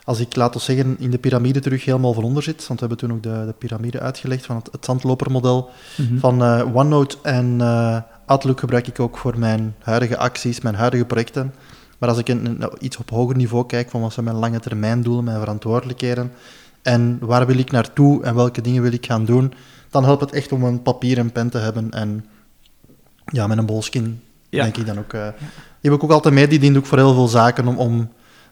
als 0.08 0.20
ik, 0.20 0.36
laat 0.36 0.54
ons 0.54 0.64
zeggen, 0.64 0.96
in 0.98 1.10
de 1.10 1.18
piramide 1.18 1.60
terug 1.60 1.84
helemaal 1.84 2.12
van 2.12 2.24
onder 2.24 2.42
zit, 2.42 2.66
want 2.66 2.80
we 2.80 2.86
hebben 2.86 3.08
toen 3.08 3.16
ook 3.16 3.22
de, 3.22 3.44
de 3.46 3.54
piramide 3.58 4.00
uitgelegd 4.00 4.46
van 4.46 4.56
het, 4.56 4.68
het 4.72 4.84
zandlopermodel 4.84 5.70
mm 5.96 6.06
-hmm. 6.06 6.18
van 6.18 6.42
uh, 6.42 6.76
OneNote 6.76 7.16
en 7.22 7.58
uh, 7.60 8.00
Outlook 8.26 8.60
gebruik 8.60 8.86
ik 8.86 9.00
ook 9.00 9.16
voor 9.16 9.38
mijn 9.38 9.74
huidige 9.78 10.16
acties, 10.16 10.60
mijn 10.60 10.74
huidige 10.74 11.04
projecten. 11.04 11.54
Maar 11.98 12.08
als 12.08 12.18
ik 12.18 12.28
een, 12.28 12.56
nou, 12.58 12.72
iets 12.78 12.96
op 12.96 13.10
hoger 13.10 13.36
niveau 13.36 13.66
kijk 13.66 13.90
van 13.90 14.00
wat 14.00 14.12
zijn 14.12 14.24
mijn 14.24 14.36
lange 14.36 14.60
termijn 14.60 15.02
doelen, 15.02 15.24
mijn 15.24 15.38
verantwoordelijkheden 15.38 16.32
en 16.82 17.18
waar 17.20 17.46
wil 17.46 17.58
ik 17.58 17.70
naartoe 17.70 18.22
en 18.22 18.34
welke 18.34 18.60
dingen 18.60 18.82
wil 18.82 18.92
ik 18.92 19.06
gaan 19.06 19.24
doen, 19.24 19.52
dan 19.90 20.04
helpt 20.04 20.20
het 20.20 20.32
echt 20.32 20.52
om 20.52 20.64
een 20.64 20.82
papier 20.82 21.18
en 21.18 21.32
pen 21.32 21.50
te 21.50 21.58
hebben 21.58 21.90
en 21.90 22.26
ja, 23.24 23.46
met 23.46 23.58
een 23.58 23.66
bolskin 23.66 24.22
ja. 24.48 24.62
denk 24.62 24.76
ik 24.76 24.86
dan 24.86 24.98
ook. 24.98 25.12
Uh, 25.12 25.28
die 25.80 25.90
heb 25.90 25.92
ik 25.92 26.04
ook 26.04 26.10
altijd 26.10 26.34
mee, 26.34 26.48
die 26.48 26.58
dient 26.58 26.76
ook 26.76 26.86
voor 26.86 26.98
heel 26.98 27.14
veel 27.14 27.28
zaken 27.28 27.66
om, 27.66 27.76
om 27.76 28.08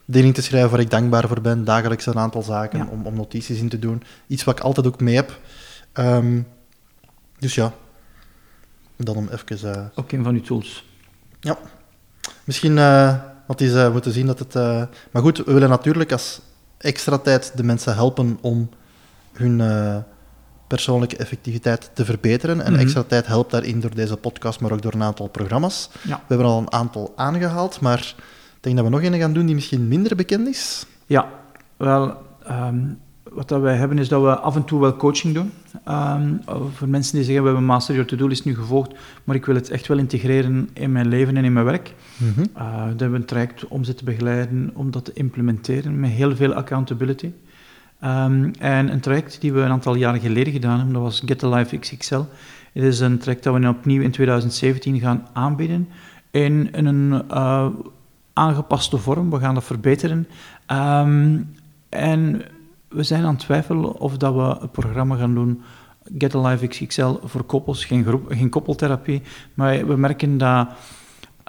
dingen 0.06 0.32
te 0.32 0.42
schrijven 0.42 0.70
waar 0.70 0.80
ik 0.80 0.90
dankbaar 0.90 1.28
voor 1.28 1.40
ben, 1.40 1.64
dagelijks 1.64 2.06
een 2.06 2.18
aantal 2.18 2.42
zaken 2.42 2.78
ja. 2.78 2.86
om, 2.90 3.06
om 3.06 3.14
notities 3.14 3.58
in 3.58 3.68
te 3.68 3.78
doen. 3.78 4.02
Iets 4.26 4.44
wat 4.44 4.58
ik 4.58 4.64
altijd 4.64 4.86
ook 4.86 5.00
mee 5.00 5.14
heb. 5.14 5.40
Um, 5.94 6.46
dus 7.38 7.54
ja, 7.54 7.72
dan 8.96 9.16
om 9.16 9.28
even... 9.28 9.76
Uh... 9.76 9.84
Ook 9.94 10.12
een 10.12 10.24
van 10.24 10.34
uw 10.34 10.40
tools. 10.40 10.84
Ja. 11.40 11.58
Misschien, 12.44 12.76
uh, 12.76 13.14
want 13.46 13.60
is, 13.60 13.72
uh, 13.72 13.92
moeten 13.92 14.12
zien 14.12 14.26
dat 14.26 14.38
het... 14.38 14.54
Maar 15.10 15.22
goed, 15.22 15.38
we 15.38 15.52
willen 15.52 15.68
natuurlijk 15.68 16.12
als 16.12 16.40
extra 16.78 17.18
tijd 17.18 17.52
de 17.56 17.62
mensen 17.62 17.94
helpen 17.94 18.38
om 18.40 18.68
hun 19.32 19.62
persoonlijke 20.66 21.16
effectiviteit 21.16 21.90
te 21.94 22.04
verbeteren. 22.04 22.60
En 22.60 22.72
Mhm. 22.72 22.80
extra 22.80 23.02
tijd 23.02 23.26
helpt 23.26 23.50
daarin 23.50 23.80
door 23.80 23.94
deze 23.94 24.16
podcast, 24.16 24.60
maar 24.60 24.72
ook 24.72 24.82
door 24.82 24.94
een 24.94 25.02
aantal 25.02 25.28
programma's. 25.28 25.88
Ja. 26.02 26.16
We 26.16 26.24
hebben 26.26 26.46
al 26.46 26.58
een 26.58 26.72
aantal 26.72 27.12
aangehaald, 27.16 27.80
maar 27.80 28.14
denk 28.66 28.76
dat 28.76 28.86
we 28.86 28.90
nog 28.90 29.12
een 29.12 29.20
gaan 29.20 29.32
doen 29.32 29.46
die 29.46 29.54
misschien 29.54 29.88
minder 29.88 30.16
bekend 30.16 30.48
is. 30.48 30.86
Ja, 31.06 31.28
wel, 31.76 32.16
um, 32.50 32.98
wat 33.22 33.48
dat 33.48 33.60
wij 33.60 33.76
hebben 33.76 33.98
is 33.98 34.08
dat 34.08 34.22
we 34.22 34.36
af 34.36 34.56
en 34.56 34.64
toe 34.64 34.80
wel 34.80 34.96
coaching 34.96 35.34
doen. 35.34 35.52
Um, 35.88 36.40
voor 36.74 36.88
mensen 36.88 37.14
die 37.14 37.24
zeggen, 37.24 37.42
we 37.42 37.48
hebben 37.48 37.66
Master 37.66 37.94
Your 37.94 38.10
To-Do 38.10 38.26
List 38.26 38.44
nu 38.44 38.54
gevolgd, 38.54 38.94
maar 39.24 39.36
ik 39.36 39.46
wil 39.46 39.54
het 39.54 39.70
echt 39.70 39.86
wel 39.86 39.98
integreren 39.98 40.68
in 40.72 40.92
mijn 40.92 41.08
leven 41.08 41.36
en 41.36 41.44
in 41.44 41.52
mijn 41.52 41.64
werk. 41.64 41.94
Uh, 42.18 42.36
daar 42.54 42.86
hebben 42.86 43.10
we 43.10 43.16
een 43.16 43.24
traject 43.24 43.68
om 43.68 43.84
ze 43.84 43.94
te 43.94 44.04
begeleiden, 44.04 44.70
om 44.74 44.90
dat 44.90 45.04
te 45.04 45.12
implementeren, 45.14 46.00
met 46.00 46.10
heel 46.10 46.36
veel 46.36 46.54
accountability. 46.54 47.30
Um, 48.04 48.50
en 48.58 48.92
een 48.92 49.00
traject 49.00 49.40
die 49.40 49.52
we 49.52 49.60
een 49.60 49.70
aantal 49.70 49.94
jaren 49.94 50.20
geleden 50.20 50.52
gedaan 50.52 50.76
hebben, 50.76 50.94
dat 50.94 51.02
was 51.02 51.22
Get 51.24 51.44
Alive 51.44 51.76
XXL. 51.76 52.22
Het 52.72 52.84
is 52.84 53.00
een 53.00 53.18
traject 53.18 53.42
dat 53.42 53.54
we 53.54 53.68
opnieuw 53.68 54.02
in 54.02 54.10
2017 54.10 55.00
gaan 55.00 55.26
aanbieden 55.32 55.88
in, 56.30 56.72
in 56.72 56.86
een 56.86 57.22
uh, 57.30 57.66
aangepaste 58.36 58.98
vorm. 58.98 59.30
We 59.30 59.38
gaan 59.38 59.54
dat 59.54 59.64
verbeteren. 59.64 60.28
Um, 60.70 61.54
en 61.88 62.42
we 62.88 63.02
zijn 63.02 63.24
aan 63.24 63.34
het 63.34 63.38
twijfelen 63.38 63.92
of 63.92 64.16
dat 64.16 64.34
we 64.34 64.56
een 64.60 64.70
programma 64.70 65.16
gaan 65.16 65.34
doen, 65.34 65.62
Get 66.18 66.34
Alive 66.34 66.66
XXL, 66.66 67.14
voor 67.24 67.42
koppels. 67.42 67.84
Geen, 67.84 68.04
groep, 68.04 68.26
geen 68.28 68.48
koppeltherapie, 68.48 69.22
maar 69.54 69.86
we 69.86 69.96
merken 69.96 70.38
dat 70.38 70.68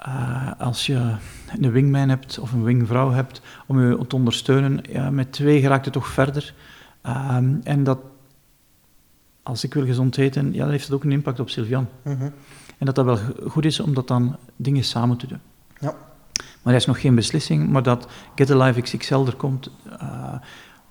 uh, 0.06 0.50
als 0.58 0.86
je 0.86 1.14
een 1.60 1.70
wingman 1.70 2.08
hebt 2.08 2.38
of 2.38 2.52
een 2.52 2.64
wingvrouw 2.64 3.10
hebt 3.10 3.40
om 3.66 3.80
je 3.80 4.06
te 4.06 4.16
ondersteunen, 4.16 4.80
ja, 4.88 5.10
met 5.10 5.32
twee 5.32 5.60
geraakt 5.60 5.84
het 5.84 5.94
toch 5.94 6.08
verder. 6.08 6.54
Um, 7.06 7.60
en 7.64 7.84
dat, 7.84 7.98
als 9.42 9.64
ik 9.64 9.74
wil 9.74 9.84
gezond 9.84 10.16
eten, 10.16 10.52
ja, 10.52 10.58
dan 10.58 10.70
heeft 10.70 10.84
het 10.84 10.94
ook 10.94 11.04
een 11.04 11.12
impact 11.12 11.40
op 11.40 11.50
Sylvian. 11.50 11.88
Mhm. 12.02 12.30
En 12.78 12.86
dat 12.86 12.94
dat 12.94 13.04
wel 13.04 13.18
goed 13.46 13.64
is 13.64 13.80
om 13.80 13.94
dat 13.94 14.08
dan 14.08 14.36
dingen 14.56 14.84
samen 14.84 15.16
te 15.16 15.26
doen. 15.26 15.40
Ja. 15.80 15.94
Maar 16.62 16.72
er 16.72 16.80
is 16.80 16.86
nog 16.86 17.00
geen 17.00 17.14
beslissing, 17.14 17.68
maar 17.68 17.82
dat 17.82 18.08
Get 18.34 18.50
Alive 18.50 18.80
XXL 18.80 19.24
er 19.26 19.34
komt, 19.36 19.70
uh, 20.02 20.34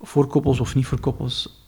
voor 0.01 0.27
koppels 0.27 0.59
of 0.59 0.75
niet 0.75 0.85
voor 0.87 0.99
koppels, 0.99 1.65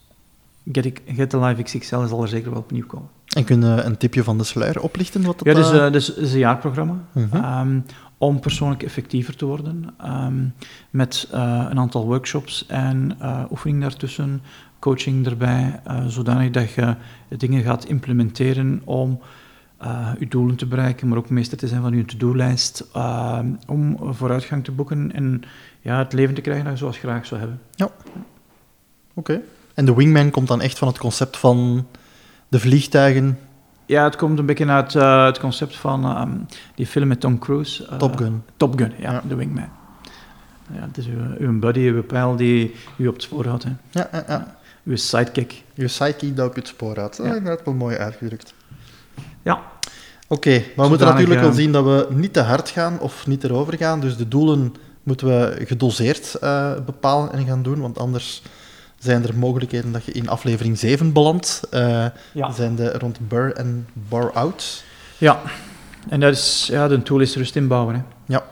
Get, 0.71 1.01
Get 1.05 1.33
Alive 1.33 1.63
XXL 1.63 2.05
zal 2.05 2.21
er 2.21 2.27
zeker 2.27 2.51
wel 2.51 2.59
opnieuw 2.59 2.85
komen. 2.85 3.07
En 3.29 3.43
kun 3.43 3.61
je 3.61 3.81
een 3.81 3.97
tipje 3.97 4.23
van 4.23 4.37
de 4.37 4.43
sluier 4.43 4.81
oplichten? 4.81 5.23
Wat 5.23 5.37
dat, 5.39 5.47
Ja, 5.47 5.53
dus, 5.53 5.71
uh, 5.71 5.85
uh, 5.85 5.91
dus 5.91 6.13
is 6.13 6.33
een 6.33 6.39
jaarprogramma 6.39 6.95
Mhm. 7.11 7.35
um, 7.67 7.85
om 8.17 8.39
persoonlijk 8.39 8.83
effectiever 8.83 9.35
te 9.35 9.45
worden. 9.45 9.93
Um, 10.05 10.53
met 10.89 11.27
uh, 11.33 11.65
een 11.69 11.79
aantal 11.79 12.05
workshops 12.05 12.65
en 12.65 13.17
uh, 13.21 13.43
oefening 13.51 13.81
daartussen, 13.81 14.41
coaching 14.79 15.25
erbij, 15.25 15.79
uh, 15.87 16.05
zodanig 16.07 16.51
dat 16.51 16.71
je 16.71 16.95
dingen 17.27 17.63
gaat 17.63 17.85
implementeren 17.85 18.81
om 18.85 19.19
uh, 19.83 20.09
je 20.19 20.27
doelen 20.27 20.55
te 20.55 20.65
bereiken, 20.65 21.07
maar 21.07 21.17
ook 21.17 21.29
meester 21.29 21.57
te 21.57 21.67
zijn 21.67 21.81
van 21.81 21.95
je 21.95 22.05
to-do-lijst, 22.05 22.85
uh, 22.95 23.39
om 23.67 23.97
vooruitgang 24.13 24.63
te 24.63 24.71
boeken 24.71 25.11
en 25.13 25.41
ja, 25.81 25.97
het 25.97 26.13
leven 26.13 26.35
te 26.35 26.41
krijgen 26.41 26.63
dat 26.63 26.73
je 26.73 26.79
zoals 26.79 26.95
je 26.95 27.07
graag 27.07 27.25
zou 27.25 27.39
hebben. 27.39 27.59
Oké. 27.77 27.91
Okay. 29.13 29.41
En 29.73 29.85
de 29.85 29.93
wingman 29.95 30.29
komt 30.31 30.47
dan 30.47 30.61
echt 30.61 30.77
van 30.77 30.87
het 30.87 30.97
concept 30.97 31.37
van 31.37 31.87
de 32.47 32.59
vliegtuigen 32.59 33.39
Ja, 33.85 34.03
het 34.03 34.15
komt 34.15 34.39
een 34.39 34.45
beetje 34.45 34.65
uit 34.65 34.95
eh, 34.95 35.25
het 35.25 35.39
concept 35.39 35.75
van 35.75 36.03
ehm, 36.05 36.29
die 36.75 36.85
film 36.85 37.07
met 37.07 37.19
Tom 37.19 37.39
Cruise. 37.39 37.85
eh, 37.87 37.97
Top 37.97 38.17
Gun. 38.17 38.43
Top 38.57 38.77
Gun, 38.79 38.91
ja, 38.97 39.11
Ja. 39.11 39.21
de 39.27 39.35
Wingman. 39.35 39.69
Ja, 40.73 40.81
het 40.81 40.97
is 40.97 41.07
uw, 41.07 41.19
uw 41.47 41.59
buddy, 41.59 41.79
uw 41.79 42.03
pijl 42.03 42.35
die 42.35 42.75
u 42.97 43.07
op 43.07 43.13
het 43.13 43.23
spoor 43.23 43.45
houdt. 43.47 43.63
Hè. 43.63 43.69
Ja, 43.91 44.07
ja, 44.11 44.23
ja. 44.27 44.57
Uw 44.83 44.95
sidekick. 44.95 45.63
Je 45.73 45.87
sidekick 45.87 46.35
dat 46.35 46.47
op 46.49 46.55
het 46.55 46.67
spoor 46.67 46.99
had. 46.99 47.15
Dat 47.15 47.25
Ja. 47.25 47.31
is 47.31 47.37
inderdaad 47.37 47.65
wel 47.65 47.73
mooi 47.73 47.97
uitgedrukt. 47.97 48.53
Ja, 49.41 49.61
Oké, 50.31 50.63
maar 50.75 50.83
we 50.85 50.89
moeten 50.89 51.07
natuurlijk 51.07 51.39
wel 51.39 51.49
eh, 51.49 51.55
zien 51.55 51.71
dat 51.71 51.83
we 51.83 52.07
niet 52.09 52.33
te 52.33 52.41
hard 52.41 52.69
gaan 52.69 52.99
of 52.99 53.27
niet 53.27 53.43
erover 53.43 53.77
gaan. 53.77 53.99
Dus 53.99 54.17
de 54.17 54.27
doelen 54.27 54.75
moeten 55.03 55.27
we 55.27 55.65
gedoseerd 55.65 56.35
eh, 56.35 56.71
bepalen 56.85 57.31
en 57.31 57.45
gaan 57.45 57.63
doen, 57.63 57.79
want 57.79 57.99
anders 57.99 58.41
zijn 58.97 59.23
er 59.23 59.35
mogelijkheden 59.37 59.91
dat 59.91 60.05
je 60.05 60.11
in 60.11 60.29
aflevering 60.29 60.77
7 60.77 61.13
belandt. 61.13 61.61
Eh 61.69 62.05
ja. 62.33 62.51
zijn 62.51 62.75
de 62.75 62.91
rond 62.91 63.27
Burr 63.27 63.53
en 63.53 63.87
Bar 63.93 64.31
Out. 64.31 64.83
ja. 65.17 65.41
En 66.09 66.19
dat 66.19 66.33
is, 66.33 66.67
ja, 66.71 66.87
de 66.87 67.03
tool 67.03 67.19
is 67.19 67.35
rust 67.35 67.55
inbouwen. 67.55 67.95
Hè. 67.95 68.01
Ja. 68.25 68.43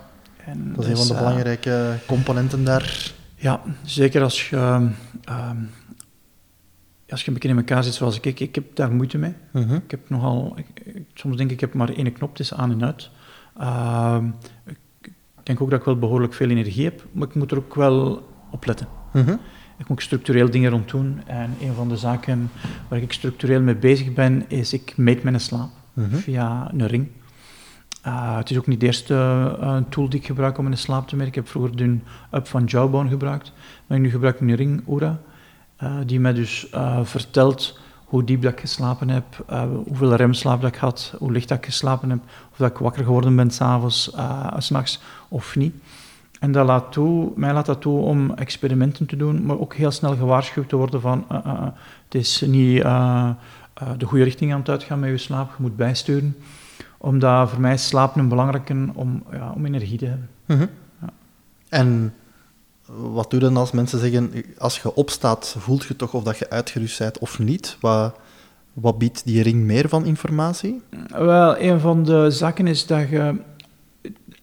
En 0.46 0.74
Dat 0.76 0.84
is 0.84 0.90
een 0.90 0.98
van 0.98 1.08
de 1.08 1.14
eh, 1.14 1.20
belangrijke 1.20 1.98
componenten 2.06 2.64
daar. 2.64 3.12
Ja, 3.36 3.62
zeker 3.84 4.22
als 4.22 4.50
je, 4.50 4.56
ehm, 4.56 4.88
ehm, 5.24 5.58
als 7.10 7.22
je 7.22 7.28
een 7.28 7.34
beetje 7.34 7.50
in 7.50 7.58
elkaar 7.58 7.84
zit 7.84 7.94
zoals 7.94 8.20
ik. 8.20 8.40
Ik 8.40 8.56
heb 8.56 8.76
daar 8.76 8.92
moeite 8.92 9.18
mee. 9.18 9.34
Mhm. 9.52 9.74
Ik 9.74 9.92
heb 9.92 10.10
nogal, 10.10 10.54
ik- 10.58 11.02
soms 11.14 11.38
denk 11.38 11.50
ik, 11.50 11.56
ik 11.56 11.62
heb 11.62 11.74
maar 11.74 11.90
één 11.90 12.14
knop, 12.14 12.30
het 12.30 12.40
is 12.40 12.54
aan 12.54 12.72
en 12.72 12.84
uit. 12.86 13.10
Ehm, 13.58 14.26
ik 14.66 15.14
denk 15.44 15.62
ook 15.62 15.70
dat 15.70 15.80
ik 15.80 15.86
wel 15.86 15.98
behoorlijk 16.00 16.34
veel 16.34 16.50
energie 16.50 16.84
heb, 16.84 17.06
maar 17.12 17.28
ik 17.28 17.36
moet 17.36 17.52
er 17.52 17.58
ook 17.58 17.76
wel 17.76 18.28
op 18.52 18.66
letten. 18.66 18.88
Mhm. 19.14 19.36
Ik 19.78 19.88
moet 19.88 20.02
structureel 20.02 20.50
dingen 20.50 20.72
rond 20.72 20.90
doen. 20.90 21.22
En 21.26 21.54
een 21.62 21.74
van 21.74 21.90
de 21.90 21.98
zaken 21.98 22.50
waar 22.88 23.02
ik 23.02 23.14
structureel 23.14 23.62
mee 23.62 23.76
bezig 23.76 24.14
ben, 24.14 24.44
is 24.48 24.74
ik 24.74 24.94
meet 24.98 25.24
mijn 25.24 25.40
slaap 25.40 25.70
Mhm. 25.94 26.16
via 26.16 26.72
een 26.74 26.88
ring. 26.88 27.08
Uh, 28.08 28.38
het 28.38 28.50
is 28.52 28.58
ook 28.58 28.68
niet 28.68 28.80
de 28.80 28.86
eerste 28.86 29.14
uh, 29.62 29.78
tool 29.90 30.10
die 30.10 30.20
ik 30.20 30.26
gebruik 30.26 30.58
om 30.58 30.64
mijn 30.64 30.78
slaap 30.78 31.08
te 31.08 31.16
meten. 31.16 31.28
Ik 31.30 31.36
heb 31.36 31.48
vroeger 31.48 31.76
de 31.76 31.98
up 32.32 32.48
van 32.48 32.64
Jawbone 32.64 33.10
gebruikt, 33.10 33.52
maar 33.88 34.00
nu 34.00 34.10
gebruik 34.10 34.36
ik 34.36 34.42
een 34.50 34.56
ring, 34.56 34.88
Oura, 34.88 35.10
uh, 35.10 35.16
die 36.06 36.20
mij 36.20 36.34
dus 36.34 36.68
uh, 36.74 37.00
vertelt 37.04 37.80
hoe 38.06 38.24
diep 38.24 38.42
dat 38.42 38.52
ik 38.52 38.60
geslapen 38.60 39.10
heb, 39.10 39.46
uh, 39.50 39.64
hoeveel 39.86 40.16
remslaap 40.16 40.62
dat 40.62 40.74
ik 40.74 40.80
had, 40.80 41.14
hoe 41.18 41.32
licht 41.32 41.48
dat 41.48 41.58
ik 41.58 41.66
geslapen 41.66 42.10
heb, 42.10 42.20
of 42.52 42.58
dat 42.58 42.72
ik 42.72 42.78
wakker 42.78 43.04
geworden 43.04 43.36
ben 43.36 43.52
s'avonds, 43.52 44.12
uh, 44.16 44.54
s'nachts 44.58 45.02
of 45.28 45.56
niet. 45.56 45.76
En 46.40 46.52
dat 46.52 46.66
laat 46.66 46.92
toe, 46.92 47.32
mij 47.36 47.54
laat 47.54 47.66
dat 47.66 47.82
toe 47.82 48.00
om 48.00 48.34
experimenten 48.34 49.06
te 49.06 49.16
doen, 49.16 49.46
maar 49.46 49.60
ook 49.60 49.74
heel 49.74 49.92
snel 49.92 50.16
gewaarschuwd 50.16 50.70
te 50.70 50.76
worden 50.76 51.02
van 51.02 51.26
uh, 51.32 51.62
het 52.04 52.16
is 52.16 52.42
niet 52.42 52.82
de 53.98 54.06
goede 54.06 54.24
richting 54.24 54.54
aan 54.54 54.60
het 54.60 54.70
uitgaan 54.70 55.00
met 55.00 55.10
je 55.10 55.18
slaap, 55.18 55.50
je 55.50 55.62
moet 55.62 55.76
bijsturen. 55.76 56.36
Omdat 56.98 57.50
voor 57.50 57.62
mij 57.62 57.74
is 57.74 57.88
slapen 57.88 58.22
een 58.22 58.28
belangrijke 58.28 58.90
om, 58.94 59.24
ja, 59.32 59.52
om 59.52 59.66
energie 59.66 59.98
te 59.98 60.06
hebben. 60.06 60.30
Mhm. 60.46 60.66
Ja. 61.02 61.10
En 61.70 62.14
wat 62.88 63.30
doe 63.30 63.40
je 63.40 63.46
dan 63.46 63.58
als 63.58 63.72
mensen 63.72 64.00
zeggen, 64.00 64.32
als 64.58 64.82
je 64.82 64.96
opstaat, 64.96 65.56
voelt 65.58 65.86
je 65.86 65.96
toch 65.96 66.14
of 66.14 66.24
dat 66.24 66.38
je 66.38 66.50
uitgerust 66.50 67.00
bent 67.00 67.20
of 67.20 67.40
niet? 67.40 67.78
Wat, 67.80 68.16
wat 68.74 68.98
biedt 68.98 69.26
die 69.26 69.42
ring 69.44 69.64
meer 69.64 69.90
van 69.90 70.06
informatie? 70.06 70.82
Wel, 71.08 71.60
een 71.60 71.80
van 71.80 72.04
de 72.04 72.32
zaken 72.32 72.68
is 72.68 72.86
dat 72.86 73.10
je, 73.10 73.42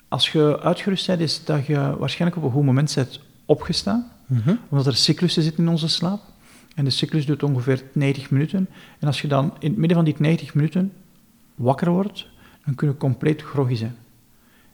als 0.09 0.33
je 0.33 0.61
uitgerust 0.61 1.07
bent, 1.07 1.21
is 1.21 1.45
dat 1.45 1.67
je 1.67 1.97
waarschijnlijk 1.99 2.41
op 2.41 2.47
een 2.47 2.55
goed 2.55 2.65
moment 2.65 2.95
bent 2.95 3.21
opgestaan. 3.45 4.11
Mhm. 4.27 4.55
Omdat 4.69 4.87
er 4.87 4.97
cyclussen 4.97 5.43
zitten 5.43 5.65
in 5.65 5.71
onze 5.71 5.89
slaap. 5.89 6.21
En 6.75 6.85
de 6.85 6.91
cyclus 6.91 7.27
doet 7.27 7.43
ongeveer 7.43 7.83
90 7.93 8.31
minuten. 8.31 8.69
En 8.99 9.07
als 9.07 9.21
je 9.21 9.29
dan 9.29 9.55
in 9.59 9.71
het 9.71 9.79
midden 9.79 9.97
van 9.97 10.05
die 10.05 10.15
90 10.19 10.55
minuten 10.55 10.93
wakker 11.55 11.91
wordt, 11.91 12.27
dan 12.65 12.75
kun 12.75 12.89
je 12.89 12.97
compleet 12.97 13.43
groggy 13.43 13.75
zijn. 13.75 13.97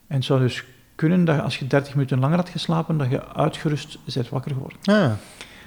En 0.07 0.15
het 0.15 0.25
zou 0.25 0.39
dus 0.39 0.63
kunnen 0.95 1.25
dat 1.25 1.39
als 1.41 1.57
je 1.59 1.67
30 1.67 1.93
minuten 1.95 2.19
langer 2.19 2.37
had 2.37 2.49
geslapen, 2.49 2.97
dat 2.97 3.09
je 3.09 3.33
uitgerust 3.33 3.97
bent 4.13 4.29
wakker 4.29 4.51
geworden. 4.51 4.77
Ah, 4.83 5.11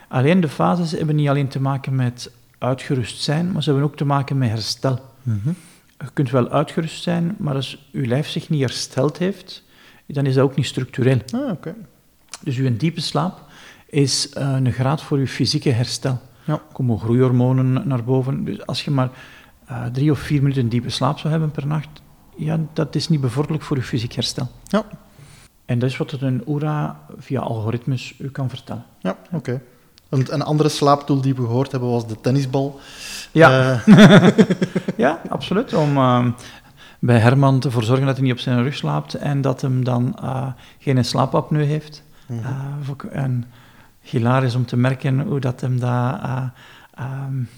Alleen 0.09 0.41
de 0.41 0.49
fases 0.49 0.91
hebben 0.91 1.17
niet 1.17 1.29
alleen 1.29 1.49
te 1.49 1.61
maken 1.61 1.95
met 1.95 2.31
uitgerust 2.59 3.21
zijn, 3.23 3.53
maar 3.53 3.63
ze 3.63 3.71
hebben 3.71 3.89
ook 3.89 3.97
te 3.97 4.05
maken 4.05 4.39
met 4.39 4.49
herstel. 4.49 4.99
mhm. 5.23 5.53
Je 5.99 6.11
kunt 6.13 6.31
wel 6.31 6.49
uitgerust 6.49 7.03
zijn, 7.03 7.35
maar 7.39 7.55
als 7.55 7.89
je 7.91 8.07
lijf 8.07 8.29
zich 8.29 8.49
niet 8.49 8.61
hersteld 8.61 9.19
heeft, 9.19 9.63
dan 10.07 10.27
is 10.27 10.35
dat 10.35 10.45
ook 10.45 10.57
niet 10.57 10.67
structureel. 10.67 11.19
ah. 11.35 11.51
Dus 12.41 12.57
je 12.57 12.77
diepe 12.77 13.01
slaap 13.01 13.41
is 13.87 14.31
uh, 14.39 14.53
een 14.53 14.73
graad 14.73 15.03
voor 15.03 15.19
je 15.19 15.27
fysieke 15.27 15.71
herstel. 15.71 16.21
Ja. 16.45 16.61
Komen 16.73 16.99
groeihormonen 16.99 17.89
naar 17.89 18.05
boven. 18.05 18.45
Dus 18.45 18.67
als 18.67 18.85
je 18.85 18.91
maar 18.91 19.11
uh, 19.71 19.85
drie 19.87 20.11
of 20.11 20.19
vier 20.19 20.43
minuten 20.43 20.69
diepe 20.69 20.91
slaap 20.91 21.19
zou 21.19 21.31
hebben 21.33 21.51
per 21.51 21.67
nacht, 21.67 21.89
ja, 22.37 22.59
dat 22.73 22.95
is 22.95 23.09
niet 23.09 23.21
bevorderlijk 23.21 23.65
voor 23.65 23.77
je 23.77 23.83
fysiek 23.83 24.13
herstel. 24.13 24.49
Ja. 24.65 24.85
En 25.65 25.79
dat 25.79 25.91
is 25.91 25.97
wat 25.97 26.13
een 26.13 26.43
OERA 26.47 27.01
via 27.17 27.41
algoritmes 27.41 28.15
u 28.19 28.31
kan 28.31 28.49
vertellen. 28.49 28.85
Ja, 28.99 29.17
oké. 29.25 29.37
Okay. 29.37 29.61
Een, 30.09 30.35
een, 30.35 30.43
andere 30.43 30.69
slaaptool 30.69 31.21
die 31.21 31.35
we 31.35 31.43
gehoord 31.43 31.71
hebben 31.71 31.91
was 31.91 32.07
de 32.07 32.21
tennisbal. 32.21 32.81
Ja, 33.33 33.81
uh. 33.87 33.97
ja 34.97 35.21
absoluut. 35.29 35.75
Om 35.75 35.97
uh, 35.97 36.27
bij 36.99 37.19
Herman 37.19 37.61
te 37.61 37.71
zorgen 37.71 38.07
dat 38.07 38.15
hij 38.15 38.25
niet 38.25 38.33
op 38.33 38.39
zijn 38.39 38.63
rug 38.63 38.75
slaapt 38.75 39.15
en 39.15 39.41
dat 39.41 39.61
hem 39.61 39.85
dan 39.85 40.17
uh, 40.23 40.47
geen 40.79 41.05
slaapapneu 41.05 41.65
heeft. 41.65 42.03
Mm 42.27 42.41
-hmm. 42.43 43.11
en 43.11 43.45
hilarisch 44.01 44.55
om 44.55 44.67
te 44.67 44.77
merken 44.77 45.21
hoe 45.21 45.41
dat 45.41 45.61
hem 45.61 45.81
dat 45.81 46.21
um, 47.01 47.49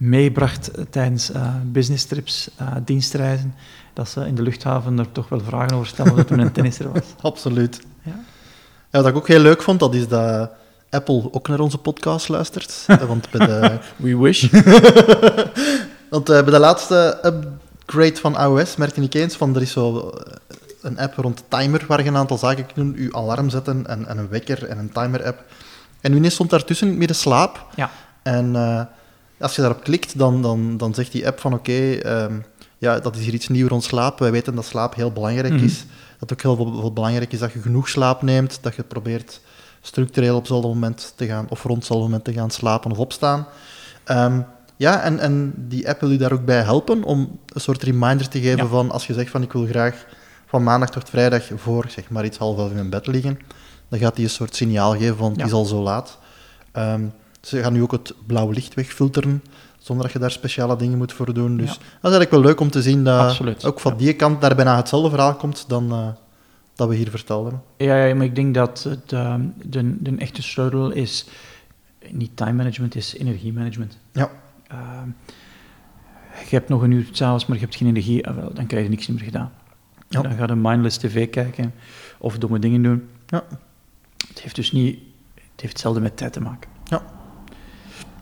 meebracht 0.00 0.70
tijdens 0.90 1.30
uh, 1.30 1.54
business 1.64 2.04
trips, 2.04 2.50
uh, 2.60 2.68
dienstreizen, 2.84 3.54
dat 3.92 4.08
ze 4.08 4.26
in 4.26 4.34
de 4.34 4.42
luchthaven 4.42 4.98
er 4.98 5.12
toch 5.12 5.28
wel 5.28 5.40
vragen 5.40 5.76
over 5.76 5.86
stelden 5.86 6.16
dat 6.16 6.26
toen 6.26 6.38
een 6.38 6.52
tennisser 6.52 6.92
was. 6.92 7.02
Absoluut. 7.30 7.80
Ja. 8.02 8.12
ja. 8.90 8.98
wat 9.00 9.06
ik 9.06 9.16
ook 9.16 9.28
heel 9.28 9.40
leuk 9.40 9.62
vond, 9.62 9.80
dat 9.80 9.94
is 9.94 10.08
dat 10.08 10.50
Apple 10.90 11.28
ook 11.32 11.48
naar 11.48 11.60
onze 11.60 11.78
podcast 11.78 12.28
luistert. 12.28 12.84
Want 13.06 13.30
bij 13.30 13.46
de... 13.46 13.78
We 13.96 14.18
wish. 14.18 14.50
Want 16.10 16.30
uh, 16.30 16.42
bij 16.42 16.52
de 16.52 16.58
laatste 16.58 17.18
upgrade 17.24 18.16
van 18.16 18.40
iOS 18.40 18.76
merkte 18.76 19.02
ik 19.02 19.14
eens 19.14 19.36
van, 19.36 19.54
er 19.54 19.62
is 19.62 19.72
zo 19.72 20.12
een 20.82 20.98
app 20.98 21.14
rond 21.16 21.44
timer 21.48 21.84
waar 21.86 22.02
je 22.02 22.08
een 22.08 22.16
aantal 22.16 22.38
zaken 22.38 22.66
kunt 22.66 22.76
doen, 22.76 23.04
je 23.04 23.14
alarm 23.14 23.50
zetten 23.50 23.86
en, 23.86 24.06
en 24.06 24.18
een 24.18 24.28
wekker 24.28 24.68
en 24.68 24.78
een 24.78 24.92
timer-app. 24.92 25.44
En 26.00 26.20
nu 26.20 26.30
stond 26.30 26.50
daartussen 26.50 26.86
in 26.86 26.92
het 26.92 26.98
midden 26.98 27.16
slaap. 27.16 27.66
Ja. 27.74 27.90
En 28.22 28.54
uh, 28.54 28.82
als 29.40 29.54
je 29.54 29.60
daarop 29.60 29.82
klikt, 29.82 30.18
dan, 30.18 30.42
dan, 30.42 30.76
dan 30.76 30.94
zegt 30.94 31.12
die 31.12 31.26
app 31.26 31.40
van 31.40 31.52
oké, 31.52 31.70
okay, 31.70 32.24
um, 32.24 32.44
ja, 32.78 32.98
dat 32.98 33.16
is 33.16 33.24
hier 33.24 33.34
iets 33.34 33.48
nieuws 33.48 33.68
rond 33.68 33.84
slaap. 33.84 34.18
Wij 34.18 34.30
weten 34.30 34.54
dat 34.54 34.64
slaap 34.64 34.94
heel 34.94 35.12
belangrijk 35.12 35.52
mm. 35.52 35.64
is. 35.64 35.78
Dat 36.18 36.30
het 36.30 36.32
ook 36.32 36.42
heel 36.42 36.56
veel, 36.56 36.80
veel, 36.80 36.92
belangrijk 36.92 37.32
is 37.32 37.38
dat 37.38 37.52
je 37.52 37.60
genoeg 37.60 37.88
slaap 37.88 38.22
neemt, 38.22 38.58
dat 38.62 38.74
je 38.74 38.82
probeert 38.82 39.40
structureel 39.80 40.34
op 40.34 40.40
hetzelfde 40.40 40.68
moment 40.68 41.12
te 41.16 41.26
gaan, 41.26 41.46
of 41.48 41.62
rond 41.62 41.76
hetzelfde 41.76 42.04
moment 42.04 42.24
te 42.24 42.32
gaan 42.32 42.50
slapen 42.50 42.90
of 42.90 42.98
opstaan. 42.98 43.46
Um, 44.06 44.46
ja, 44.76 45.02
en, 45.02 45.18
en 45.18 45.52
die 45.56 45.88
app 45.88 46.00
wil 46.00 46.10
u 46.10 46.16
daar 46.16 46.32
ook 46.32 46.44
bij 46.44 46.62
helpen 46.62 47.04
om 47.04 47.38
een 47.46 47.60
soort 47.60 47.82
reminder 47.82 48.28
te 48.28 48.40
geven 48.40 48.64
ja. 48.64 48.66
van 48.66 48.90
als 48.90 49.06
je 49.06 49.12
zegt 49.12 49.30
van 49.30 49.42
ik 49.42 49.52
wil 49.52 49.66
graag 49.66 50.06
van 50.46 50.62
maandag 50.62 50.90
tot 50.90 51.08
vrijdag 51.08 51.48
voor 51.56 51.84
zeg 51.88 52.10
maar 52.10 52.24
iets 52.24 52.38
half 52.38 52.58
elf 52.58 52.68
in 52.68 52.74
mijn 52.74 52.90
bed 52.90 53.06
liggen, 53.06 53.38
dan 53.88 53.98
gaat 53.98 54.14
hij 54.14 54.24
een 54.24 54.30
soort 54.30 54.56
signaal 54.56 54.92
geven 54.92 55.16
van 55.16 55.30
het 55.30 55.40
ja. 55.40 55.46
is 55.46 55.52
al 55.52 55.64
zo 55.64 55.82
laat. 55.82 56.18
Um, 56.76 57.12
ze 57.40 57.62
gaan 57.62 57.72
nu 57.72 57.82
ook 57.82 57.92
het 57.92 58.14
blauwe 58.26 58.54
licht 58.54 58.74
wegfilteren, 58.74 59.42
zonder 59.78 60.04
dat 60.04 60.12
je 60.12 60.18
daar 60.18 60.30
speciale 60.30 60.76
dingen 60.76 60.98
moet 60.98 61.12
voor 61.12 61.34
doen. 61.34 61.56
Dus 61.56 61.70
ja. 61.70 61.74
dat 61.74 61.82
is 61.82 61.88
eigenlijk 62.00 62.30
wel 62.30 62.40
leuk 62.40 62.60
om 62.60 62.70
te 62.70 62.82
zien 62.82 63.04
dat 63.04 63.20
Absoluut. 63.20 63.64
ook 63.64 63.80
van 63.80 63.96
die 63.96 64.12
kant 64.12 64.40
daar 64.40 64.54
bijna 64.54 64.76
hetzelfde 64.76 65.10
verhaal 65.10 65.34
komt 65.34 65.64
dan 65.68 65.92
uh, 65.92 66.08
dat 66.74 66.88
we 66.88 66.94
hier 66.94 67.10
vertelden. 67.10 67.62
Ja, 67.76 68.04
ja, 68.04 68.14
maar 68.14 68.24
ik 68.24 68.34
denk 68.34 68.54
dat 68.54 68.88
de, 69.06 69.48
de, 69.62 70.02
de 70.02 70.16
echte 70.16 70.42
sleutel 70.42 70.90
is 70.90 71.26
niet 72.10 72.36
time 72.36 72.52
management, 72.52 72.94
is 72.94 73.16
energiemanagement. 73.16 73.98
Ja. 74.12 74.30
Uh, 74.72 74.78
je 76.48 76.56
hebt 76.56 76.68
nog 76.68 76.82
een 76.82 76.90
uur 76.90 77.08
s'avonds, 77.10 77.46
maar 77.46 77.56
je 77.56 77.62
hebt 77.62 77.76
geen 77.76 77.88
energie, 77.88 78.22
dan 78.52 78.66
krijg 78.66 78.84
je 78.84 78.90
niks 78.90 79.06
meer 79.06 79.20
gedaan. 79.20 79.52
Ja. 80.08 80.22
Dan 80.22 80.32
ga 80.32 80.46
je 80.46 80.54
mindless 80.54 80.96
tv 80.96 81.30
kijken 81.30 81.74
of 82.18 82.38
domme 82.38 82.58
dingen 82.58 82.82
doen. 82.82 83.08
Ja. 83.26 83.44
Het 84.28 84.40
heeft 84.40 84.54
dus 84.54 84.72
niet... 84.72 84.98
Het 85.34 85.68
heeft 85.68 85.72
hetzelfde 85.72 86.00
met 86.00 86.16
tijd 86.16 86.32
te 86.32 86.40
maken. 86.40 86.70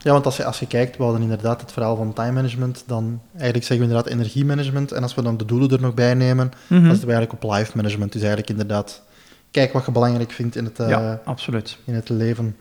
Ja. 0.08 0.14
Want 0.14 0.26
als 0.26 0.36
je, 0.36 0.44
als 0.44 0.58
je 0.58 0.66
kijkt, 0.66 0.96
we 0.96 1.02
hadden 1.02 1.22
inderdaad 1.22 1.60
het 1.60 1.72
verhaal 1.72 1.96
van 1.96 2.12
time 2.12 2.32
management, 2.32 2.84
dan 2.86 3.20
eigenlijk 3.32 3.64
zeggen 3.64 3.86
we 3.86 3.92
inderdaad 3.92 4.12
energiemanagement, 4.12 4.92
en 4.92 5.02
als 5.02 5.14
we 5.14 5.22
dan 5.22 5.36
de 5.36 5.44
doelen 5.44 5.70
er 5.70 5.80
nog 5.80 5.94
bij 5.94 6.14
nemen, 6.14 6.46
mm 6.46 6.52
-hmm. 6.66 6.80
dan 6.80 6.90
zitten 6.90 7.08
we 7.08 7.14
eigenlijk 7.14 7.44
op 7.44 7.50
life 7.50 7.72
management. 7.74 8.12
Dus 8.12 8.20
eigenlijk 8.20 8.50
inderdaad, 8.50 9.02
kijk 9.50 9.72
wat 9.72 9.84
je 9.84 9.92
belangrijk 9.92 10.30
vindt 10.30 10.56
in 10.56 10.64
het, 10.64 10.80
uh, 10.80 10.88
ja, 10.88 11.20
absoluut. 11.24 11.78
In 11.84 11.94
het 11.94 12.08
leven. 12.08 12.56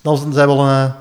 Dan 0.00 0.32
zijn 0.32 0.48
we 0.48 0.54
al 0.54 0.66
uh, 0.68 0.92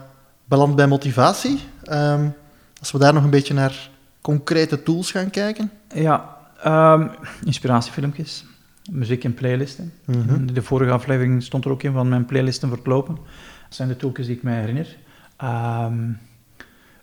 beland 0.46 0.76
bij 0.76 0.88
motivatie. 0.88 1.60
Um, 1.92 2.34
als 2.80 2.92
we 2.92 2.98
daar 2.98 3.14
nog 3.14 3.24
een 3.24 3.30
beetje 3.30 3.54
naar 3.54 3.90
concrete 4.22 4.84
tools 4.84 5.12
gaan 5.12 5.30
kijken. 5.30 5.72
Ja, 5.96 6.38
um, 6.66 7.12
inspiratiefilmpjes, 7.46 8.46
muziek 8.92 9.24
en 9.24 9.34
playlisten. 9.34 9.94
Mhm. 10.06 10.18
Mm 10.18 10.28
-hmm. 10.28 10.54
De 10.54 10.62
vorige 10.62 10.92
aflevering 10.92 11.44
stond 11.44 11.66
er 11.66 11.72
ook 11.72 11.84
in 11.84 11.94
van 11.94 12.10
mijn 12.10 12.26
playlisten 12.26 12.70
verlopen. 12.70 13.16
Dat 13.16 13.76
zijn 13.76 13.88
de 13.88 13.96
tools 13.96 14.16
die 14.16 14.36
ik 14.36 14.44
mij 14.44 14.60
herinner. 14.60 14.98
Um, 15.44 16.20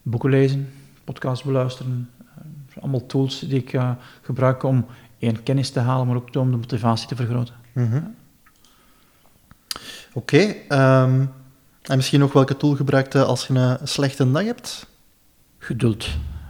boeken 0.03 0.31
lezen, 0.31 0.73
podcasts 1.05 1.45
beluisteren. 1.45 2.11
Uh, 2.21 2.83
allemaal 2.83 3.07
tools 3.07 3.39
die 3.39 3.59
ik 3.59 3.73
uh, 3.73 3.91
gebruik 4.23 4.63
om 4.63 4.87
één 5.19 5.43
kennis 5.43 5.71
te 5.71 5.81
halen, 5.81 6.07
maar 6.07 6.17
ook 6.17 6.37
om 6.37 6.51
de 6.51 6.57
motivatie 6.57 7.09
te 7.09 7.17
vergroten. 7.17 7.55
Mm 7.73 7.91
-hmm. 7.91 8.15
Oké, 10.13 10.55
okay, 10.69 11.03
um, 11.03 11.33
en 11.83 11.97
misschien 11.97 12.21
nog 12.21 12.33
welke 12.33 12.57
tool 12.57 12.75
gebruikt 12.75 13.13
je 13.13 13.25
als 13.25 13.47
je 13.47 13.55
een 13.55 13.89
slechte 13.89 14.31
dag 14.31 14.45
hebt? 14.45 14.87
Geduld. 15.59 16.09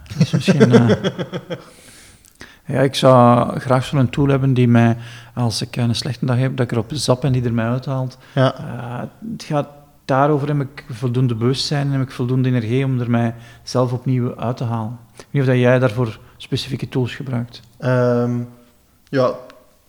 Dat 0.09 0.20
is 0.20 0.30
misschien... 0.30 0.72
uh, 0.72 0.91
ja, 2.74 2.80
ik 2.80 2.95
zou 2.95 3.59
graag 3.61 3.84
zo'n 3.84 4.11
tool 4.11 4.28
hebben 4.28 4.55
die 4.55 4.68
mij, 4.68 4.97
als 5.34 5.62
ik 5.62 5.76
een 5.76 5.95
slechte 5.95 6.26
dag 6.26 6.39
heb, 6.39 6.57
dat 6.57 6.66
ik 6.66 6.72
erop 6.72 6.91
zap 6.93 7.24
en 7.24 7.32
die 7.32 7.45
er 7.45 7.53
mij 7.53 7.68
uithaalt. 7.68 8.18
Ja. 8.34 8.61
Uh, 8.61 9.03
het 9.32 9.43
gaat 9.43 9.68
daarover, 10.09 10.49
heb 10.49 10.61
ik 10.61 10.85
voldoende 10.91 11.35
bewustzijn 11.35 11.87
en 11.87 11.93
heb 11.93 12.03
ik 12.03 12.11
voldoende 12.11 12.49
energie 12.49 12.85
om 12.85 13.01
er 13.01 13.11
mij 13.11 13.35
zelf 13.63 13.93
opnieuw 13.93 14.37
uit 14.37 14.57
te 14.57 14.65
halen. 14.65 14.99
Ik 15.13 15.17
weet 15.17 15.27
niet 15.31 15.43
of 15.43 15.49
dat 15.49 15.59
jij 15.59 15.79
daarvoor 15.79 16.19
specifieke 16.37 16.89
tools 16.89 17.15
gebruikt. 17.15 17.61
Um, 17.81 18.49
ja, 19.09 19.33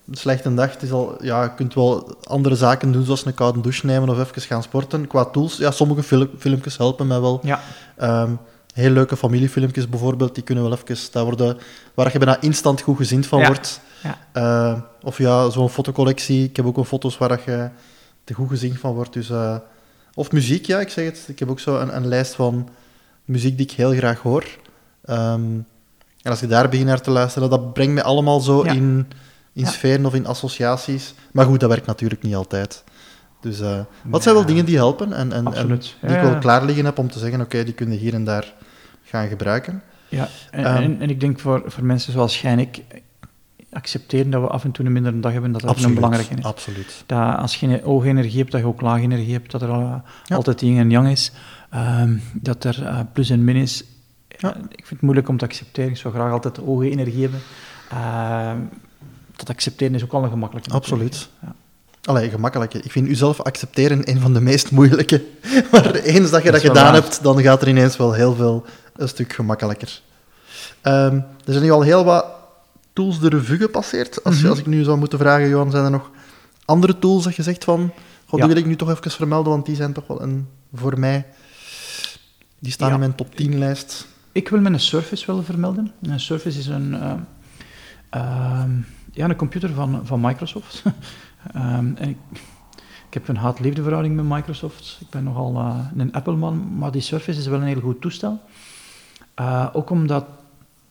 een 0.08 0.16
slechte 0.16 0.54
dag, 0.54 0.72
het 0.72 0.82
is 0.82 0.92
al, 0.92 1.24
ja, 1.24 1.44
je 1.44 1.54
kunt 1.54 1.74
wel 1.74 2.16
andere 2.24 2.56
zaken 2.56 2.92
doen, 2.92 3.04
zoals 3.04 3.26
een 3.26 3.34
koude 3.34 3.62
douche 3.62 3.86
nemen 3.86 4.10
of 4.10 4.20
even 4.20 4.42
gaan 4.42 4.64
sporten. 4.64 5.08
Qua 5.08 5.26
tools, 5.26 5.58
ja, 5.58 5.72
sommige 5.72 6.04
film, 6.04 6.30
filmpjes 6.38 6.78
helpen 6.78 7.08
mij 7.08 7.20
wel. 7.20 7.42
Ja. 7.44 7.60
Um, 8.24 8.40
heel 8.74 8.92
leuke 8.92 9.18
familiefilmpjes 9.18 9.90
bijvoorbeeld, 9.90 10.36
die 10.36 10.44
kunnen 10.44 10.64
wel 10.64 10.74
even, 10.74 11.12
daar 11.12 11.24
worden, 11.24 11.58
waar 11.94 12.12
je 12.12 12.18
bijna 12.18 12.42
instant 12.42 12.82
goed 12.82 12.98
gezind 12.98 13.28
van 13.28 13.40
ja. 13.40 13.46
wordt. 13.46 13.82
Ja. 14.04 14.18
Uh, 14.74 14.82
of 15.02 15.18
ja, 15.18 15.50
zo'n 15.50 15.70
fotocollectie. 15.70 16.44
Ik 16.44 16.56
heb 16.56 16.66
ook 16.66 16.78
een 16.78 16.86
foto's 16.86 17.18
waar 17.18 17.42
je 17.46 17.70
te 18.24 18.34
goed 18.34 18.50
gezien 18.50 18.76
van 18.76 18.94
wordt. 18.94 19.14
Dus, 19.14 19.30
uh, 19.30 19.56
of 20.14 20.32
muziek, 20.32 20.66
ja, 20.66 20.80
ik 20.80 20.90
zeg 20.90 21.06
het. 21.06 21.26
Ik 21.28 21.40
heb 21.40 21.50
ook 21.50 21.60
zo 21.60 21.80
een, 21.80 21.96
een 21.96 22.08
lijst 22.08 22.34
van 22.36 22.70
muziek 23.26 23.58
die 23.58 23.66
ik 23.66 23.72
heel 23.72 23.94
graag 23.94 24.20
hoor. 24.20 24.44
Um, 25.10 25.66
en 26.22 26.32
als 26.32 26.40
je 26.40 26.48
daar 26.48 26.70
begint 26.70 26.88
naar 26.88 27.02
te 27.02 27.12
luisteren, 27.12 27.50
dat 27.50 27.74
brengt 27.74 27.94
me 27.94 28.04
allemaal 28.04 28.40
zo 28.40 28.66
Ja. 28.66 28.72
in, 28.72 29.08
in 29.54 29.64
Ja. 29.64 29.70
sferen 29.70 30.06
of 30.06 30.14
in 30.14 30.26
associaties. 30.26 31.14
Maar 31.32 31.46
goed, 31.46 31.60
dat 31.60 31.70
werkt 31.70 31.86
natuurlijk 31.86 32.22
niet 32.22 32.36
altijd. 32.36 32.84
Dus 33.42 33.60
uh, 33.60 33.80
wat 34.04 34.24
zijn 34.24 34.36
wel 34.36 34.46
dingen 34.46 34.66
die 34.66 34.76
helpen 34.76 35.14
en, 35.14 35.32
en, 35.34 35.46
die 35.46 36.16
ik 36.16 36.22
wel 36.22 36.38
klaar 36.38 36.66
liggen 36.66 36.86
heb 36.86 36.98
om 36.98 37.10
te 37.12 37.20
zeggen, 37.20 37.42
oké, 37.42 37.64
die 37.64 37.74
kun 37.74 37.92
je 37.92 37.98
hier 37.98 38.14
en 38.14 38.24
daar 38.24 38.54
gaan 39.04 39.28
gebruiken. 39.28 39.84
Ja, 40.10 40.28
en, 40.52 40.66
Ehm. 40.66 40.76
en, 40.84 41.02
en 41.02 41.10
ik 41.10 41.20
denk 41.20 41.40
voor, 41.40 41.64
voor 41.66 41.84
mensen 41.86 42.14
zoals 42.14 42.42
jij 42.42 42.52
en 42.52 42.60
ik, 42.60 42.82
accepteren 43.72 44.30
dat 44.32 44.42
we 44.42 44.48
af 44.48 44.64
en 44.64 44.72
toe 44.72 44.86
een 44.86 44.92
mindere 44.92 45.20
dag 45.20 45.32
hebben, 45.32 45.52
dat 45.52 45.62
dat 45.62 45.84
een 45.84 45.94
belangrijke 45.94 46.36
is. 46.36 46.44
Absoluut. 46.44 47.04
Dat 47.06 47.38
als 47.38 47.56
je 47.56 47.82
hoge 47.84 48.08
energie 48.08 48.38
hebt, 48.40 48.52
dat 48.52 48.62
je 48.62 48.68
ook 48.68 48.82
lage 48.82 49.02
energie 49.02 49.34
hebt, 49.34 49.52
dat 49.52 49.62
er 49.62 49.70
al, 49.70 50.02
Ja. 50.26 50.36
altijd 50.36 50.62
yin 50.62 50.78
en 50.78 50.90
yang 50.90 51.10
is, 51.10 51.32
Ehm, 51.70 52.18
dat 52.34 52.64
er 52.64 52.86
eh, 52.86 53.00
plus 53.14 53.30
en 53.30 53.44
min 53.44 53.56
is. 53.56 53.84
Ja. 54.28 54.54
Eh, 54.56 54.62
ik 54.62 54.76
vind 54.78 54.90
het 54.90 55.02
moeilijk 55.02 55.30
om 55.30 55.38
te 55.38 55.46
accepteren, 55.46 55.90
ik 55.92 55.98
zou 55.98 56.14
graag 56.14 56.32
altijd 56.32 56.58
hoge 56.58 56.90
energie 56.90 57.22
hebben. 57.22 57.40
Ehm, 57.90 58.58
dat 59.36 59.50
accepteren 59.50 59.96
is 59.96 60.04
ook 60.04 60.14
al 60.14 60.24
een 60.24 60.30
gemakkelijke. 60.30 60.72
Absoluut. 60.72 61.30
Ja. 61.42 61.54
Allee, 62.04 62.30
gemakkelijk. 62.30 62.74
Ik 62.74 62.92
vind 62.92 63.08
uzelf 63.08 63.42
accepteren 63.42 64.10
een 64.10 64.20
van 64.20 64.34
de 64.34 64.42
meest 64.42 64.72
moeilijke. 64.72 65.24
Maar 65.72 65.94
eens 65.96 66.30
dat 66.32 66.44
je 66.44 66.52
dat, 66.52 66.62
gedaan 66.62 66.84
waar. 66.84 66.94
hebt, 66.94 67.24
dan 67.24 67.42
gaat 67.42 67.62
er 67.62 67.68
ineens 67.68 67.98
wel 67.98 68.14
heel 68.14 68.36
veel 68.36 68.66
een 68.96 69.08
stuk 69.08 69.34
gemakkelijker. 69.34 70.02
Ehm, 70.82 71.16
er 71.16 71.54
zijn 71.54 71.64
nu 71.64 71.72
al 71.72 71.82
heel 71.82 72.04
wat 72.04 72.26
tools 73.00 73.20
de 73.20 73.30
revue 73.30 73.58
gepasseerd. 73.58 74.24
Als, 74.24 74.36
je- 74.36 74.42
Mhm. 74.42 74.50
als 74.50 74.60
ik 74.60 74.66
nu 74.66 74.84
zou 74.84 74.98
moeten 74.98 75.20
vragen, 75.20 75.50
Johan, 75.50 75.72
zijn 75.72 75.84
er 75.84 75.92
nog 75.92 76.12
andere 76.66 77.00
tools 77.00 77.24
dat 77.24 77.36
je 77.36 77.44
zegt 77.44 77.64
van... 77.64 77.92
God, 78.26 78.40
Ja. 78.40 78.46
die 78.46 78.54
wil 78.54 78.64
ik 78.64 78.70
nu 78.70 78.76
toch 78.76 78.90
even 78.90 79.12
vermelden, 79.12 79.52
want 79.52 79.66
die 79.66 79.76
zijn 79.76 79.94
toch 79.94 80.08
wel 80.08 80.22
een, 80.22 80.48
voor 80.74 81.00
mij... 81.00 81.26
Die 82.60 82.72
staan 82.72 82.88
Ja. 82.88 82.94
in 82.94 83.00
mijn 83.00 83.16
top 83.16 83.36
10 83.36 83.58
lijst. 83.58 84.08
Ik 84.32 84.50
wil 84.50 84.60
mijn 84.62 84.80
Surface 84.80 85.26
wel 85.26 85.44
vermelden. 85.44 85.92
Een 86.02 86.20
Surface 86.20 86.60
is 86.60 86.68
een, 86.68 86.94
eh, 86.94 87.14
ehm, 88.10 88.72
ja, 89.12 89.30
een 89.30 89.36
computer 89.36 89.70
van, 89.74 90.02
van 90.04 90.22
Microsoft. 90.22 90.84
Ehm, 91.54 91.92
en 91.96 92.10
ik, 92.10 92.18
ik 93.08 93.14
heb 93.14 93.28
een 93.28 93.38
haat-liefde 93.38 93.82
verhouding 93.82 94.16
met 94.16 94.26
Microsoft. 94.26 94.98
Ik 95.02 95.10
ben 95.10 95.24
nogal 95.24 95.56
eh, 95.56 95.78
een 95.98 96.12
Apple-man, 96.14 96.78
maar 96.78 96.92
die 96.92 97.02
Surface 97.02 97.40
is 97.40 97.48
wel 97.48 97.60
een 97.62 97.68
heel 97.68 97.80
goed 97.82 98.02
toestel. 98.02 98.42
Eh, 99.34 99.68
ook 99.74 99.90
omdat 99.90 100.26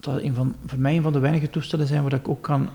dat 0.01 0.23
een 0.23 0.35
van, 0.35 0.55
voor 0.67 0.79
mij 0.79 0.97
een 0.97 1.03
van 1.03 1.13
de 1.13 1.19
weinige 1.19 1.51
toestellen 1.51 1.87
zijn 1.87 2.03
waar 2.03 2.13
ik 2.13 2.29
ook 2.29 2.43
kan 2.43 2.69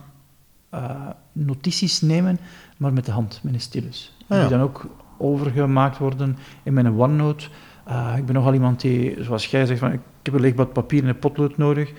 eh, 0.70 1.10
notities 1.32 2.02
nemen, 2.02 2.40
maar 2.78 2.94
met 2.94 3.06
de 3.06 3.12
hand, 3.12 3.40
met 3.44 3.54
een 3.54 3.62
stylus. 3.62 4.18
Ah, 4.28 4.38
ja. 4.38 4.40
Die 4.40 4.58
dan 4.58 4.62
ook 4.62 4.86
overgemaakt 5.18 5.98
worden 5.98 6.38
in 6.64 6.74
mijn 6.74 6.92
OneNote. 6.92 7.48
Eh, 7.86 8.14
ik 8.18 8.26
ben 8.26 8.36
nogal 8.36 8.54
iemand 8.54 8.82
die, 8.82 9.24
zoals 9.24 9.46
jij 9.46 9.66
zegt, 9.66 9.80
van, 9.80 9.92
ik 9.92 10.00
heb 10.24 10.34
een 10.34 10.42
leeg 10.42 10.72
papier 10.72 11.04
en 11.04 11.10
een 11.10 11.20
potlood 11.20 11.58
nodig. 11.58 11.92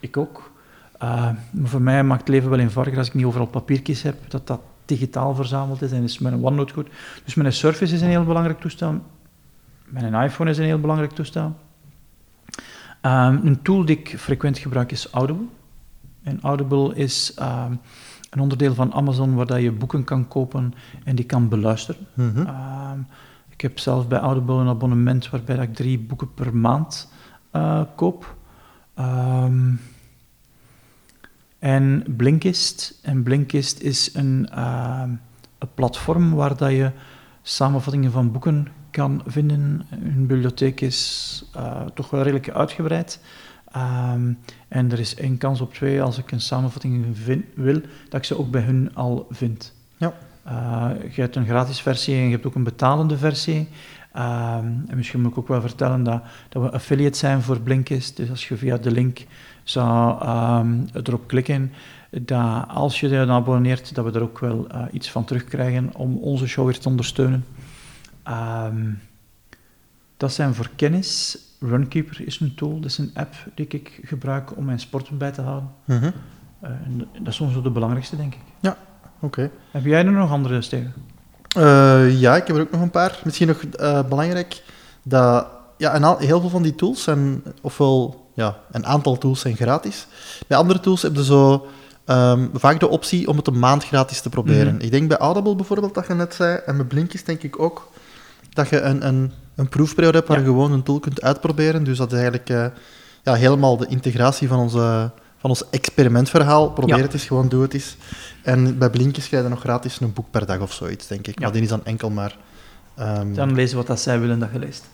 Ik 0.00 0.16
ook. 0.16 0.50
Eh, 0.98 1.08
maar 1.50 1.68
voor 1.68 1.82
mij 1.82 2.04
maakt 2.04 2.20
het 2.20 2.28
leven 2.28 2.50
wel 2.50 2.58
eenvoudiger 2.58 2.98
als 2.98 3.08
ik 3.08 3.14
niet 3.14 3.24
overal 3.24 3.46
papiertjes 3.46 4.02
heb, 4.02 4.30
dat 4.30 4.46
dat 4.46 4.60
digitaal 4.84 5.34
verzameld 5.34 5.82
is 5.82 5.92
en 5.92 6.02
is 6.02 6.18
mijn 6.18 6.44
OneNote 6.44 6.72
goed. 6.72 6.88
Dus 7.24 7.34
mijn 7.34 7.52
Surface 7.52 7.94
is 7.94 8.00
een 8.00 8.08
heel 8.08 8.24
belangrijk 8.24 8.60
toestel. 8.60 9.00
Mijn 9.84 10.14
iPhone 10.14 10.50
is 10.50 10.58
een 10.58 10.64
heel 10.64 10.80
belangrijk 10.80 11.12
toestel. 11.12 11.56
Ehm, 13.06 13.46
een 13.46 13.62
tool 13.62 13.84
die 13.84 13.98
ik 13.98 14.14
frequent 14.18 14.58
gebruik 14.58 14.92
is 14.92 15.10
Audible. 15.10 15.46
En 16.22 16.38
Audible 16.42 16.94
is 16.94 17.34
ehm, 17.34 17.72
een 18.30 18.40
onderdeel 18.40 18.74
van 18.74 18.92
Amazon 18.92 19.34
waar 19.34 19.46
dat 19.46 19.60
je 19.60 19.72
boeken 19.72 20.04
kan 20.04 20.28
kopen 20.28 20.74
en 21.04 21.16
die 21.16 21.24
kan 21.24 21.48
beluisteren. 21.48 22.06
Mhm. 22.14 22.46
Ehm, 22.46 22.98
ik 23.48 23.60
heb 23.60 23.78
zelf 23.78 24.08
bij 24.08 24.18
Audible 24.18 24.54
een 24.54 24.68
abonnement 24.68 25.30
waarbij 25.30 25.56
dat 25.56 25.64
ik 25.64 25.74
drie 25.74 25.98
boeken 25.98 26.34
per 26.34 26.56
maand 26.56 27.12
eh, 27.50 27.82
koop. 27.96 28.36
En 31.58 32.04
Blinkist. 32.16 32.98
En 33.02 33.22
Blinkist 33.22 33.80
is 33.80 34.14
een, 34.14 34.48
een 34.58 35.20
platform 35.74 36.34
waar 36.34 36.56
dat 36.56 36.70
je 36.70 36.90
samenvattingen 37.48 38.12
van 38.12 38.32
boeken 38.32 38.68
kan 38.90 39.22
vinden. 39.26 39.86
Hun 39.88 40.26
bibliotheek 40.26 40.80
is 40.80 41.44
eh, 41.54 41.80
toch 41.94 42.10
wel 42.10 42.22
redelijk 42.22 42.50
uitgebreid. 42.50 43.20
Ehm, 43.72 44.32
en 44.68 44.92
er 44.92 44.98
is 44.98 45.14
één 45.14 45.38
kans 45.38 45.60
op 45.60 45.74
twee 45.74 46.02
als 46.02 46.18
ik 46.18 46.32
een 46.32 46.40
samenvatting 46.40 47.06
vind, 47.12 47.44
wil, 47.54 47.80
dat 48.08 48.20
ik 48.20 48.24
ze 48.24 48.38
ook 48.38 48.50
bij 48.50 48.60
hun 48.60 48.94
al 48.94 49.26
vind. 49.30 49.74
Ja. 49.96 50.12
Eh, 50.44 50.90
je 51.10 51.20
hebt 51.20 51.36
een 51.36 51.46
gratis 51.46 51.80
versie 51.80 52.14
en 52.14 52.24
je 52.24 52.30
hebt 52.30 52.46
ook 52.46 52.54
een 52.54 52.64
betalende 52.64 53.18
versie. 53.18 53.68
Ehm, 54.12 54.66
en 54.86 54.96
misschien 54.96 55.20
moet 55.20 55.30
ik 55.30 55.38
ook 55.38 55.48
wel 55.48 55.60
vertellen 55.60 56.02
dat, 56.02 56.22
dat 56.48 56.62
we 56.62 56.70
affiliate 56.70 57.18
zijn 57.18 57.42
voor 57.42 57.60
Blinkist. 57.60 58.16
Dus 58.16 58.30
als 58.30 58.48
je 58.48 58.56
via 58.56 58.76
de 58.76 58.90
link 58.90 59.26
zou 59.62 60.22
ehm, 60.22 60.74
erop 60.92 61.26
klikken, 61.26 61.72
dat 62.10 62.64
als 62.68 63.00
je 63.00 63.08
je 63.08 63.16
dan 63.16 63.30
abonneert, 63.30 63.94
dat 63.94 64.04
we 64.04 64.12
er 64.12 64.22
ook 64.22 64.38
wel 64.38 64.66
eh, 64.68 64.82
iets 64.90 65.10
van 65.10 65.24
terugkrijgen 65.24 65.90
om 65.94 66.16
onze 66.16 66.46
show 66.46 66.64
weer 66.64 66.78
te 66.78 66.88
ondersteunen. 66.88 67.44
Ehm, 68.22 68.90
dat 70.16 70.32
zijn 70.32 70.54
voor 70.54 70.70
kennis. 70.76 71.38
Runkeeper 71.60 72.26
is 72.26 72.40
een 72.40 72.54
tool, 72.54 72.80
dat 72.80 72.90
is 72.90 72.98
een 72.98 73.10
app 73.14 73.34
die 73.54 73.66
ik 73.68 74.00
gebruik 74.04 74.56
om 74.56 74.64
mijn 74.64 74.80
sport 74.80 75.18
bij 75.18 75.30
te 75.30 75.40
houden. 75.40 75.70
Mhm. 75.84 76.10
Eh, 76.60 76.70
en 76.70 77.08
dat 77.18 77.26
is 77.26 77.34
soms 77.34 77.62
de 77.62 77.70
belangrijkste, 77.70 78.16
denk 78.16 78.34
ik. 78.34 78.40
Oké. 79.20 79.50
Heb 79.70 79.84
jij 79.84 80.04
er 80.04 80.12
nog 80.12 80.30
andere, 80.30 80.62
Steven? 80.62 80.94
Eh, 81.56 82.20
ja, 82.20 82.36
ik 82.36 82.46
heb 82.46 82.56
er 82.56 82.62
ook 82.62 82.70
nog 82.70 82.80
een 82.80 82.90
paar. 82.90 83.20
Misschien 83.24 83.46
nog 83.46 83.60
belangrijk 84.08 84.62
dat 85.02 85.46
ja, 85.76 86.16
heel 86.18 86.40
veel 86.40 86.48
van 86.48 86.62
die 86.62 86.74
tools 86.74 87.02
zijn, 87.02 87.42
ofwel 87.60 88.26
ja, 88.34 88.56
een 88.70 88.86
aantal 88.86 89.18
tools 89.18 89.40
zijn 89.40 89.56
gratis. 89.56 90.06
Bij 90.46 90.58
andere 90.58 90.80
tools 90.80 91.02
heb 91.02 91.14
je 91.14 91.24
zo 91.24 91.66
ehm, 92.06 92.46
vaak 92.52 92.80
de 92.80 92.88
optie 92.88 93.28
om 93.28 93.36
het 93.36 93.46
een 93.46 93.58
maand 93.58 93.84
gratis 93.84 94.20
te 94.20 94.28
proberen. 94.28 94.74
Mhm. 94.74 94.84
Ik 94.84 94.90
denk 94.90 95.08
bij 95.08 95.16
Audible 95.16 95.56
bijvoorbeeld, 95.56 95.94
dat 95.94 96.06
je 96.06 96.14
net 96.14 96.34
zei, 96.34 96.60
en 96.66 96.76
bij 96.76 96.86
Blinkist 96.86 97.26
denk 97.26 97.42
ik 97.42 97.58
ook, 97.58 97.90
dat 98.52 98.68
je 98.68 98.80
een, 98.80 99.06
een, 99.06 99.32
een 99.54 99.68
proefperiode 99.68 100.16
hebt 100.16 100.28
waar 100.28 100.38
Ja. 100.38 100.42
je 100.44 100.48
gewoon 100.50 100.72
een 100.72 100.82
tool 100.82 101.00
kunt 101.00 101.22
uitproberen. 101.22 101.84
Dus 101.84 101.98
dat 101.98 102.06
is 102.12 102.18
eigenlijk 102.18 102.50
eh, 102.50 102.66
ja, 103.22 103.34
helemaal 103.34 103.76
de 103.76 103.86
integratie 103.86 104.48
van, 104.48 104.58
onze, 104.58 105.10
van 105.38 105.50
ons 105.50 105.70
experimentverhaal. 105.70 106.70
Probeer 106.70 106.96
Ja. 106.96 107.02
het 107.02 107.12
eens, 107.12 107.24
gewoon 107.24 107.48
doe 107.48 107.62
het 107.62 107.74
eens. 107.74 107.96
En 108.42 108.78
bij 108.78 108.90
Blinkist 108.90 109.28
krijg 109.28 109.42
je 109.44 109.48
nog 109.50 109.60
gratis 109.60 110.00
een 110.00 110.12
boek 110.12 110.30
per 110.30 110.46
dag 110.46 110.58
of 110.60 110.72
zoiets, 110.72 111.06
denk 111.06 111.26
ik. 111.26 111.38
Ja. 111.38 111.44
Maar 111.44 111.52
die 111.52 111.62
is 111.62 111.68
dan 111.68 111.84
enkel 111.84 112.10
maar... 112.10 112.36
ehm, 112.96 113.32
Dan 113.34 113.54
lezen 113.54 113.76
wat 113.76 113.86
dat 113.86 114.00
zij 114.00 114.20
willen 114.20 114.38
dat 114.38 114.48
je 114.52 114.58
leest. 114.58 114.84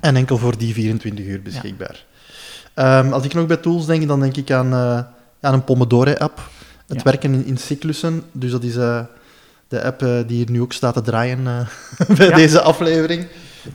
en 0.00 0.16
enkel 0.16 0.38
voor 0.38 0.58
die 0.58 0.74
24 0.74 1.24
uur 1.24 1.42
beschikbaar. 1.42 2.04
Ehm, 2.74 3.12
als 3.12 3.24
ik 3.24 3.34
nog 3.34 3.46
bij 3.46 3.56
tools 3.56 3.86
denk, 3.86 4.08
dan 4.08 4.20
denk 4.20 4.36
ik 4.36 4.50
aan, 4.50 4.72
eh, 4.72 5.00
aan 5.40 5.54
een 5.54 5.64
Pomodoro-app. 5.64 6.38
Het 6.86 6.96
Ja. 6.96 7.02
werken 7.04 7.34
in, 7.34 7.44
in 7.46 7.56
cyclussen. 7.56 8.22
Dus 8.32 8.50
dat 8.50 8.62
is 8.62 8.76
eh, 8.76 9.00
de 9.68 9.82
app 9.84 10.02
eh, 10.02 10.18
die 10.26 10.36
hier 10.36 10.50
nu 10.50 10.60
ook 10.60 10.72
staat 10.72 10.94
te 10.94 11.00
draaien 11.02 11.46
eh, 11.46 11.66
bij 12.16 12.28
Ja. 12.28 12.36
deze 12.36 12.60
aflevering. 12.60 13.26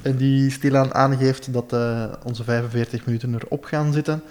En 0.02 0.16
die 0.16 0.50
stilaan 0.52 0.94
aangeeft 0.94 1.54
dat 1.54 1.76
onze 2.24 2.44
45 2.44 3.06
minuten 3.06 3.34
erop 3.36 3.64
gaan 3.66 3.94
zitten. 3.94 4.22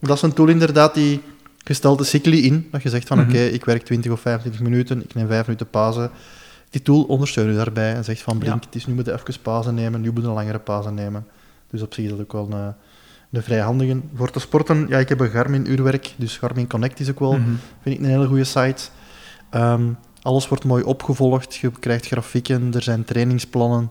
Dat 0.00 0.16
is 0.16 0.22
een 0.22 0.32
tool 0.32 0.48
inderdaad 0.48 0.94
die 0.94 1.22
gesteld 1.64 2.00
is 2.00 2.08
cycli 2.08 2.44
in. 2.44 2.68
Dat 2.70 2.82
je 2.82 2.88
zegt 2.88 3.06
van 3.06 3.18
Mhm. 3.18 3.28
oké, 3.28 3.38
ik 3.38 3.64
werk 3.64 3.82
20 3.82 4.12
of 4.12 4.20
25 4.20 4.62
minuten, 4.62 5.02
ik 5.04 5.14
neem 5.14 5.26
5 5.28 5.46
minuten 5.46 5.70
pauze. 5.70 6.10
Die 6.70 6.82
tool 6.82 7.02
ondersteunt 7.02 7.50
je 7.50 7.56
daarbij 7.56 7.94
en 7.94 8.04
zegt 8.04 8.22
van 8.22 8.38
blink, 8.38 8.54
Ja. 8.60 8.66
het 8.66 8.74
is 8.74 8.86
nu 8.86 8.94
moet 8.94 9.06
je 9.06 9.12
even 9.12 9.34
pauze 9.42 9.72
nemen, 9.72 10.00
nu 10.00 10.10
moet 10.12 10.22
je 10.22 10.28
een 10.28 10.34
langere 10.34 10.58
pauze 10.58 10.90
nemen. 10.90 11.26
Dus 11.70 11.82
op 11.82 11.94
zich 11.94 12.04
is 12.04 12.10
dat 12.10 12.20
ook 12.20 12.32
wel 12.32 12.48
een, 12.52 12.74
de 13.32 13.42
vrijhandigen. 13.42 14.10
Voor 14.14 14.30
te 14.30 14.38
sporten, 14.40 14.86
ja, 14.88 14.98
ik 14.98 15.08
heb 15.08 15.20
een 15.20 15.30
Garmin-uurwerk, 15.30 16.14
dus 16.16 16.38
Garmin 16.38 16.66
Connect 16.68 17.00
is 17.00 17.10
ook 17.10 17.18
wel, 17.18 17.32
Mhm. 17.32 17.50
vind 17.82 17.94
ik, 17.94 18.00
een 18.04 18.10
hele 18.10 18.26
goede 18.26 18.44
site. 18.44 18.82
Ehm, 19.50 19.82
alles 20.22 20.48
wordt 20.48 20.64
mooi 20.64 20.82
opgevolgd, 20.82 21.54
je 21.54 21.70
krijgt 21.80 22.06
grafieken, 22.06 22.74
er 22.74 22.82
zijn 22.82 23.04
trainingsplannen. 23.04 23.90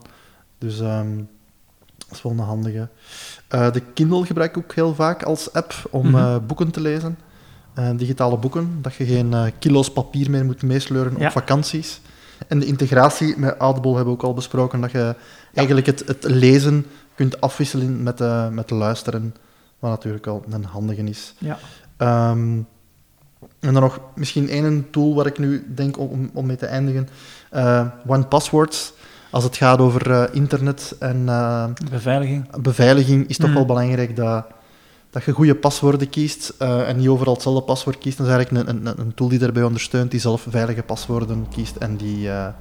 Dus 0.58 0.80
ehm, 0.80 1.16
dat 1.96 2.10
is 2.10 2.22
wel 2.22 2.32
een 2.32 2.38
handige. 2.38 2.88
Eh, 3.48 3.72
de 3.72 3.80
Kindle 3.94 4.26
gebruik 4.26 4.56
ik 4.56 4.64
ook 4.64 4.74
heel 4.74 4.94
vaak 4.94 5.22
als 5.22 5.52
app 5.52 5.74
om 5.90 6.06
Mhm. 6.06 6.16
eh, 6.16 6.36
boeken 6.46 6.70
te 6.70 6.80
lezen. 6.80 7.18
Eh, 7.74 7.90
digitale 7.96 8.38
boeken, 8.38 8.78
dat 8.82 8.94
je 8.94 9.04
geen 9.04 9.34
kilo's 9.58 9.92
papier 9.92 10.30
meer 10.30 10.44
moet 10.44 10.62
meesleuren 10.62 11.14
Ja. 11.18 11.26
op 11.26 11.32
vakanties. 11.32 12.00
En 12.48 12.58
de 12.58 12.66
integratie 12.66 13.38
met 13.38 13.56
Audible 13.58 13.88
hebben 13.94 14.06
we 14.14 14.18
ook 14.20 14.26
al 14.26 14.34
besproken, 14.34 14.80
dat 14.80 14.90
je 14.90 15.14
eigenlijk 15.54 15.86
het, 15.86 16.02
het 16.06 16.24
lezen 16.24 16.86
kunt 17.14 17.40
afwisselen 17.40 18.02
met, 18.02 18.20
eh 18.20 18.48
met 18.48 18.70
luisteren, 18.70 19.34
wat 19.78 19.90
natuurlijk 19.90 20.26
al 20.26 20.44
een 20.50 20.64
handige 20.64 21.02
is. 21.02 21.34
Ja. 21.38 21.58
Ehm, 21.96 22.58
en 23.60 23.72
dan 23.72 23.82
nog 23.82 24.00
misschien 24.14 24.48
één 24.48 24.90
tool 24.90 25.14
waar 25.14 25.26
ik 25.26 25.38
nu 25.38 25.72
denk 25.74 25.98
om, 25.98 26.30
om- 26.34 26.46
mee 26.46 26.56
te 26.56 26.66
eindigen. 26.66 27.08
Eh 27.50 27.86
One 28.06 28.24
Passwords. 28.24 28.92
Als 29.30 29.44
het 29.44 29.56
gaat 29.56 29.78
over 29.78 30.10
eh, 30.10 30.24
internet 30.32 30.96
en 30.98 31.24
Beveiliging. 31.90 32.56
beveiliging, 32.60 33.28
is 33.28 33.36
toch 33.36 33.48
Mm. 33.48 33.54
wel 33.54 33.66
belangrijk 33.66 34.16
dat, 34.16 34.46
dat 35.12 35.24
je 35.24 35.32
goede 35.32 35.54
paswoorden 35.54 36.08
kiest 36.08 36.52
eh, 36.58 36.88
en 36.88 36.96
niet 36.96 37.08
overal 37.08 37.32
hetzelfde 37.34 37.62
paswoord 37.62 37.98
kiest. 37.98 38.16
Dan 38.16 38.26
is 38.26 38.32
eigenlijk 38.32 38.68
een, 38.68 38.86
een, 38.86 39.00
een 39.00 39.14
tool 39.14 39.28
die 39.28 39.38
daarbij 39.38 39.62
ondersteunt, 39.62 40.10
die 40.10 40.20
zelf 40.20 40.46
veilige 40.48 40.82
paswoorden 40.82 41.46
kiest 41.54 41.76
en 41.76 41.96
die 41.96 42.16
eh, 42.16 42.22
Ja. 42.24 42.54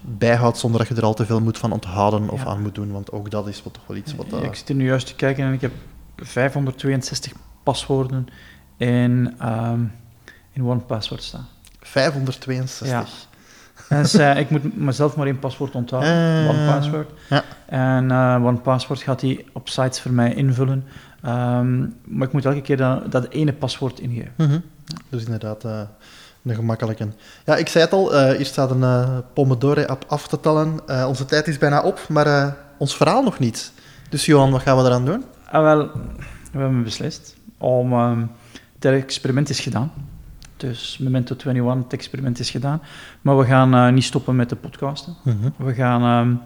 bijhoudt 0.00 0.58
zonder 0.58 0.80
dat 0.80 0.88
je 0.88 0.94
er 0.94 1.02
al 1.04 1.14
te 1.14 1.26
veel 1.26 1.40
moet 1.40 1.58
van 1.58 1.72
onthouden 1.72 2.28
of 2.28 2.42
Ja. 2.42 2.46
aan 2.48 2.62
moet 2.62 2.74
doen. 2.74 2.92
Want 2.92 3.12
ook 3.12 3.30
dat 3.30 3.48
is 3.48 3.62
wat 3.62 3.72
toch 3.74 3.82
wel 3.86 3.96
iets 3.96 4.14
wat... 4.14 4.26
eh, 4.32 4.42
Ik 4.42 4.54
zit 4.54 4.68
er 4.68 4.74
nu 4.74 4.86
juist 4.86 5.06
te 5.06 5.14
kijken 5.14 5.44
en 5.44 5.52
ik 5.52 5.60
heb 5.60 5.72
562 6.16 7.32
paswoorden 7.62 8.26
in, 8.76 9.34
ehm 9.38 9.80
in 10.52 10.64
OnePassword 10.64 11.22
staan. 11.22 11.46
562. 11.80 12.88
Ja. 12.88 13.04
Ze- 14.04 14.34
ik 14.42 14.50
moet 14.50 14.76
mezelf 14.76 15.16
maar 15.16 15.26
één 15.26 15.38
paswoord 15.38 15.74
onthouden, 15.74 16.48
OnePassword. 16.48 17.10
ja. 17.28 17.44
En 17.66 18.12
OnePassword 18.44 19.00
gaat 19.02 19.20
die 19.20 19.46
op 19.52 19.68
sites 19.68 20.00
voor 20.00 20.10
mij 20.12 20.34
invullen. 20.34 20.84
Ehm, 21.28 21.78
maar 22.04 22.26
ik 22.26 22.32
moet 22.32 22.44
elke 22.44 22.60
keer 22.60 22.76
dat, 22.76 23.12
dat 23.12 23.28
ene 23.28 23.52
paswoord 23.52 24.00
ingeven. 24.00 24.32
Mhm. 24.36 24.58
Dus 25.08 25.24
inderdaad, 25.24 25.64
eh, 25.64 25.80
een 26.44 26.54
gemakkelijke. 26.54 27.08
Ja, 27.44 27.56
ik 27.56 27.68
zei 27.68 27.84
het 27.84 27.92
al, 27.92 28.14
eh, 28.14 28.36
hier 28.36 28.46
staat 28.46 28.70
een 28.70 28.82
eh 28.82 29.18
Pomodoro-app 29.32 30.04
af 30.08 30.28
te 30.28 30.40
tellen. 30.40 30.80
Onze 31.06 31.24
tijd 31.24 31.46
is 31.48 31.58
bijna 31.58 31.82
op, 31.82 32.08
maar 32.08 32.56
ons 32.78 32.96
verhaal 32.96 33.22
nog 33.22 33.38
niet. 33.38 33.72
Dus 34.10 34.26
Johan, 34.26 34.50
wat 34.50 34.62
gaan 34.62 34.76
we 34.76 34.82
eraan 34.82 35.04
doen? 35.04 35.24
Ah, 35.50 35.62
wel, 35.62 35.78
we 36.52 36.58
hebben 36.58 36.82
beslist 36.82 37.36
om... 37.58 37.92
ehm, 37.92 38.22
het 38.74 38.84
experiment 38.84 39.48
is 39.48 39.60
gedaan. 39.60 39.92
Dus 40.56 40.98
Memento 40.98 41.34
21, 41.34 41.82
het 41.82 41.92
experiment 41.92 42.38
is 42.38 42.50
gedaan. 42.50 42.82
Maar 43.20 43.38
we 43.38 43.44
gaan 43.44 43.94
niet 43.94 44.04
stoppen 44.04 44.36
met 44.36 44.48
de 44.48 44.56
podcasten. 44.56 45.16
We 45.56 45.74
gaan... 45.74 46.02
ehm 46.02 46.36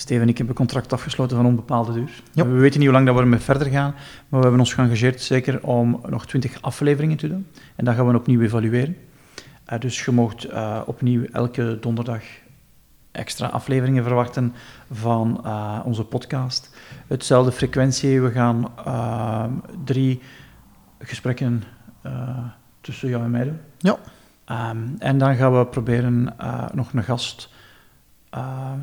Steven 0.00 0.22
en 0.22 0.28
ik 0.28 0.38
hebben 0.38 0.56
een 0.56 0.66
contract 0.66 0.92
afgesloten 0.92 1.36
van 1.36 1.46
onbepaalde 1.46 1.92
duur. 1.92 2.22
Ja. 2.32 2.46
We 2.46 2.58
weten 2.58 2.78
niet 2.78 2.88
hoe 2.88 2.96
lang 2.96 3.06
dat 3.06 3.14
we 3.14 3.20
ermee 3.20 3.38
verder 3.38 3.68
gaan, 3.68 3.94
maar 4.28 4.40
we 4.40 4.46
hebben 4.46 4.60
ons 4.60 4.74
geëngageerd 4.74 5.20
zeker 5.20 5.62
om 5.62 6.00
nog 6.08 6.26
20 6.26 6.62
afleveringen 6.62 7.16
te 7.16 7.28
doen. 7.28 7.46
En 7.76 7.84
dan 7.84 7.94
gaan 7.94 8.08
we 8.08 8.16
opnieuw 8.16 8.40
evalueren. 8.40 8.96
Eh, 9.64 9.80
dus 9.80 10.04
je 10.04 10.10
mocht 10.10 10.44
eh, 10.44 10.80
opnieuw 10.86 11.24
elke 11.32 11.78
donderdag 11.80 12.22
extra 13.12 13.46
afleveringen 13.46 14.04
verwachten 14.04 14.54
van 14.90 15.40
eh, 15.44 15.80
onze 15.84 16.04
podcast. 16.04 16.76
Hetzelfde 17.06 17.52
frequentie, 17.52 18.20
we 18.20 18.30
gaan 18.30 18.72
drie 19.84 20.22
gesprekken 20.98 21.62
tussen 22.80 23.08
jou 23.08 23.24
en 23.24 23.30
mij 23.30 23.44
doen. 23.44 23.58
Ja. 23.78 23.96
Ehm, 24.44 24.78
en 24.98 25.18
dan 25.18 25.36
gaan 25.36 25.58
we 25.58 25.66
proberen 25.66 26.34
nog 26.72 26.92
een 26.92 27.02
gast 27.02 27.50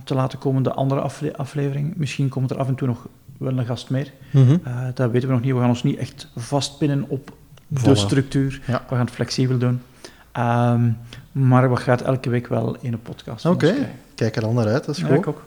te 0.05 0.15
laten 0.15 0.39
komen, 0.39 0.63
de 0.63 0.73
andere 0.73 1.01
afle- 1.01 1.35
aflevering. 1.37 1.93
Misschien 1.95 2.29
komt 2.29 2.51
er 2.51 2.57
af 2.57 2.67
en 2.67 2.75
toe 2.75 2.87
nog 2.87 3.07
wel 3.37 3.57
een 3.57 3.65
gast 3.65 3.89
meer. 3.89 4.11
Mhm. 4.31 4.57
Eh, 4.63 4.77
dat 4.93 5.11
weten 5.11 5.27
we 5.27 5.33
nog 5.33 5.43
niet. 5.43 5.53
We 5.53 5.59
gaan 5.59 5.69
ons 5.69 5.83
niet 5.83 5.97
echt 5.97 6.27
vastpinnen 6.35 7.05
op 7.07 7.31
de 7.67 7.95
structuur. 7.95 8.61
Ja. 8.67 8.83
We 8.89 8.95
gaan 8.95 9.05
het 9.05 9.13
flexibel 9.13 9.57
doen. 9.57 9.81
Ehm, 10.31 10.89
maar 11.31 11.69
we 11.69 11.75
gaan 11.75 11.99
elke 11.99 12.29
week 12.29 12.47
wel 12.47 12.77
in 12.81 12.93
een 12.93 13.01
podcast 13.01 13.45
Oké. 13.45 13.75
Kijk 14.15 14.35
er 14.35 14.41
dan 14.41 14.53
naar 14.53 14.67
uit, 14.67 14.85
dat 14.85 14.95
is 14.95 15.01
Ja, 15.01 15.07
goed. 15.07 15.17
ik 15.17 15.27
ook. 15.27 15.43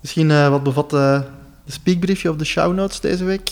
Misschien 0.00 0.30
eh, 0.30 0.48
wat 0.48 0.62
bevat 0.62 0.92
eh, 0.92 1.20
de 1.64 1.72
speakbriefje 1.72 2.30
of 2.30 2.36
de 2.36 2.44
show 2.44 2.74
notes 2.74 3.00
deze 3.00 3.24
week? 3.24 3.50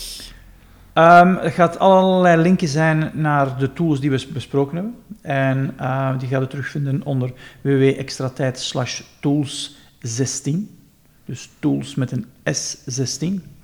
Ehm, 0.93 1.35
er 1.35 1.51
gaat 1.51 1.79
allerlei 1.79 2.41
linken 2.41 2.67
zijn 2.67 3.11
naar 3.13 3.57
de 3.57 3.73
tools 3.73 3.99
die 3.99 4.09
we 4.11 4.27
besproken 4.33 4.75
hebben. 4.75 4.95
En 5.21 5.75
die 6.19 6.27
gaat 6.27 6.41
u 6.41 6.47
terugvinden 6.47 7.03
onder 7.03 7.31
www.extratijd 7.61 8.59
slash 8.59 9.01
tools 9.19 9.75
16. 9.99 10.77
Dus 11.25 11.49
tools 11.59 11.95
met 11.95 12.11
een 12.11 12.25
S16. 12.25 13.57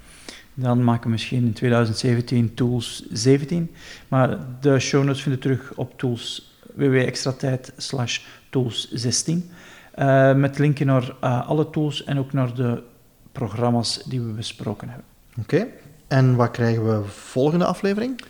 Dan 0.54 0.84
maken 0.84 1.04
we 1.04 1.10
misschien 1.10 1.46
in 1.46 1.54
2017 1.54 2.54
tools 2.54 3.06
17. 3.12 3.72
Maar 4.08 4.38
de 4.60 4.80
show 4.80 5.04
notes 5.04 5.22
vind 5.22 5.36
je 5.36 5.42
terug 5.42 5.74
op 5.76 5.98
tools 5.98 6.54
www.extratijd 6.74 7.74
slash 7.78 8.20
tools 8.50 8.92
16. 8.92 9.50
Eh, 9.92 10.34
met 10.34 10.58
linken 10.58 10.86
naar 10.86 11.16
eh, 11.22 11.48
alle 11.48 11.70
tools 11.70 12.04
en 12.04 12.20
ook 12.20 12.34
naar 12.34 12.54
de 12.54 12.84
programma's 13.32 14.04
die 14.04 14.22
we 14.22 14.32
besproken 14.32 14.90
hebben. 14.90 15.06
Oké. 15.40 15.68
En 16.08 16.36
wat 16.36 16.52
krijgen 16.52 16.86
we 16.86 17.08
volgende 17.08 17.66
aflevering? 17.66 18.22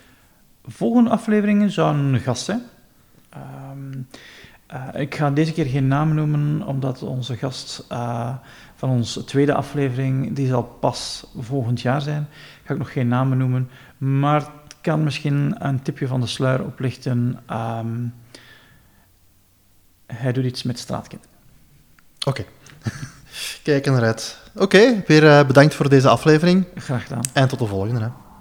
Volgende 0.66 1.10
afleveringen 1.10 1.72
zou 1.72 1.97
een 1.97 2.20
gast 2.20 2.45
zijn. 2.45 2.62
Eh, 4.68 4.88
ik 4.93 5.16
ga 5.16 5.32
deze 5.32 5.53
keer 5.53 5.66
geen 5.66 5.88
naam 5.88 6.13
noemen, 6.13 6.68
omdat 6.68 7.01
onze 7.03 7.38
gast 7.38 7.86
eh, 7.89 8.36
van 8.76 8.89
onze 8.89 9.24
tweede 9.24 9.53
aflevering, 9.53 10.36
die 10.36 10.47
zal 10.47 10.63
pas 10.63 11.26
volgend 11.39 11.82
jaar 11.82 12.01
zijn. 12.01 12.28
Ga 12.63 12.74
ik 12.74 12.80
nog 12.80 12.91
geen 12.91 13.07
namen 13.07 13.38
noemen, 13.38 13.70
maar 13.97 14.41
het 14.41 14.76
kan 14.82 15.03
misschien 15.03 15.55
een 15.68 15.82
tipje 15.82 16.07
van 16.07 16.22
de 16.22 16.28
sluier 16.28 16.66
oplichten. 16.66 17.39
Ehm, 17.45 18.07
hij 20.05 20.32
doet 20.32 20.45
iets 20.45 20.63
met 20.63 20.80
straatkinderen. 20.80 21.34
Oké. 22.28 22.45
Kijk 23.63 23.86
naar 23.86 24.03
uit. 24.03 24.43
Oké, 24.55 25.03
weer 25.07 25.28
eh, 25.28 25.45
bedankt 25.47 25.76
voor 25.76 25.89
deze 25.89 26.09
aflevering 26.09 26.66
Graag 26.76 27.03
gedaan. 27.03 27.24
en 27.34 27.47
tot 27.47 27.59
de 27.59 27.66
volgende. 27.66 28.01
Hè. 28.01 28.24